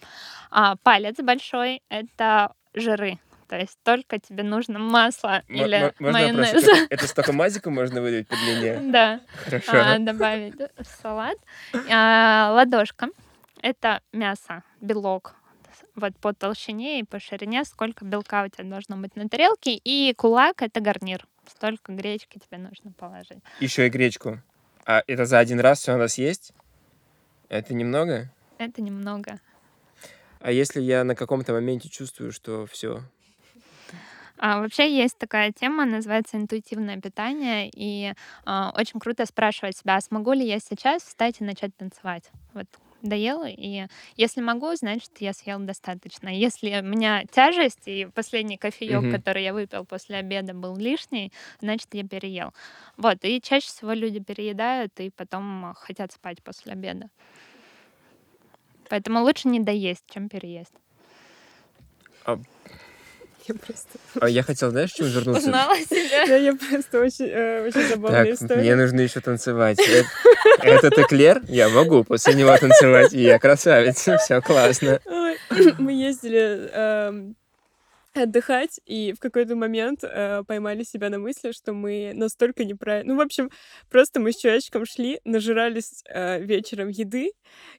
А 0.51 0.77
палец 0.77 1.17
большой— 1.19 1.83
это 1.89 2.53
жиры. 2.73 3.19
То 3.49 3.57
есть 3.59 3.79
только 3.83 4.19
тебе 4.19 4.43
нужно 4.43 4.79
масло 4.79 5.43
М- 5.49 5.57
или 5.57 5.93
можно 5.99 6.19
майонез. 6.19 6.55
Это, 6.55 6.87
это 6.91 7.07
столько 7.07 7.33
мазика 7.33 7.71
можно 7.71 8.01
выдавить 8.01 8.27
по 8.27 8.37
длине? 8.37 8.81
Да. 8.91 9.21
Хорошо. 9.45 9.73
А, 9.75 9.99
добавить 9.99 10.55
в 10.57 10.85
салат. 11.03 11.37
А, 11.91 12.53
ладошка— 12.53 13.09
это 13.63 14.01
мясо, 14.13 14.63
белок. 14.81 15.35
Вот 15.95 16.17
по 16.17 16.33
толщине 16.33 17.01
и 17.01 17.05
по 17.05 17.21
ширине, 17.21 17.65
сколько 17.65 18.05
белка 18.05 18.45
у 18.45 18.49
тебя 18.49 18.65
должно 18.65 18.97
быть 18.97 19.15
на 19.15 19.29
тарелке. 19.29 19.75
И 19.75 20.13
кулак— 20.15 20.63
это 20.63 20.81
гарнир. 20.81 21.25
Столько 21.47 21.93
гречки 21.93 22.39
тебе 22.39 22.59
нужно 22.59 22.93
положить. 22.93 23.39
Еще 23.61 23.87
и 23.87 23.91
гречку. 23.91 24.41
А 24.87 25.03
это 25.07 25.27
за 25.27 25.39
один 25.39 25.61
раз 25.61 25.81
все 25.81 25.95
у 25.95 25.99
нас 25.99 26.19
есть? 26.19 26.53
Это 27.55 27.73
немного? 27.73 28.29
Это 28.59 28.83
немного. 28.83 29.39
А 30.41 30.51
если 30.51 30.81
я 30.81 31.05
на 31.05 31.15
каком-то 31.15 31.53
моменте 31.53 31.89
чувствую, 31.89 32.33
что 32.33 32.67
все? 32.67 33.01
А, 34.39 34.59
вообще 34.59 34.93
есть 34.93 35.17
такая 35.19 35.53
тема, 35.53 35.85
называется 35.85 36.37
интуитивное 36.37 37.01
питание, 37.01 37.71
и 37.73 38.13
а, 38.45 38.75
очень 38.77 38.99
круто 38.99 39.25
спрашивать 39.25 39.77
себя, 39.77 40.01
смогу 40.01 40.33
ли 40.33 40.45
я 40.45 40.59
сейчас 40.59 41.05
встать 41.05 41.41
и 41.41 41.45
начать 41.45 41.77
танцевать? 41.77 42.29
Вот 42.55 42.67
доела, 43.05 43.49
и 43.49 43.87
если 44.17 44.41
могу, 44.41 44.75
значит, 44.75 45.11
я 45.21 45.33
съел 45.33 45.61
достаточно. 45.61 46.29
Если 46.29 46.81
у 46.81 46.83
меня 46.83 47.25
тяжесть, 47.31 47.87
и 47.87 48.07
последний 48.07 48.57
кофеек, 48.57 49.03
mm-hmm. 49.03 49.13
который 49.13 49.45
я 49.45 49.53
выпил 49.53 49.85
после 49.85 50.17
обеда, 50.17 50.55
был 50.55 50.77
лишний, 50.77 51.33
значит, 51.61 51.89
я 51.93 52.05
переел. 52.05 52.53
Вот, 52.97 53.19
и 53.23 53.41
чаще 53.41 53.69
всего 53.69 53.93
люди 53.93 54.21
переедают 54.21 54.99
и 54.99 55.11
потом 55.11 55.75
хотят 55.77 56.13
спать 56.13 56.43
после 56.43 56.73
обеда. 56.73 57.09
Поэтому 58.89 59.23
лучше 59.23 59.49
не 59.49 59.61
доесть, 59.61 60.05
чем 60.11 60.29
переесть. 60.29 60.75
Я 63.47 63.55
просто... 63.55 63.89
А 64.21 64.29
я 64.29 64.43
хотел, 64.43 64.71
знаешь, 64.71 64.93
чем 64.93 65.07
вернуться? 65.07 65.43
Узнала 65.43 65.77
себя. 65.77 66.27
Да, 66.27 66.37
я 66.37 66.55
просто 66.55 67.01
очень, 67.01 67.27
э, 67.29 67.67
очень 67.67 67.89
забавная 67.89 68.25
так, 68.25 68.35
история. 68.35 68.61
мне 68.61 68.77
нужно 68.77 69.01
еще 69.01 69.21
танцевать. 69.21 69.79
Этот 70.63 70.99
эклер 70.99 71.43
я 71.49 71.69
могу 71.69 72.05
после 72.05 72.35
него 72.35 72.57
танцевать, 72.57 73.13
и 73.13 73.23
я 73.23 73.39
красавица, 73.39 74.17
все 74.19 74.41
классно. 74.41 75.01
Мы 75.79 75.93
ездили 75.93 76.71
эм, 76.73 77.37
отдыхать, 78.15 78.81
и 78.87 79.13
в 79.13 79.19
какой-то 79.21 79.57
момент 79.57 80.01
э, 80.03 80.43
поймали 80.47 80.83
себя 80.83 81.11
на 81.11 81.19
мысли, 81.19 81.53
что 81.53 81.73
мы 81.73 82.13
настолько 82.15 82.65
неправильно... 82.65 83.15
Ну, 83.15 83.19
в 83.19 83.23
общем, 83.23 83.51
просто 83.91 84.21
мы 84.21 84.33
с 84.33 84.37
человечком 84.37 84.85
шли, 84.87 85.21
нажирались 85.25 86.03
э, 86.09 86.43
вечером 86.43 86.89
еды, 86.89 87.33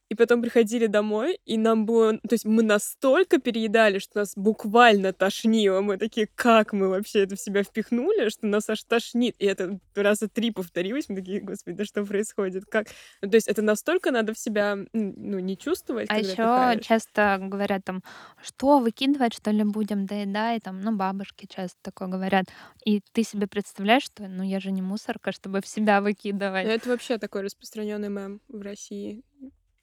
и 0.10 0.16
потом 0.16 0.42
приходили 0.42 0.88
домой, 0.88 1.40
и 1.46 1.58
нам 1.58 1.86
было... 1.86 2.14
То 2.14 2.34
есть 2.34 2.46
мы 2.46 2.64
настолько 2.64 3.40
переедали, 3.40 4.00
что 4.00 4.20
нас 4.20 4.34
буквально 4.36 5.14
тошнило. 5.14 5.82
Мы 5.82 5.98
такие, 5.98 6.28
как 6.36 6.74
мы 6.74 6.90
вообще 6.90 7.24
это 7.24 7.36
в 7.36 7.40
себя 7.40 7.64
впихнули, 7.64 8.30
что 8.30 8.48
нас 8.48 8.70
аж 8.70 8.84
тошнит. 8.84 9.36
И 9.40 9.46
это 9.46 9.80
раза 9.96 10.28
три 10.28 10.52
повторилось. 10.52 11.10
Мы 11.10 11.16
такие, 11.16 11.42
господи, 11.42 11.78
да 11.78 11.86
что 11.86 12.06
происходит? 12.06 12.66
Как? 12.66 12.88
Ну, 13.22 13.30
то 13.30 13.36
есть 13.36 13.48
это 13.48 13.62
настолько 13.62 14.12
надо 14.12 14.34
в 14.34 14.40
себя, 14.40 14.78
ну, 14.94 15.40
не 15.40 15.58
чувствовать, 15.58 16.08
А 16.10 16.20
еще 16.20 16.82
часто 16.82 17.38
говорят 17.42 17.84
там, 17.86 18.04
что, 18.42 18.80
выкидывать, 18.80 19.34
что 19.34 19.52
ли, 19.52 19.64
будем? 19.64 20.06
Да 20.06 20.25
и 20.26 20.60
там, 20.60 20.82
ну, 20.82 20.96
бабушки 20.96 21.48
часто 21.48 21.78
такое 21.82 22.08
говорят. 22.08 22.46
И 22.84 23.02
ты 23.12 23.24
себе 23.24 23.48
представляешь, 23.48 24.04
что, 24.04 24.28
ну, 24.28 24.44
я 24.44 24.60
же 24.60 24.72
не 24.72 24.82
мусорка, 24.82 25.32
чтобы 25.32 25.62
в 25.62 25.68
себя 25.68 26.02
выкидывать. 26.02 26.66
Но 26.66 26.72
это 26.72 26.90
вообще 26.90 27.18
такой 27.18 27.42
распространенный 27.42 28.10
мем 28.10 28.42
в 28.48 28.62
России. 28.62 29.24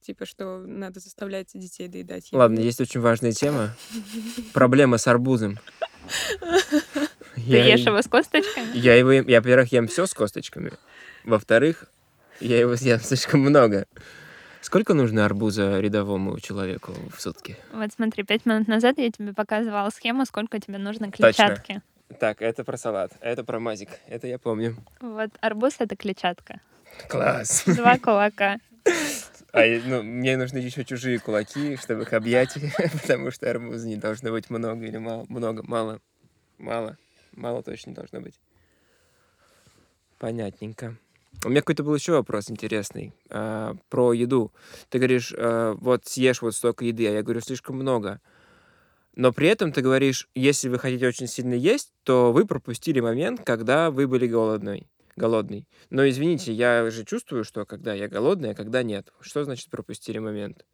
Типа, 0.01 0.27
что 0.27 0.59
надо 0.59 0.99
заставлять 0.99 1.51
детей 1.55 1.87
доедать 1.87 2.29
еду. 2.29 2.39
Ладно, 2.39 2.59
есть 2.59 2.81
очень 2.81 3.01
важная 3.01 3.33
тема. 3.33 3.77
Проблема 4.53 4.99
с 4.99 5.07
арбузом. 5.07 5.59
Ты 7.37 7.41
ешь 7.41 7.87
его 7.87 8.03
с 8.03 8.09
косточками? 8.09 8.77
Я 8.77 8.95
его 8.95 9.13
я, 9.13 9.41
во-первых, 9.41 9.71
ем 9.73 9.87
все 9.87 10.07
с 10.07 10.15
косточками. 10.15 10.73
Во-вторых, 11.25 11.85
я 12.41 12.59
его 12.59 12.77
съем 12.77 12.99
слишком 13.01 13.41
много. 13.41 13.87
Сколько 14.63 14.95
нужно 14.95 15.25
арбуза 15.25 15.81
рядовому 15.81 16.39
человеку 16.39 16.93
в 17.13 17.21
сутки? 17.21 17.57
Вот 17.73 17.91
смотри, 17.93 18.23
пять 18.23 18.47
минут 18.47 18.69
назад 18.69 18.97
я 18.99 19.11
тебе 19.11 19.35
показывала 19.35 19.91
схему, 19.91 20.25
сколько 20.25 20.61
тебе 20.61 20.79
нужно 20.79 21.11
клетчатки. 21.11 21.83
Точно. 22.09 22.19
Так, 22.21 22.41
это 22.41 22.63
про 22.63 22.77
салат, 22.77 23.13
это 23.21 23.43
про 23.43 23.59
мазик, 23.59 23.89
это 24.07 24.29
я 24.29 24.39
помню. 24.39 24.77
Вот 25.01 25.31
арбуз— 25.41 25.75
это 25.81 25.97
клетчатка. 25.97 26.61
Класс. 27.09 27.65
Два 27.67 27.99
кулака. 28.03 28.59
А 29.53 29.65
ну, 29.85 30.05
мне 30.05 30.37
нужны 30.37 30.59
еще 30.59 30.85
чужие 30.85 31.19
кулаки, 31.19 31.77
чтобы 31.77 32.03
их 32.03 32.13
объять, 32.13 32.57
потому 33.03 33.33
что 33.33 33.51
арбуза 33.51 33.89
не 33.89 33.97
должно 33.97 34.31
быть 34.31 34.49
много 34.49 34.87
или 34.87 34.99
мало. 34.99 35.27
Много, 35.29 35.65
мало. 35.65 36.01
Мало. 36.59 36.97
Мало 37.33 37.65
точно 37.65 37.95
должно 37.95 38.21
быть. 38.21 38.39
Понятненько. 40.19 40.97
У 41.45 41.49
меня 41.49 41.61
какой-то 41.61 41.83
был 41.83 41.95
еще 41.95 42.13
вопрос 42.13 42.51
интересный 42.51 43.13
а, 43.29 43.75
про 43.89 44.13
еду. 44.13 44.53
Ты 44.91 44.99
говоришь, 44.99 45.35
а, 45.37 45.75
вот 45.75 46.07
съешь 46.07 46.43
вот 46.43 46.55
столько 46.55 46.85
еды, 46.85 47.07
а 47.09 47.11
я 47.11 47.23
говорю, 47.23 47.41
слишком 47.41 47.77
много. 47.77 48.21
Но 49.15 49.33
при 49.33 49.49
этом 49.49 49.73
ты 49.73 49.83
говоришь, 49.83 50.29
если 50.35 50.69
вы 50.69 50.79
хотите 50.79 51.07
очень 51.07 51.27
сильно 51.27 51.55
есть, 51.55 51.93
то 52.05 52.33
вы 52.33 52.47
пропустили 52.47 53.01
момент, 53.01 53.43
когда 53.45 53.91
вы 53.91 54.07
были 54.07 54.27
голодной. 54.27 54.89
Голодный. 55.17 55.69
Но 55.91 56.09
извините, 56.09 56.53
я 56.53 56.91
же 56.91 57.05
чувствую, 57.05 57.45
что 57.45 57.67
когда 57.67 57.93
я 57.93 58.09
голодный, 58.09 58.53
а 58.53 58.55
когда 58.55 58.83
нет. 58.83 59.13
Что 59.21 59.45
значит 59.45 59.69
пропустили 59.69 60.19
момент? 60.19 60.65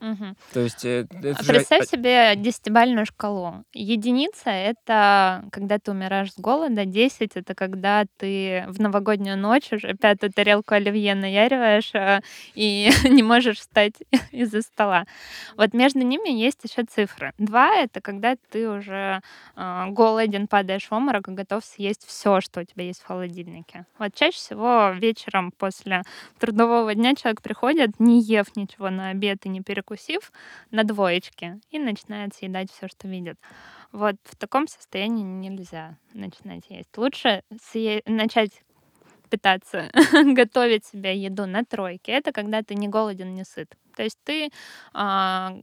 Мгм. 0.00 0.36
То 0.52 0.60
есть 0.60 0.84
э, 0.84 1.06
А 1.10 1.18
это 1.18 1.42
же... 1.42 1.52
Представь 1.52 1.82
а, 1.82 1.86
себе 1.86 2.36
десятибальную 2.36 3.06
шкалу. 3.06 3.64
Единица— 3.72 4.50
это 4.50 5.44
когда 5.52 5.78
ты 5.78 5.90
умираешь 5.90 6.32
с 6.32 6.38
голода, 6.38 6.82
10— 6.82 7.32
это 7.34 7.54
когда 7.54 8.04
ты 8.18 8.64
в 8.68 8.80
новогоднюю 8.80 9.38
ночь 9.38 9.72
уже 9.72 9.94
пятую 9.94 10.32
тарелку 10.32 10.74
оливье 10.74 11.14
наяриваешь 11.14 11.94
а, 11.94 12.20
и 12.54 12.90
не 13.08 13.22
можешь 13.22 13.58
встать 13.58 13.94
из-за 14.32 14.62
стола. 14.62 15.06
Вот 15.56 15.72
между 15.72 16.00
ними 16.00 16.30
есть 16.30 16.60
еще 16.64 16.84
цифры. 16.84 17.32
Два— 17.38 17.74
это 17.76 18.00
когда 18.00 18.36
ты 18.50 18.68
уже 18.68 19.20
а, 19.54 19.88
голоден, 19.88 20.46
падаешь 20.46 20.86
в 20.88 20.92
обморок 20.92 21.28
и 21.28 21.32
готов 21.32 21.64
съесть 21.64 22.06
все, 22.06 22.40
что 22.40 22.60
у 22.60 22.64
тебя 22.64 22.84
есть 22.84 23.00
в 23.00 23.06
холодильнике. 23.06 23.86
Вот 23.98 24.14
чаще 24.14 24.36
всего 24.36 24.90
вечером 24.90 25.52
после 25.52 26.02
трудового 26.38 26.94
дня 26.94 27.14
человек 27.14 27.42
приходит, 27.42 27.98
не 27.98 28.20
ев 28.20 28.54
ничего 28.56 28.90
на 28.90 29.10
обед 29.10 29.46
и 29.46 29.48
не 29.48 29.62
перекусив, 29.86 30.32
на 30.70 30.84
двоечке 30.84 31.58
и 31.70 31.78
начинает 31.78 32.34
съедать 32.34 32.70
все, 32.70 32.88
что 32.88 33.08
видит. 33.08 33.38
Вот 33.92 34.16
в 34.24 34.36
таком 34.36 34.68
состоянии 34.68 35.22
нельзя 35.22 35.96
начинать 36.12 36.64
есть. 36.68 36.96
Лучше 36.96 37.42
съе- 37.52 38.02
начать 38.06 38.62
питаться, 39.30 39.90
готовить 40.34 40.84
себе 40.84 41.16
еду 41.16 41.46
на 41.46 41.64
тройке. 41.64 42.12
Это 42.12 42.32
когда 42.32 42.62
ты 42.62 42.74
не 42.74 42.88
голоден, 42.88 43.34
не 43.34 43.44
сыт. 43.44 43.74
То 43.96 44.02
есть 44.02 44.18
ты 44.24 44.50
а, 44.92 45.56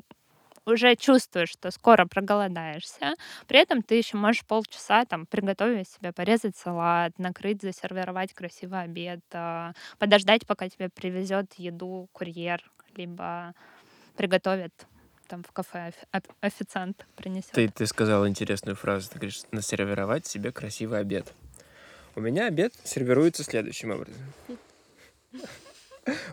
уже 0.66 0.96
чувствуешь, 0.96 1.50
что 1.50 1.72
скоро 1.72 2.06
проголодаешься. 2.06 3.14
При 3.48 3.60
этом 3.60 3.82
ты 3.82 3.96
еще 3.96 4.18
можешь 4.18 4.46
полчаса 4.46 5.06
там 5.06 5.26
приготовить 5.26 5.88
себе, 5.90 6.12
порезать 6.12 6.58
салат, 6.58 7.18
накрыть, 7.20 7.62
засервировать 7.62 8.34
красивый 8.34 8.84
обед, 8.84 9.22
а, 9.34 9.74
подождать, 10.00 10.46
пока 10.48 10.68
тебе 10.70 10.90
привезет 10.90 11.54
еду 11.58 12.10
курьер, 12.12 12.62
либо 12.96 13.54
приготовит 14.16 14.74
там 15.28 15.44
в 15.44 15.52
кафе 15.52 15.88
офи- 15.88 16.08
оф- 16.12 16.36
официант 16.42 17.06
принесет. 17.16 17.52
Ты, 17.52 17.70
ты 17.70 17.88
сказал 17.88 18.28
интересную 18.28 18.76
фразу. 18.76 19.10
Ты 19.10 19.16
говоришь, 19.16 19.42
насервировать 19.52 20.26
себе 20.28 20.52
красивый 20.52 21.00
обед. 21.00 21.34
У 22.16 22.22
меня 22.22 22.48
обед 22.48 22.74
сервируется 22.84 23.44
следующим 23.44 23.92
образом. 23.92 24.22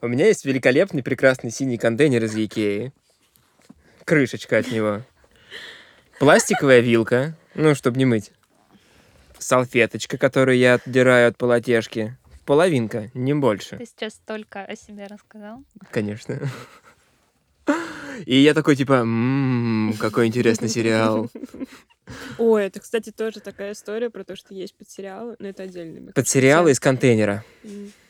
У 0.03 0.09
меня 0.09 0.27
есть 0.27 0.45
великолепный, 0.45 1.03
прекрасный 1.03 1.51
синий 1.51 1.79
контейнер 1.79 2.25
из 2.25 2.35
Икеи. 2.37 2.93
Крышечка 4.05 4.59
от 4.59 4.71
него. 4.71 5.03
Пластиковая 6.19 6.81
вилка, 6.81 7.35
ну, 7.55 7.75
чтобы 7.75 7.97
не 7.99 8.05
мыть. 8.05 8.33
Салфеточка, 9.39 10.19
которую 10.19 10.59
я 10.59 10.75
отдираю 10.75 11.29
от 11.29 11.39
полотешки. 11.39 12.17
Половинка, 12.45 13.11
не 13.15 13.33
больше. 13.33 13.79
Ты 13.79 13.87
сейчас 13.87 14.21
только 14.27 14.65
о 14.65 14.77
себе 14.77 15.07
рассказал. 15.07 15.65
Конечно. 15.91 16.41
И 18.27 18.37
я 18.37 18.55
такой, 18.55 18.77
типа, 18.77 18.95
«М, 18.95 19.95
какой 19.99 20.27
интересный 20.27 20.69
сериал. 20.69 21.31
Ой, 22.39 22.65
это, 22.65 22.81
кстати, 22.81 23.11
тоже 23.13 23.39
такая 23.41 23.73
история 23.73 24.11
про 24.11 24.25
то, 24.25 24.35
что 24.35 24.53
есть 24.53 24.75
подсериалы, 24.75 25.37
но 25.39 25.47
это 25.49 25.63
отдельно. 25.63 26.01
мне 26.01 26.07
Под 26.09 26.17
кажется, 26.17 26.33
сериалы 26.39 26.65
тема. 26.65 26.73
из 26.73 26.81
контейнера. 26.81 27.45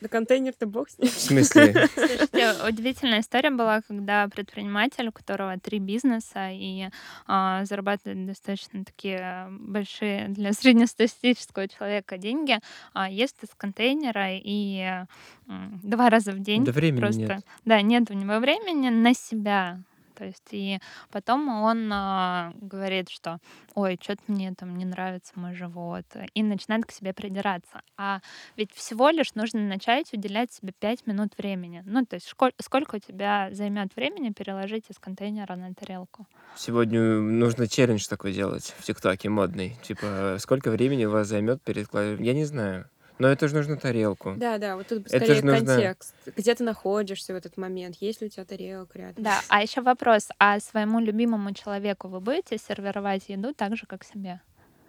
Да 0.00 0.08
контейнер-то 0.08 0.66
бог 0.66 0.88
с 0.88 0.98
ним. 0.98 1.08
В 1.08 1.12
смысле? 1.20 1.86
Слушайте, 1.94 2.54
удивительная 2.66 3.20
история 3.20 3.50
была, 3.50 3.82
когда 3.82 4.26
предприниматель, 4.28 5.08
у 5.08 5.12
которого 5.12 5.58
три 5.58 5.80
бизнеса 5.80 6.48
и 6.50 6.88
а, 7.26 7.64
зарабатывает 7.66 8.24
достаточно 8.26 8.84
такие 8.86 9.48
большие 9.50 10.28
для 10.28 10.52
среднестатистического 10.54 11.68
человека 11.68 12.16
деньги, 12.16 12.58
а, 12.94 13.10
ест 13.10 13.36
из 13.42 13.50
контейнера 13.54 14.30
и 14.32 15.04
м, 15.46 15.78
два 15.82 16.08
раза 16.08 16.32
в 16.32 16.38
день 16.38 16.64
Да 16.64 16.72
времени 16.72 17.00
просто, 17.00 17.20
нет. 17.20 17.44
да, 17.66 17.82
нет 17.82 18.10
у 18.10 18.14
него 18.14 18.38
времени 18.38 18.88
на 18.88 19.12
себя. 19.12 19.82
То 20.20 20.26
есть 20.26 20.48
и 20.50 20.78
потом 21.10 21.48
он 21.48 21.90
а, 21.90 22.52
говорит, 22.60 23.08
что 23.08 23.38
ой, 23.74 23.98
что-то 23.98 24.20
мне 24.26 24.52
там 24.52 24.76
не 24.76 24.84
нравится 24.84 25.32
мой 25.36 25.54
живот, 25.54 26.04
и 26.34 26.42
начинает 26.42 26.84
к 26.84 26.90
себе 26.90 27.14
придираться. 27.14 27.80
А 27.96 28.20
ведь 28.54 28.70
всего 28.74 29.08
лишь 29.08 29.34
нужно 29.34 29.60
начать 29.60 30.12
уделять 30.12 30.52
себе 30.52 30.74
5 30.78 31.06
минут 31.06 31.38
времени. 31.38 31.82
Ну, 31.86 32.04
то 32.04 32.16
есть 32.16 32.28
школь- 32.28 32.52
сколько 32.60 32.96
у 32.96 32.98
тебя 32.98 33.48
займет 33.52 33.96
времени 33.96 34.28
переложить 34.30 34.84
из 34.90 34.98
контейнера 34.98 35.56
на 35.56 35.72
тарелку? 35.72 36.26
Сегодня 36.54 37.00
нужно 37.00 37.66
челлендж 37.66 38.06
такой 38.06 38.34
делать 38.34 38.74
в 38.78 38.84
ТикТоке 38.84 39.30
модный. 39.30 39.78
Типа, 39.82 40.36
сколько 40.38 40.70
времени 40.70 41.06
у 41.06 41.10
вас 41.10 41.28
займет 41.28 41.62
перед 41.62 41.88
Я 41.94 42.34
не 42.34 42.44
знаю. 42.44 42.90
Но 43.20 43.28
это 43.28 43.48
же 43.48 43.54
нужно 43.54 43.76
тарелку. 43.76 44.32
Да, 44.36 44.56
да, 44.56 44.76
вот 44.76 44.86
тут 44.86 45.06
Это 45.06 45.18
скорее 45.18 45.34
ж 45.34 45.42
нужно- 45.42 45.66
контекст. 45.74 46.14
Где 46.36 46.54
ты 46.54 46.64
находишься 46.64 47.34
в 47.34 47.36
этот 47.36 47.58
момент? 47.58 47.96
Есть 48.00 48.22
ли 48.22 48.28
у 48.28 48.30
тебя 48.30 48.46
тарелка 48.46 48.98
рядом? 48.98 49.22
Да, 49.22 49.42
а 49.48 49.62
еще 49.62 49.82
вопрос, 49.82 50.28
а 50.38 50.58
своему 50.58 51.00
любимому 51.00 51.52
человеку 51.52 52.08
вы 52.08 52.20
будете 52.20 52.56
сервировать 52.56 53.24
еду 53.28 53.52
так 53.52 53.76
же, 53.76 53.84
как 53.86 54.04
себе? 54.04 54.40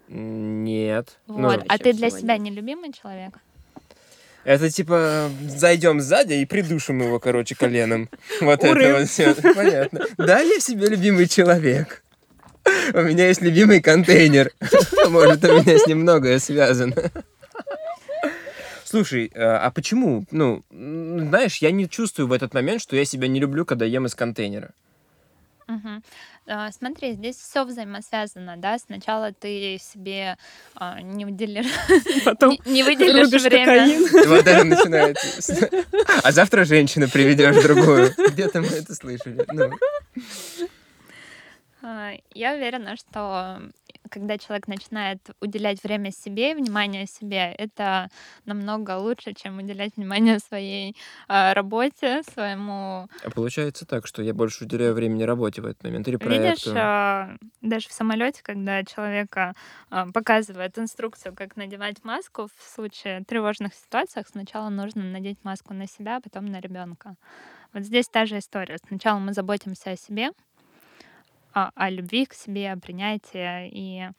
Нет. 0.08 1.20
Ну, 1.28 1.42
Вот. 1.42 1.56
а 1.68 1.74
вообще 1.74 1.78
ты 1.84 1.94
для 1.94 2.10
себя 2.10 2.38
нет. 2.38 2.44
не 2.44 2.52
любимый 2.52 2.94
человек? 2.94 3.34
это 4.44 4.72
типа 4.72 5.30
зайдем 5.48 6.00
сзади 6.02 6.34
и 6.36 6.46
придушим 6.46 7.02
его, 7.02 7.20
короче, 7.20 7.54
коленом. 7.56 8.10
Вот 8.42 8.64
это 8.64 8.98
вот 8.98 9.10
все. 9.10 9.36
Понятно. 9.36 10.06
Да, 10.18 10.40
я 10.40 10.60
себе 10.60 10.88
любимый 10.88 11.28
человек. 11.28 12.02
У 12.94 13.02
меня 13.02 13.28
есть 13.28 13.42
любимый 13.42 13.82
контейнер. 13.82 14.52
Может, 15.10 15.44
у 15.44 15.48
меня 15.60 15.78
с 15.78 15.86
ним 15.86 16.00
многое 16.00 16.40
связано. 16.40 16.96
Слушай, 18.92 19.32
э, 19.34 19.42
а 19.42 19.72
почему? 19.72 20.26
Ну, 20.32 20.64
знаешь, 20.70 21.60
я 21.60 21.72
не 21.72 21.88
чувствую 21.88 22.28
в 22.28 22.34
этот 22.34 22.54
момент, 22.54 22.82
что 22.82 22.98
я 22.98 23.06
себя 23.06 23.30
не 23.30 23.40
люблю, 23.40 23.64
когда 23.64 23.86
ем 23.86 24.06
из 24.06 24.16
контейнера. 24.16 24.72
А, 26.46 26.70
Смотри, 26.74 27.14
здесь 27.14 27.38
все 27.38 27.64
взаимосвязано, 27.64 28.58
да. 28.58 28.78
Сначала 28.80 29.32
ты 29.32 29.78
себе 29.80 30.38
а, 30.76 31.00
не 31.00 31.24
Потом 32.26 32.58
не, 32.66 32.72
не 32.74 32.84
выделишь 32.84 33.30
время. 33.30 33.66
кокаин. 33.66 34.28
Вот 34.28 34.46
это 34.46 34.64
начинается. 34.66 35.70
А 36.22 36.32
завтра 36.34 36.66
женщину 36.66 37.08
приведешь 37.08 37.64
другую. 37.64 38.14
Где-то 38.32 38.60
мы 38.60 38.68
это 38.68 38.94
слышали. 38.94 39.46
Ну, 39.54 39.72
А, 41.82 42.12
Я 42.34 42.56
уверена, 42.56 42.98
что 42.98 43.62
когда 44.12 44.38
человек 44.38 44.68
начинает 44.68 45.20
уделять 45.42 45.84
время 45.84 46.12
себе, 46.12 46.56
внимание 46.56 47.08
себе, 47.08 47.54
это 47.58 48.10
намного 48.46 48.98
лучше, 48.98 49.34
чем 49.34 49.58
уделять 49.60 49.96
внимание 49.98 50.40
своей 50.40 50.96
а, 51.28 51.54
работе, 51.54 52.22
своему 52.24 53.08
а 53.24 53.30
получается 53.30 53.86
так, 53.86 54.08
что 54.08 54.24
я 54.24 54.34
больше 54.34 54.66
уделяю 54.66 54.94
времени 54.94 55.24
работе 55.24 55.62
в 55.62 55.66
этот 55.66 55.84
момент 55.84 56.08
или 56.08 56.18
Видишь, 56.20 56.70
проекту. 56.70 56.72
а, 56.76 57.36
даже 57.62 57.90
в 57.90 57.94
самолете, 57.94 58.44
когда 58.44 58.84
человека 58.84 59.54
а, 59.90 60.06
показывают 60.12 60.78
инструкцию, 60.78 61.34
как 61.36 61.56
надевать 61.56 62.04
маску, 62.04 62.48
в 62.56 62.64
случае 62.70 63.24
тревожных 63.24 63.74
ситуациях 63.74 64.28
сначала 64.28 64.70
нужно 64.70 65.04
надеть 65.04 65.40
маску 65.44 65.74
на 65.74 65.88
себя, 65.88 66.18
а 66.18 66.22
потом 66.22 66.46
на 66.46 66.60
ребенка. 66.62 67.16
Вот 67.74 67.84
здесь 67.84 68.08
та 68.08 68.26
же 68.26 68.40
история. 68.40 68.78
Сначала 68.88 69.20
мы 69.20 69.34
заботимся 69.34 69.92
о 69.92 69.96
себе, 69.98 70.30
о, 71.54 71.72
о 71.76 71.90
любви 71.90 72.26
к 72.26 72.34
себе, 72.34 72.72
о 72.72 72.78
принятии 72.78 73.70
и 73.70 74.10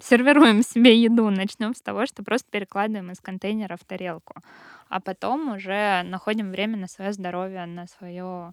сервируем 0.00 0.62
себе 0.62 1.00
еду. 1.00 1.28
Начнем 1.30 1.74
с 1.74 1.80
того, 1.80 2.06
что 2.06 2.22
просто 2.22 2.50
перекладываем 2.50 3.10
из 3.10 3.20
контейнера 3.20 3.76
в 3.76 3.84
тарелку, 3.84 4.34
а 4.88 5.00
потом 5.00 5.52
уже 5.52 6.02
находим 6.04 6.50
время 6.50 6.76
на 6.76 6.88
свое 6.88 7.12
здоровье, 7.12 7.66
на 7.66 7.86
свое 7.86 8.52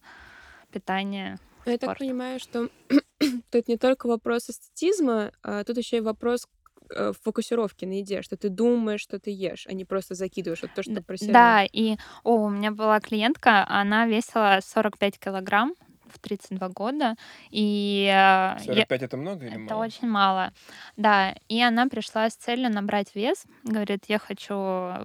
питание. 0.72 1.38
Ну, 1.66 1.72
Я 1.72 1.78
так 1.78 1.98
понимаю, 1.98 2.40
что 2.40 2.70
тут 3.52 3.68
не 3.68 3.78
только 3.78 4.08
вопрос 4.08 4.50
эстетизма, 4.50 5.32
а 5.44 5.64
тут 5.64 5.78
еще 5.78 5.98
и 5.98 6.02
вопрос 6.02 6.48
э, 6.90 7.14
фокусировки 7.24 7.86
на 7.86 7.94
еде, 8.00 8.22
что 8.22 8.38
ты 8.38 8.50
думаешь, 8.50 9.02
что 9.02 9.20
ты 9.20 9.32
ешь, 9.32 9.66
а 9.68 9.74
не 9.74 9.86
просто 9.86 10.16
закидываешь 10.16 10.62
вот 10.62 10.72
то, 10.76 10.84
что 10.84 10.94
Д- 10.94 11.02
про 11.02 11.18
сериал. 11.18 11.34
Да, 11.34 11.64
и 11.72 11.98
о, 12.24 12.44
у 12.46 12.50
меня 12.50 12.72
была 12.72 13.00
клиентка, 13.00 13.66
она 13.68 14.06
весила 14.06 14.60
45 14.62 15.20
килограмм, 15.20 15.74
в 16.10 16.20
32 16.20 16.70
года. 16.70 17.16
И 17.50 18.04
э, 18.06 18.12
я- 18.12 18.60
45 18.66 19.02
это 19.02 19.18
много 19.18 19.46
или 19.46 19.64
это 19.64 19.74
мало? 19.74 19.86
очень 19.86 20.08
мало. 20.08 20.54
Да, 20.96 21.36
и 21.48 21.62
она 21.62 21.88
пришла 21.88 22.30
с 22.30 22.36
целью 22.36 22.72
набрать 22.72 23.16
вес. 23.16 23.46
Говорит, 23.64 24.06
я 24.08 24.20
хочу 24.20 24.56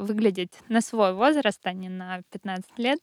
выглядеть 0.00 0.52
на 0.68 0.80
свой 0.80 1.12
возраст, 1.14 1.60
а 1.64 1.72
не 1.72 1.88
на 1.88 2.22
15 2.30 2.78
лет. 2.78 2.98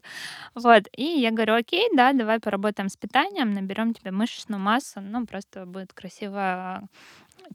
Вот. 0.55 0.83
И 0.95 1.03
я 1.03 1.31
говорю, 1.31 1.55
окей, 1.55 1.87
да, 1.95 2.13
давай 2.13 2.39
поработаем 2.39 2.89
с 2.89 2.97
питанием, 2.97 3.53
наберем 3.53 3.93
тебе 3.93 4.11
мышечную 4.11 4.59
массу, 4.59 5.01
ну, 5.01 5.25
просто 5.25 5.65
будет 5.65 5.93
красиво 5.93 6.87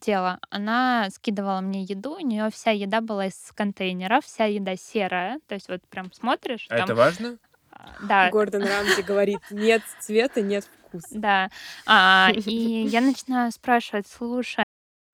тело. 0.01 0.41
Она 0.51 1.09
скидывала 1.11 1.61
мне 1.61 1.83
еду, 1.83 2.17
у 2.17 2.21
нее 2.21 2.51
вся 2.51 2.71
еда 2.73 3.01
была 3.01 3.27
из 3.27 3.53
контейнеров, 3.55 4.25
вся 4.25 4.45
еда 4.47 4.77
серая, 4.77 5.39
то 5.47 5.55
есть 5.55 5.69
вот 5.69 5.83
прям 5.89 6.13
смотришь, 6.13 6.67
А 6.69 6.77
там, 6.79 6.85
это 6.85 6.95
важно? 6.95 7.39
А, 7.85 8.07
да, 8.07 8.31
Гордон 8.31 8.63
Рамзи 8.63 9.03
говорит, 9.03 9.41
нет 9.51 9.83
цвета, 10.01 10.41
нет 10.41 10.65
вкуса. 10.87 11.07
Да. 11.11 11.49
А, 11.87 12.31
и 12.35 12.87
я 12.87 13.01
начинаю 13.01 13.53
спрашивать, 13.53 14.07
слушай, 14.07 14.64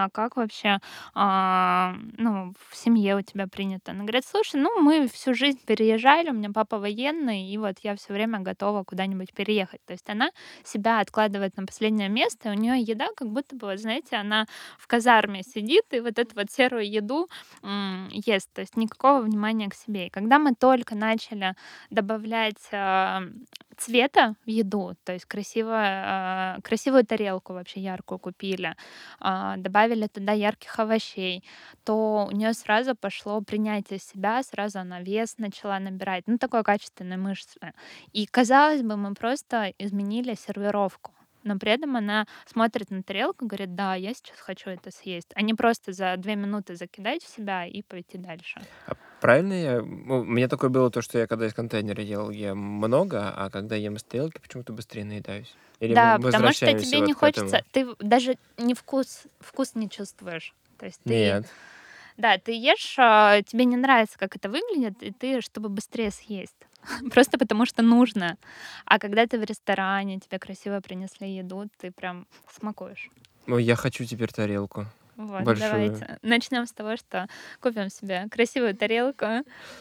а 0.05 0.11
как 0.11 0.37
вообще, 0.37 0.79
а, 1.15 1.95
ну, 2.19 2.53
в 2.71 2.77
семье 2.77 3.17
у 3.17 3.23
тебя 3.23 3.47
принято? 3.47 3.93
Она 3.93 4.03
говорит, 4.03 4.25
слушай, 4.27 4.61
ну, 4.61 4.81
мы 4.81 5.09
всю 5.09 5.35
жизнь 5.35 5.61
переезжали, 5.67 6.31
у 6.31 6.35
меня 6.35 6.51
папа 6.53 6.79
военный, 6.79 7.45
и 7.51 7.59
вот 7.59 7.77
я 7.83 7.97
все 7.97 8.13
время 8.13 8.41
готова 8.41 8.85
куда-нибудь 8.85 9.33
переехать. 9.35 9.81
То 9.87 9.93
есть 9.93 10.09
она 10.09 10.31
себя 10.65 11.01
откладывает 11.01 11.57
на 11.57 11.67
последнее 11.67 12.09
место, 12.09 12.49
и 12.49 12.53
у 12.53 12.55
нее 12.59 12.81
еда 12.81 13.09
как 13.17 13.29
будто 13.29 13.57
бы, 13.57 13.67
вот, 13.69 13.79
знаете, 13.81 14.17
она 14.17 14.47
в 14.79 14.87
казарме 14.87 15.43
сидит 15.43 15.85
и 15.93 16.01
вот 16.01 16.19
эту 16.19 16.35
вот 16.37 16.51
серую 16.51 16.89
еду 16.91 17.29
м, 17.63 18.09
ест, 18.13 18.51
то 18.53 18.61
есть 18.61 18.77
никакого 18.77 19.21
внимания 19.21 19.69
к 19.69 19.75
себе. 19.75 20.07
И 20.07 20.11
когда 20.11 20.39
мы 20.39 20.55
только 20.55 20.95
начали 20.95 21.55
добавлять 21.91 22.69
а, 22.73 23.23
цвета 23.77 24.35
в 24.45 24.51
еду, 24.51 24.95
то 25.05 25.13
есть 25.13 25.25
красиво, 25.27 25.73
а, 25.75 26.57
красивую 26.63 27.05
тарелку 27.07 27.53
вообще 27.55 27.81
яркую 27.81 28.19
купили, 28.19 28.77
а, 29.21 29.57
добавили 29.57 29.90
туда 30.09 30.33
ярких 30.33 30.79
овощей, 30.79 31.45
то 31.85 32.29
у 32.31 32.35
нее 32.35 32.53
сразу 32.53 32.95
пошло 32.95 33.41
принятие 33.41 33.99
себя, 33.99 34.43
сразу 34.43 34.81
она 34.81 35.01
вес 35.01 35.39
начала 35.39 35.79
набирать, 35.79 36.25
ну 36.27 36.39
такое 36.39 36.63
качественное 36.63 37.17
мышцы. 37.17 37.59
И 38.13 38.27
казалось 38.27 38.83
бы, 38.83 38.97
мы 38.97 39.15
просто 39.15 39.73
изменили 39.79 40.35
сервировку. 40.35 41.13
Но 41.43 41.59
при 41.59 41.73
этом 41.73 41.97
она 41.97 42.27
смотрит 42.47 42.91
на 42.91 43.03
тарелку 43.03 43.45
и 43.45 43.49
говорит, 43.49 43.75
да, 43.75 43.95
я 43.95 44.13
сейчас 44.13 44.39
хочу 44.39 44.71
это 44.71 44.91
съесть. 44.91 45.31
А 45.35 45.43
не 45.43 45.55
просто 45.55 45.93
за 45.93 46.17
две 46.19 46.37
минуты 46.37 46.75
закидать 46.75 47.23
в 47.23 47.35
себя 47.35 47.65
и 47.67 47.83
пойти 47.83 48.19
дальше. 48.19 48.61
А 48.87 48.95
правильно 49.21 49.53
я... 49.53 49.83
ну, 49.83 50.21
У 50.21 50.25
меня 50.25 50.49
такое 50.49 50.71
было 50.71 50.91
то, 50.91 51.03
что 51.03 51.19
я 51.19 51.27
когда 51.27 51.47
из 51.47 51.55
контейнера 51.55 52.03
ел, 52.03 52.31
ем 52.31 52.59
много, 52.59 53.33
а 53.35 53.51
когда 53.51 53.77
ем 53.77 53.97
из 53.97 54.03
тарелки, 54.03 54.39
почему-то 54.39 54.73
быстрее 54.73 55.05
наедаюсь. 55.05 55.55
Или 55.81 55.95
да, 55.95 56.19
потому 56.19 56.53
что 56.53 56.67
тебе 56.67 56.99
вот 56.99 57.07
не 57.07 57.13
хочется, 57.13 57.65
ты 57.73 57.87
даже 58.01 58.37
не 58.59 58.75
вкус, 58.75 59.23
вкус 59.41 59.75
не 59.75 59.89
чувствуешь. 59.89 60.55
То 60.79 60.87
есть 60.87 61.01
ты, 61.05 61.11
Нет. 61.11 61.47
да, 62.17 62.39
ты 62.39 62.53
ешь, 62.53 62.97
а, 62.99 63.43
тебе 63.43 63.65
не 63.65 63.77
нравится, 63.77 64.19
как 64.19 64.37
это 64.37 64.49
выглядит, 64.49 65.03
и 65.03 65.11
ты, 65.11 65.41
чтобы 65.41 65.69
быстрее 65.69 66.11
съесть. 66.11 66.57
Просто 67.13 67.39
потому 67.39 67.67
что 67.67 67.83
нужно. 67.83 68.37
А 68.85 68.99
когда 68.99 69.27
ты 69.27 69.39
в 69.39 69.45
ресторане, 69.45 70.19
тебе 70.19 70.39
красиво 70.39 70.81
принесли 70.81 71.31
еду, 71.31 71.69
ты 71.79 71.91
прям 71.91 72.27
смакуешь. 72.51 73.11
Ой, 73.47 73.65
я 73.65 73.77
хочу 73.77 74.05
теперь 74.05 74.33
тарелку. 74.33 74.87
Вот, 75.27 75.45
Большую. 75.45 75.71
давайте. 75.71 76.19
Начнем 76.23 76.65
с 76.67 76.73
того, 76.73 76.97
что 76.97 77.29
купим 77.61 77.91
себе 77.91 78.27
красивую 78.31 78.75
тарелку, 78.75 79.27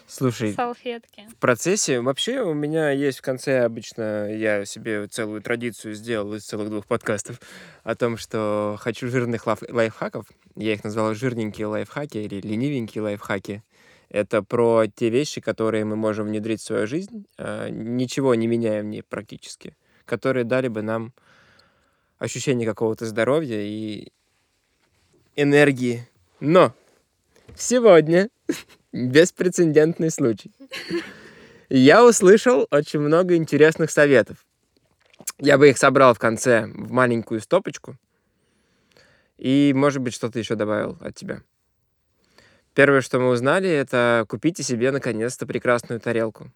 Слушай, 0.05 0.53
салфетки. 0.53 1.27
в 1.29 1.35
процессе 1.37 2.01
вообще 2.01 2.41
у 2.41 2.53
меня 2.53 2.89
есть 2.91 3.19
в 3.19 3.21
конце 3.21 3.61
обычно 3.63 4.29
я 4.33 4.65
себе 4.65 5.07
целую 5.07 5.41
традицию 5.41 5.93
сделал 5.93 6.33
из 6.33 6.43
целых 6.45 6.69
двух 6.69 6.85
подкастов 6.85 7.39
о 7.83 7.95
том, 7.95 8.17
что 8.17 8.75
хочу 8.79 9.07
жирных 9.07 9.45
лайф- 9.47 9.71
лайфхаков. 9.71 10.25
Я 10.55 10.73
их 10.73 10.83
назвал 10.83 11.13
жирненькие 11.13 11.67
лайфхаки 11.67 12.17
или 12.17 12.41
ленивенькие 12.41 13.01
лайфхаки. 13.03 13.63
Это 14.09 14.43
про 14.43 14.87
те 14.93 15.09
вещи, 15.09 15.39
которые 15.39 15.85
мы 15.85 15.95
можем 15.95 16.25
внедрить 16.27 16.59
в 16.59 16.65
свою 16.65 16.85
жизнь, 16.85 17.25
а, 17.37 17.69
ничего 17.69 18.35
не 18.35 18.47
меняя 18.47 18.81
в 18.81 18.85
ней 18.85 19.03
практически, 19.03 19.77
которые 20.03 20.43
дали 20.43 20.67
бы 20.67 20.81
нам 20.81 21.13
ощущение 22.17 22.67
какого-то 22.67 23.05
здоровья 23.05 23.61
и 23.61 24.09
энергии. 25.41 26.07
Но 26.39 26.73
сегодня 27.55 28.29
беспрецедентный 28.91 30.11
случай. 30.11 30.51
Я 31.69 32.05
услышал 32.05 32.67
очень 32.71 32.99
много 32.99 33.35
интересных 33.35 33.91
советов. 33.91 34.45
Я 35.37 35.57
бы 35.57 35.69
их 35.69 35.77
собрал 35.77 36.13
в 36.13 36.19
конце 36.19 36.65
в 36.65 36.91
маленькую 36.91 37.39
стопочку. 37.41 37.97
И, 39.37 39.71
может 39.75 40.01
быть, 40.01 40.13
что-то 40.13 40.39
еще 40.39 40.55
добавил 40.55 40.97
от 40.99 41.15
тебя. 41.15 41.41
Первое, 42.73 43.01
что 43.01 43.19
мы 43.19 43.29
узнали, 43.29 43.69
это 43.69 44.25
купите 44.27 44.63
себе 44.63 44.91
наконец-то 44.91 45.45
прекрасную 45.45 45.99
тарелку. 45.99 46.51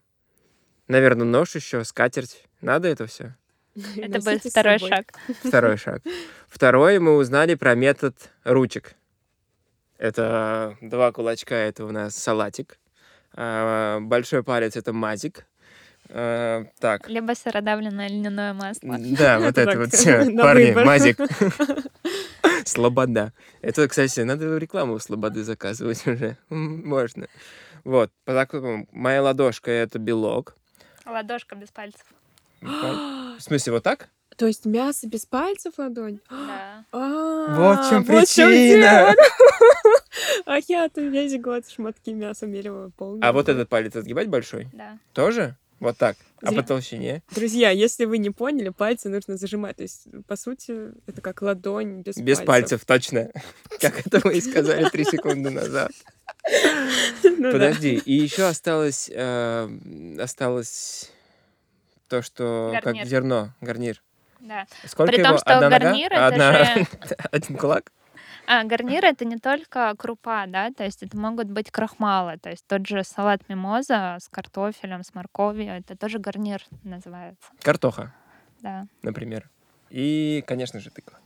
Наверное, 0.88 1.26
нож 1.26 1.56
еще, 1.56 1.84
скатерть. 1.86 2.44
Надо 2.60 2.88
это 2.90 3.06
все? 3.06 3.36
Это 3.98 4.22
с 4.22 4.50
второй 4.50 4.80
шаг. 4.80 5.14
Второй 5.44 5.78
шаг. 5.78 6.02
Второе, 6.48 7.00
мы 7.00 7.16
узнали 7.18 7.56
про 7.56 7.76
метод 7.76 8.16
ручек. 8.44 8.96
Это 9.98 10.78
два 10.82 11.12
кулачка, 11.12 11.56
это 11.56 11.86
у 11.86 11.92
нас 11.92 12.16
салатик. 12.16 12.78
А, 13.36 14.00
Большой 14.00 14.44
палец 14.44 14.76
это 14.76 14.94
мазик. 14.94 15.46
А, 16.10 16.66
Так, 16.80 17.08
Либо 17.10 17.34
сыродавленное 17.34 18.10
льняное 18.10 18.54
масло. 18.54 18.98
да, 19.00 19.40
вот 19.40 19.58
это 19.58 19.80
вот 19.80 19.94
все. 19.94 20.30
Парни, 20.36 20.72
мазик. 20.72 21.18
Слобода. 22.66 23.34
Это, 23.62 23.88
кстати, 23.88 24.20
надо 24.22 24.58
рекламу 24.58 25.00
Слободы 25.00 25.44
заказывать 25.44 26.06
уже. 26.06 26.38
Можно. 26.50 27.28
Вот, 27.84 28.12
по 28.26 28.34
такому, 28.34 28.88
моя 28.92 29.22
ладошка 29.22 29.72
это 29.72 30.00
белок. 30.00 30.56
Ладошка 31.06 31.56
без 31.56 31.70
пальцев. 31.70 32.06
В 32.64 33.40
смысле, 33.40 33.74
вот 33.74 33.84
так? 33.84 34.10
То 34.38 34.48
есть 34.48 34.66
мясо 34.66 35.08
без 35.08 35.26
пальцев 35.26 35.74
ладонь? 35.78 36.20
Да. 36.30 36.86
А, 36.92 37.56
Вот 37.56 37.86
в 37.86 37.90
чем 37.90 38.04
причина. 38.06 39.14
А 40.46 40.58
я-то 40.68 41.02
весь 41.02 41.40
год 41.42 41.68
шматки 41.70 42.12
мяса 42.14 42.46
мерила 42.46 42.92
полный. 42.98 43.22
А 43.28 43.32
вот 43.34 43.50
этот 43.50 43.70
палец 43.70 43.96
отгибать 43.96 44.28
большой? 44.28 44.68
Да. 44.74 45.00
Тоже? 45.14 45.58
Вот 45.80 45.98
так. 45.98 46.16
А 46.42 46.52
Зря- 46.52 46.56
по 46.56 46.64
толщине? 46.64 47.24
Друзья, 47.34 47.70
если 47.72 48.06
вы 48.06 48.18
не 48.18 48.30
поняли, 48.30 48.70
пальцы 48.70 49.10
нужно 49.10 49.38
зажимать. 49.38 49.78
То 49.78 49.84
есть, 49.84 50.08
по 50.28 50.36
сути, 50.36 50.92
это 51.08 51.22
как 51.22 51.42
ладонь 51.42 52.02
без, 52.02 52.16
Без 52.18 52.40
пальцев, 52.40 52.86
точно. 52.86 53.32
Как 53.82 54.06
это 54.06 54.22
мы 54.24 54.36
и 54.36 54.42
сказали 54.42 54.88
три 54.90 55.04
секунды 55.04 55.50
назад. 55.50 55.92
Ну. 57.24 57.52
Подожди, 57.54 57.96
и 57.96 58.14
еще 58.14 58.44
осталось, 58.44 59.10
э, 59.14 59.70
осталось 60.20 61.10
то, 62.14 62.22
что 62.22 62.70
Гарнир. 62.74 63.02
как 63.02 63.08
зерно, 63.10 63.50
гарнир. 63.60 64.04
Да. 64.40 64.68
Сколько 64.86 65.12
При 65.12 65.20
его? 65.20 65.30
том, 65.30 65.38
что 65.40 65.56
Одна 65.58 65.70
нога? 65.70 65.80
гарнир 65.80 66.14
это 66.14 66.26
Одна- 66.28 66.64
же- 66.66 66.88
Один 67.32 67.58
кулак? 67.58 67.92
А, 68.46 68.64
гарнир 68.66 69.04
это 69.04 69.26
не 69.26 69.38
только 69.38 69.96
крупа, 69.98 70.46
да, 70.48 70.70
то 70.72 70.84
есть 70.84 71.02
это 71.02 71.18
могут 71.18 71.48
быть 71.48 71.72
крахмалы, 71.72 72.38
то 72.38 72.52
есть 72.52 72.64
тот 72.68 72.86
же 72.86 73.04
салат 73.04 73.42
мимоза 73.50 74.18
с 74.22 74.28
картофелем, 74.30 75.02
с 75.04 75.16
морковью, 75.16 75.72
это 75.74 75.96
тоже 75.98 76.20
гарнир 76.20 76.62
называется, 76.84 77.48
Картоха, 77.62 78.14
да, 78.62 78.86
например. 79.02 79.50
И, 79.90 80.44
конечно 80.46 80.80
же, 80.80 80.92
тыква. 80.92 81.18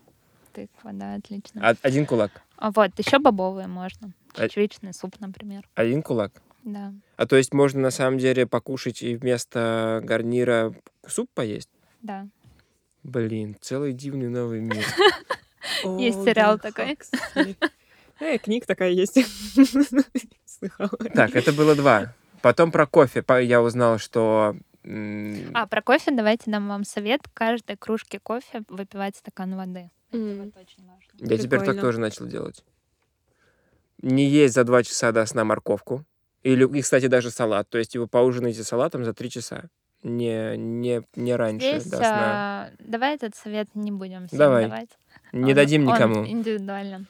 тыква, 0.54 0.92
да, 0.94 1.16
отлично. 1.16 1.76
Один 1.82 2.06
кулак. 2.06 2.32
А 2.56 2.72
вот, 2.72 2.92
еще 2.98 3.20
бобовые 3.20 3.68
можно, 3.68 4.12
чечевичный 4.36 4.94
суп, 4.94 5.20
например, 5.20 5.68
Один 5.76 6.02
кулак. 6.04 6.32
Да. 6.68 6.94
А 7.16 7.26
то 7.26 7.36
есть 7.36 7.54
можно 7.54 7.80
на 7.80 7.92
самом 7.92 8.18
деле 8.18 8.46
покушать 8.46 9.02
и 9.02 9.16
вместо 9.16 10.02
гарнира 10.04 10.74
суп 11.08 11.30
поесть? 11.34 11.70
Да. 12.02 12.28
Блин, 13.04 13.56
целый 13.62 13.94
дивный 13.94 14.30
новый 14.30 14.60
мир. 14.60 14.86
Есть 15.98 16.24
сериал 16.24 16.60
такой. 16.60 16.98
Хаксли. 16.98 17.56
Э, 18.20 18.38
книг 18.38 18.66
такая 18.66 18.90
есть. 18.90 19.14
Слыхала. 20.46 20.90
Так, 21.14 21.36
это 21.36 21.54
было 21.54 21.76
два. 21.76 22.14
Потом 22.42 22.72
про 22.72 22.88
кофе. 22.88 23.24
Я 23.44 23.62
узнал, 23.62 24.00
что... 24.00 24.56
А, 24.84 25.68
про 25.68 25.82
кофе 25.82 26.12
давайте 26.12 26.50
дам 26.50 26.68
вам 26.68 26.84
совет. 26.84 27.22
Каждой 27.34 27.78
кружке 27.78 28.20
кофе 28.20 28.64
выпивать 28.70 29.18
стакан 29.18 29.56
воды. 29.56 29.92
М. 30.14 30.46
Вот 30.46 30.58
очень 30.58 30.86
важно. 30.88 31.04
Я 31.20 31.38
теперь 31.38 31.60
так 31.60 31.68
Прикольно. 31.68 31.82
тоже 31.82 32.00
начал 32.00 32.26
делать. 32.26 32.64
Не 34.02 34.26
есть 34.26 34.54
за 34.54 34.64
два 34.64 34.84
часа 34.84 35.12
до 35.12 35.26
сна 35.26 35.44
морковку. 35.44 36.06
Или, 36.48 36.78
и, 36.78 36.82
кстати, 36.82 37.08
даже 37.08 37.30
салат. 37.32 37.70
То 37.70 37.78
есть 37.78 37.96
вы 37.98 38.08
поужинаете 38.08 38.64
салатом 38.64 39.04
за 39.04 39.14
три 39.14 39.30
часа. 39.30 39.66
Не, 40.04 40.56
не, 40.58 41.02
не 41.16 41.36
раньше 41.36 41.68
Здесь 41.80 41.86
до 41.86 41.98
сна. 41.98 42.10
а, 42.12 42.70
давай 42.80 43.16
этот 43.16 43.36
совет 43.36 43.68
не 43.74 43.92
будем 43.92 44.28
всем 44.28 44.38
Давай. 44.40 44.64
давать. 44.66 44.90
Не 45.34 45.52
Он- 45.52 45.56
дадим 45.56 45.88
он 45.88 45.94
никому. 45.96 46.26
индивидуален. 46.28 47.08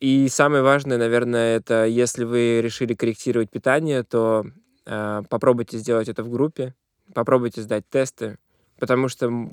И 0.00 0.28
самое 0.28 0.62
важное, 0.62 0.96
наверное, 0.98 1.56
это 1.58 1.84
если 1.86 2.24
вы 2.24 2.60
решили 2.62 2.94
корректировать 2.94 3.50
питание, 3.50 4.02
то 4.02 4.44
э, 4.86 5.22
попробуйте 5.28 5.78
сделать 5.78 6.08
это 6.08 6.22
в 6.24 6.30
группе, 6.30 6.74
попробуйте 7.14 7.62
сдать 7.62 7.84
тесты, 7.88 8.38
потому 8.80 9.08
что 9.08 9.48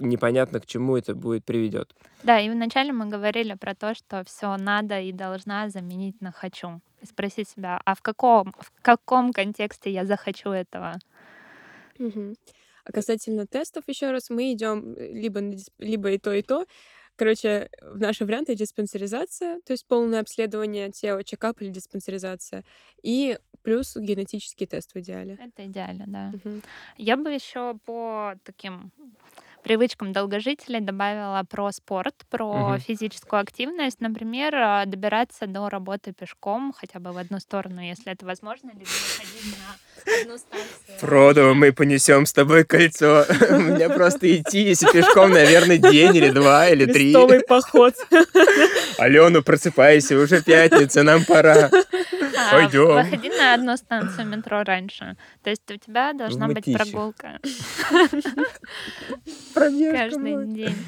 непонятно, 0.00 0.60
к 0.60 0.66
чему 0.66 0.96
это 0.96 1.14
будет 1.14 1.44
приведет. 1.44 1.94
Да, 2.22 2.40
и 2.40 2.48
вначале 2.50 2.92
мы 2.92 3.06
говорили 3.06 3.54
про 3.54 3.74
то, 3.74 3.94
что 3.94 4.24
все 4.24 4.56
надо 4.56 5.00
и 5.00 5.12
должна 5.12 5.68
заменить 5.68 6.20
на 6.20 6.32
хочу. 6.32 6.80
И 7.02 7.06
спросить 7.06 7.48
себя, 7.48 7.80
а 7.84 7.94
в 7.94 8.02
каком, 8.02 8.54
в 8.58 8.82
каком 8.82 9.32
контексте 9.32 9.90
я 9.90 10.04
захочу 10.04 10.50
этого? 10.50 10.94
Мгм. 11.98 12.36
А 12.84 12.92
касательно 12.92 13.46
тестов, 13.46 13.84
еще 13.88 14.10
раз, 14.10 14.30
мы 14.30 14.52
идем 14.52 14.94
либо, 14.96 15.40
на 15.40 15.54
дис- 15.54 15.72
либо 15.78 16.12
и 16.12 16.18
то, 16.18 16.32
и 16.32 16.42
то. 16.42 16.64
Короче, 17.16 17.70
в 17.80 17.98
наши 17.98 18.24
варианты 18.24 18.54
диспансеризация, 18.54 19.60
то 19.62 19.72
есть 19.72 19.86
полное 19.86 20.20
обследование 20.20 20.90
тела, 20.90 21.24
чекап 21.24 21.60
или 21.62 21.70
диспансеризация, 21.70 22.62
и 23.02 23.38
плюс 23.62 23.96
генетический 23.96 24.66
тест 24.66 24.92
в 24.94 24.98
идеале. 25.00 25.38
Это 25.40 25.66
идеально, 25.66 26.04
да. 26.06 26.32
Мгм. 26.44 26.62
Я 26.98 27.16
бы 27.16 27.30
еще 27.32 27.78
по 27.86 28.34
таким 28.44 28.92
привычкам 29.66 30.12
долгожителей 30.12 30.78
добавила 30.78 31.42
про 31.50 31.72
спорт, 31.72 32.14
про 32.30 32.68
Мгм. 32.68 32.78
физическую 32.78 33.40
активность. 33.40 34.00
Например, 34.00 34.54
а, 34.54 34.84
добираться 34.86 35.48
до 35.48 35.68
работы 35.68 36.12
пешком 36.12 36.72
хотя 36.72 37.00
бы 37.00 37.10
в 37.10 37.18
одну 37.18 37.40
сторону, 37.40 37.80
если 37.80 38.12
это 38.12 38.24
возможно, 38.24 38.68
либо 38.68 38.86
выходить 38.86 39.58
на 39.58 40.20
одну 40.20 40.38
станцию. 40.38 40.98
Фродо, 41.00 41.54
мы 41.54 41.72
понесем 41.72 42.26
с 42.26 42.32
тобой 42.32 42.62
кольцо. 42.64 43.26
У 43.50 43.58
меня 43.58 43.88
просто 43.88 44.36
идти, 44.36 44.60
если 44.60 44.86
пешком, 44.92 45.32
наверное, 45.32 45.78
день 45.78 46.14
или 46.14 46.30
два, 46.30 46.68
или 46.68 46.84
три. 46.84 47.12
Крестовый 47.12 47.40
поход. 47.40 47.94
Алена, 48.98 49.42
просыпайся, 49.42 50.16
уже 50.16 50.42
пятница, 50.42 51.02
нам 51.02 51.24
пора. 51.24 51.70
А, 52.36 52.50
Пойдём. 52.50 53.02
Выходи 53.02 53.28
на 53.30 53.54
одну 53.54 53.76
станцию 53.76 54.26
метро 54.26 54.62
раньше. 54.62 55.16
То 55.42 55.50
есть 55.50 55.70
у 55.70 55.76
тебя 55.76 56.12
должна 56.12 56.48
быть 56.48 56.64
прогулка 56.64 57.40
каждый 59.54 60.46
день. 60.54 60.86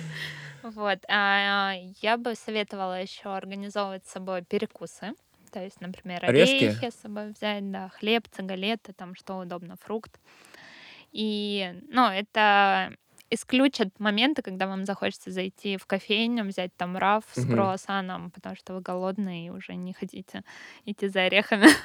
Вот. 0.63 0.99
А 1.09 1.75
я 2.03 2.17
бы 2.17 2.35
советовала 2.35 3.01
еще 3.01 3.35
организовывать 3.35 4.07
с 4.07 4.13
собой 4.13 4.43
перекусы. 4.43 5.13
То 5.53 5.63
есть, 5.63 5.81
например, 5.81 6.25
Орешки? 6.25 6.65
орехи 6.65 6.91
с 6.91 7.01
собой 7.01 7.31
взять, 7.31 7.71
да, 7.71 7.89
хлебцы, 7.89 8.43
галеты, 8.43 8.93
там 8.93 9.15
что 9.15 9.39
удобно, 9.39 9.77
фрукт. 9.81 10.21
И, 11.11 11.81
ну, 11.89 12.07
это 12.07 12.93
исключит 13.31 13.99
моменты, 14.01 14.43
когда 14.43 14.67
вам 14.67 14.85
захочется 14.85 15.31
зайти 15.31 15.77
в 15.77 15.87
кофейню, 15.87 16.45
взять 16.45 16.75
там 16.77 16.97
раф 16.97 17.25
с 17.33 17.39
Мгм. 17.45 17.53
круассаном, 17.53 18.31
потому 18.31 18.57
что 18.57 18.75
вы 18.75 18.81
голодные 18.81 19.47
и 19.47 19.51
уже 19.51 19.75
не 19.75 19.93
хотите 19.93 20.43
идти 20.85 21.09
за 21.09 21.23
орехами. 21.25 21.67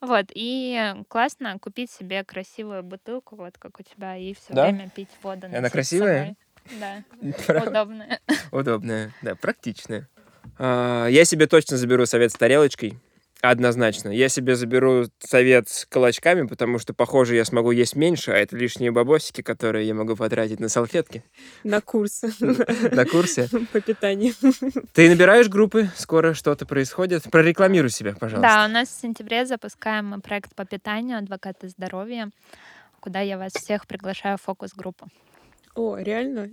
Вот. 0.00 0.26
И 0.34 0.94
классно 1.08 1.58
купить 1.58 1.90
себе 1.90 2.22
красивую 2.22 2.82
бутылку, 2.82 3.36
вот 3.36 3.56
как 3.58 3.80
у 3.80 3.82
тебя, 3.82 4.16
и 4.16 4.34
все 4.34 4.52
Да? 4.54 4.64
время 4.64 4.88
пить 4.90 5.08
воду. 5.22 5.46
Она 5.46 5.70
красивая? 5.70 6.36
Да, 6.78 7.02
удобная. 7.66 8.20
Удобная, 8.52 9.12
да, 9.22 9.34
практичная. 9.34 10.08
А, 10.58 11.06
Я 11.06 11.24
себе 11.24 11.46
точно 11.46 11.76
заберу 11.76 12.06
совет 12.06 12.30
с 12.32 12.34
тарелочкой. 12.34 12.98
Однозначно. 13.40 14.08
Я 14.08 14.28
себе 14.28 14.56
заберу 14.56 15.04
совет 15.20 15.68
с 15.68 15.86
кулачками, 15.86 16.46
потому 16.46 16.80
что, 16.80 16.92
похоже, 16.92 17.36
я 17.36 17.44
смогу 17.44 17.70
есть 17.70 17.94
меньше, 17.94 18.32
а 18.32 18.36
это 18.36 18.56
лишние 18.56 18.90
бабосики, 18.90 19.42
которые 19.42 19.86
я 19.86 19.94
могу 19.94 20.16
потратить 20.16 20.58
на 20.58 20.68
салфетки 20.68 21.22
На 21.62 21.80
курс 21.80 22.22
на 22.40 23.04
курсе. 23.04 23.48
по 23.72 23.80
питанию. 23.80 24.34
Ты 24.92 25.08
набираешь 25.08 25.48
группы, 25.48 25.88
скоро 25.94 26.34
что-то 26.34 26.66
происходит. 26.66 27.30
Прорекламируй 27.30 27.90
себя, 27.90 28.14
пожалуйста. 28.18 28.48
Да, 28.48 28.64
у 28.64 28.68
нас 28.68 28.88
в 28.88 29.00
сентябре 29.00 29.46
запускаем 29.46 30.06
мы 30.06 30.20
проект 30.20 30.54
по 30.56 30.64
питанию 30.64 31.18
«Адвокаты 31.18 31.68
здоровья», 31.68 32.30
куда 32.98 33.20
я 33.20 33.38
вас 33.38 33.52
всех 33.52 33.86
приглашаю 33.86 34.38
в 34.38 34.42
фокус-группу. 34.42 35.06
О, 35.76 35.96
реально? 35.96 36.50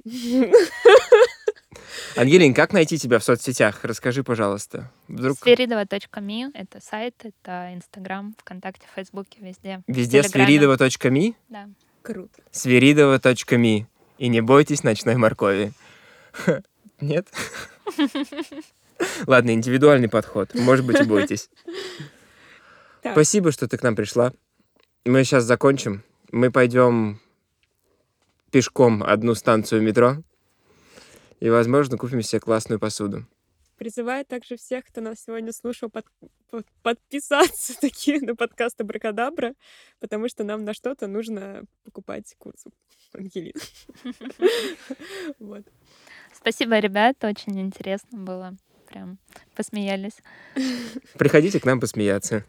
Ангелин, 2.18 2.54
как 2.54 2.72
найти 2.72 2.98
тебя 2.98 3.20
в 3.20 3.24
соцсетях? 3.24 3.84
Расскажи, 3.84 4.24
пожалуйста. 4.24 4.92
Вдруг 5.08 5.38
Сверидова.ми— 5.40 6.48
это 6.54 6.80
сайт, 6.82 7.16
это 7.24 7.74
Инстаграм, 7.74 8.34
ВКонтакте, 8.40 8.88
Фейсбуке, 8.96 9.40
везде. 9.42 9.82
везде 9.88 10.24
сверидова.ми, 10.24 11.36
Да. 11.50 11.70
Круто. 12.02 12.42
сверидова.ми. 12.52 13.88
И 14.18 14.28
не 14.30 14.42
бойтесь 14.42 14.84
ночной 14.84 15.18
моркови. 15.18 15.74
Нет? 17.02 17.28
Ладно, 19.28 19.52
индивидуальный 19.52 20.08
подход. 20.08 20.54
Может 20.56 20.86
быть, 20.86 21.00
и 21.00 21.04
бойтесь. 21.04 21.50
Так. 23.02 23.14
Спасибо, 23.14 23.52
что 23.52 23.68
ты 23.68 23.78
к 23.78 23.84
нам 23.84 23.96
пришла. 23.96 24.34
Мы 25.06 25.24
сейчас 25.24 25.44
закончим. 25.44 26.04
Мы 26.32 26.50
пойдем 26.50 27.20
пешком 28.50 29.04
одну 29.04 29.36
станцию 29.36 29.84
метро. 29.84 30.24
И, 31.40 31.50
возможно, 31.50 31.98
купим 31.98 32.22
себе 32.22 32.40
классную 32.40 32.80
посуду. 32.80 33.26
Призываю 33.78 34.24
также 34.26 34.56
всех, 34.56 34.86
кто 34.86 35.02
нас 35.02 35.24
сегодня 35.26 35.52
слушал, 35.52 35.90
под- 35.90 36.06
под- 36.50 36.66
подписаться 36.82 37.74
таки 37.82 38.20
на 38.20 38.34
подкаст 38.36 38.80
Абракадабра, 38.80 39.54
потому 40.00 40.30
что 40.30 40.46
нам 40.46 40.64
на 40.64 40.74
что-то 40.74 41.08
нужно 41.08 41.64
покупать 41.84 42.34
курс 42.38 42.64
Ангелины. 43.14 43.60
Вот. 45.40 45.66
Спасибо, 46.34 46.80
ребят, 46.80 47.22
очень 47.24 47.60
интересно 47.60 48.18
было. 48.18 48.56
Прям 48.88 49.18
посмеялись. 49.56 50.18
Приходите 51.18 51.60
к 51.60 51.66
нам 51.66 51.80
посмеяться. 51.80 52.46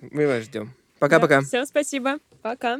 Мы 0.00 0.26
вас 0.26 0.44
ждем. 0.44 0.72
Пока-пока. 0.98 1.42
Всем 1.42 1.66
спасибо. 1.66 2.18
Пока. 2.42 2.78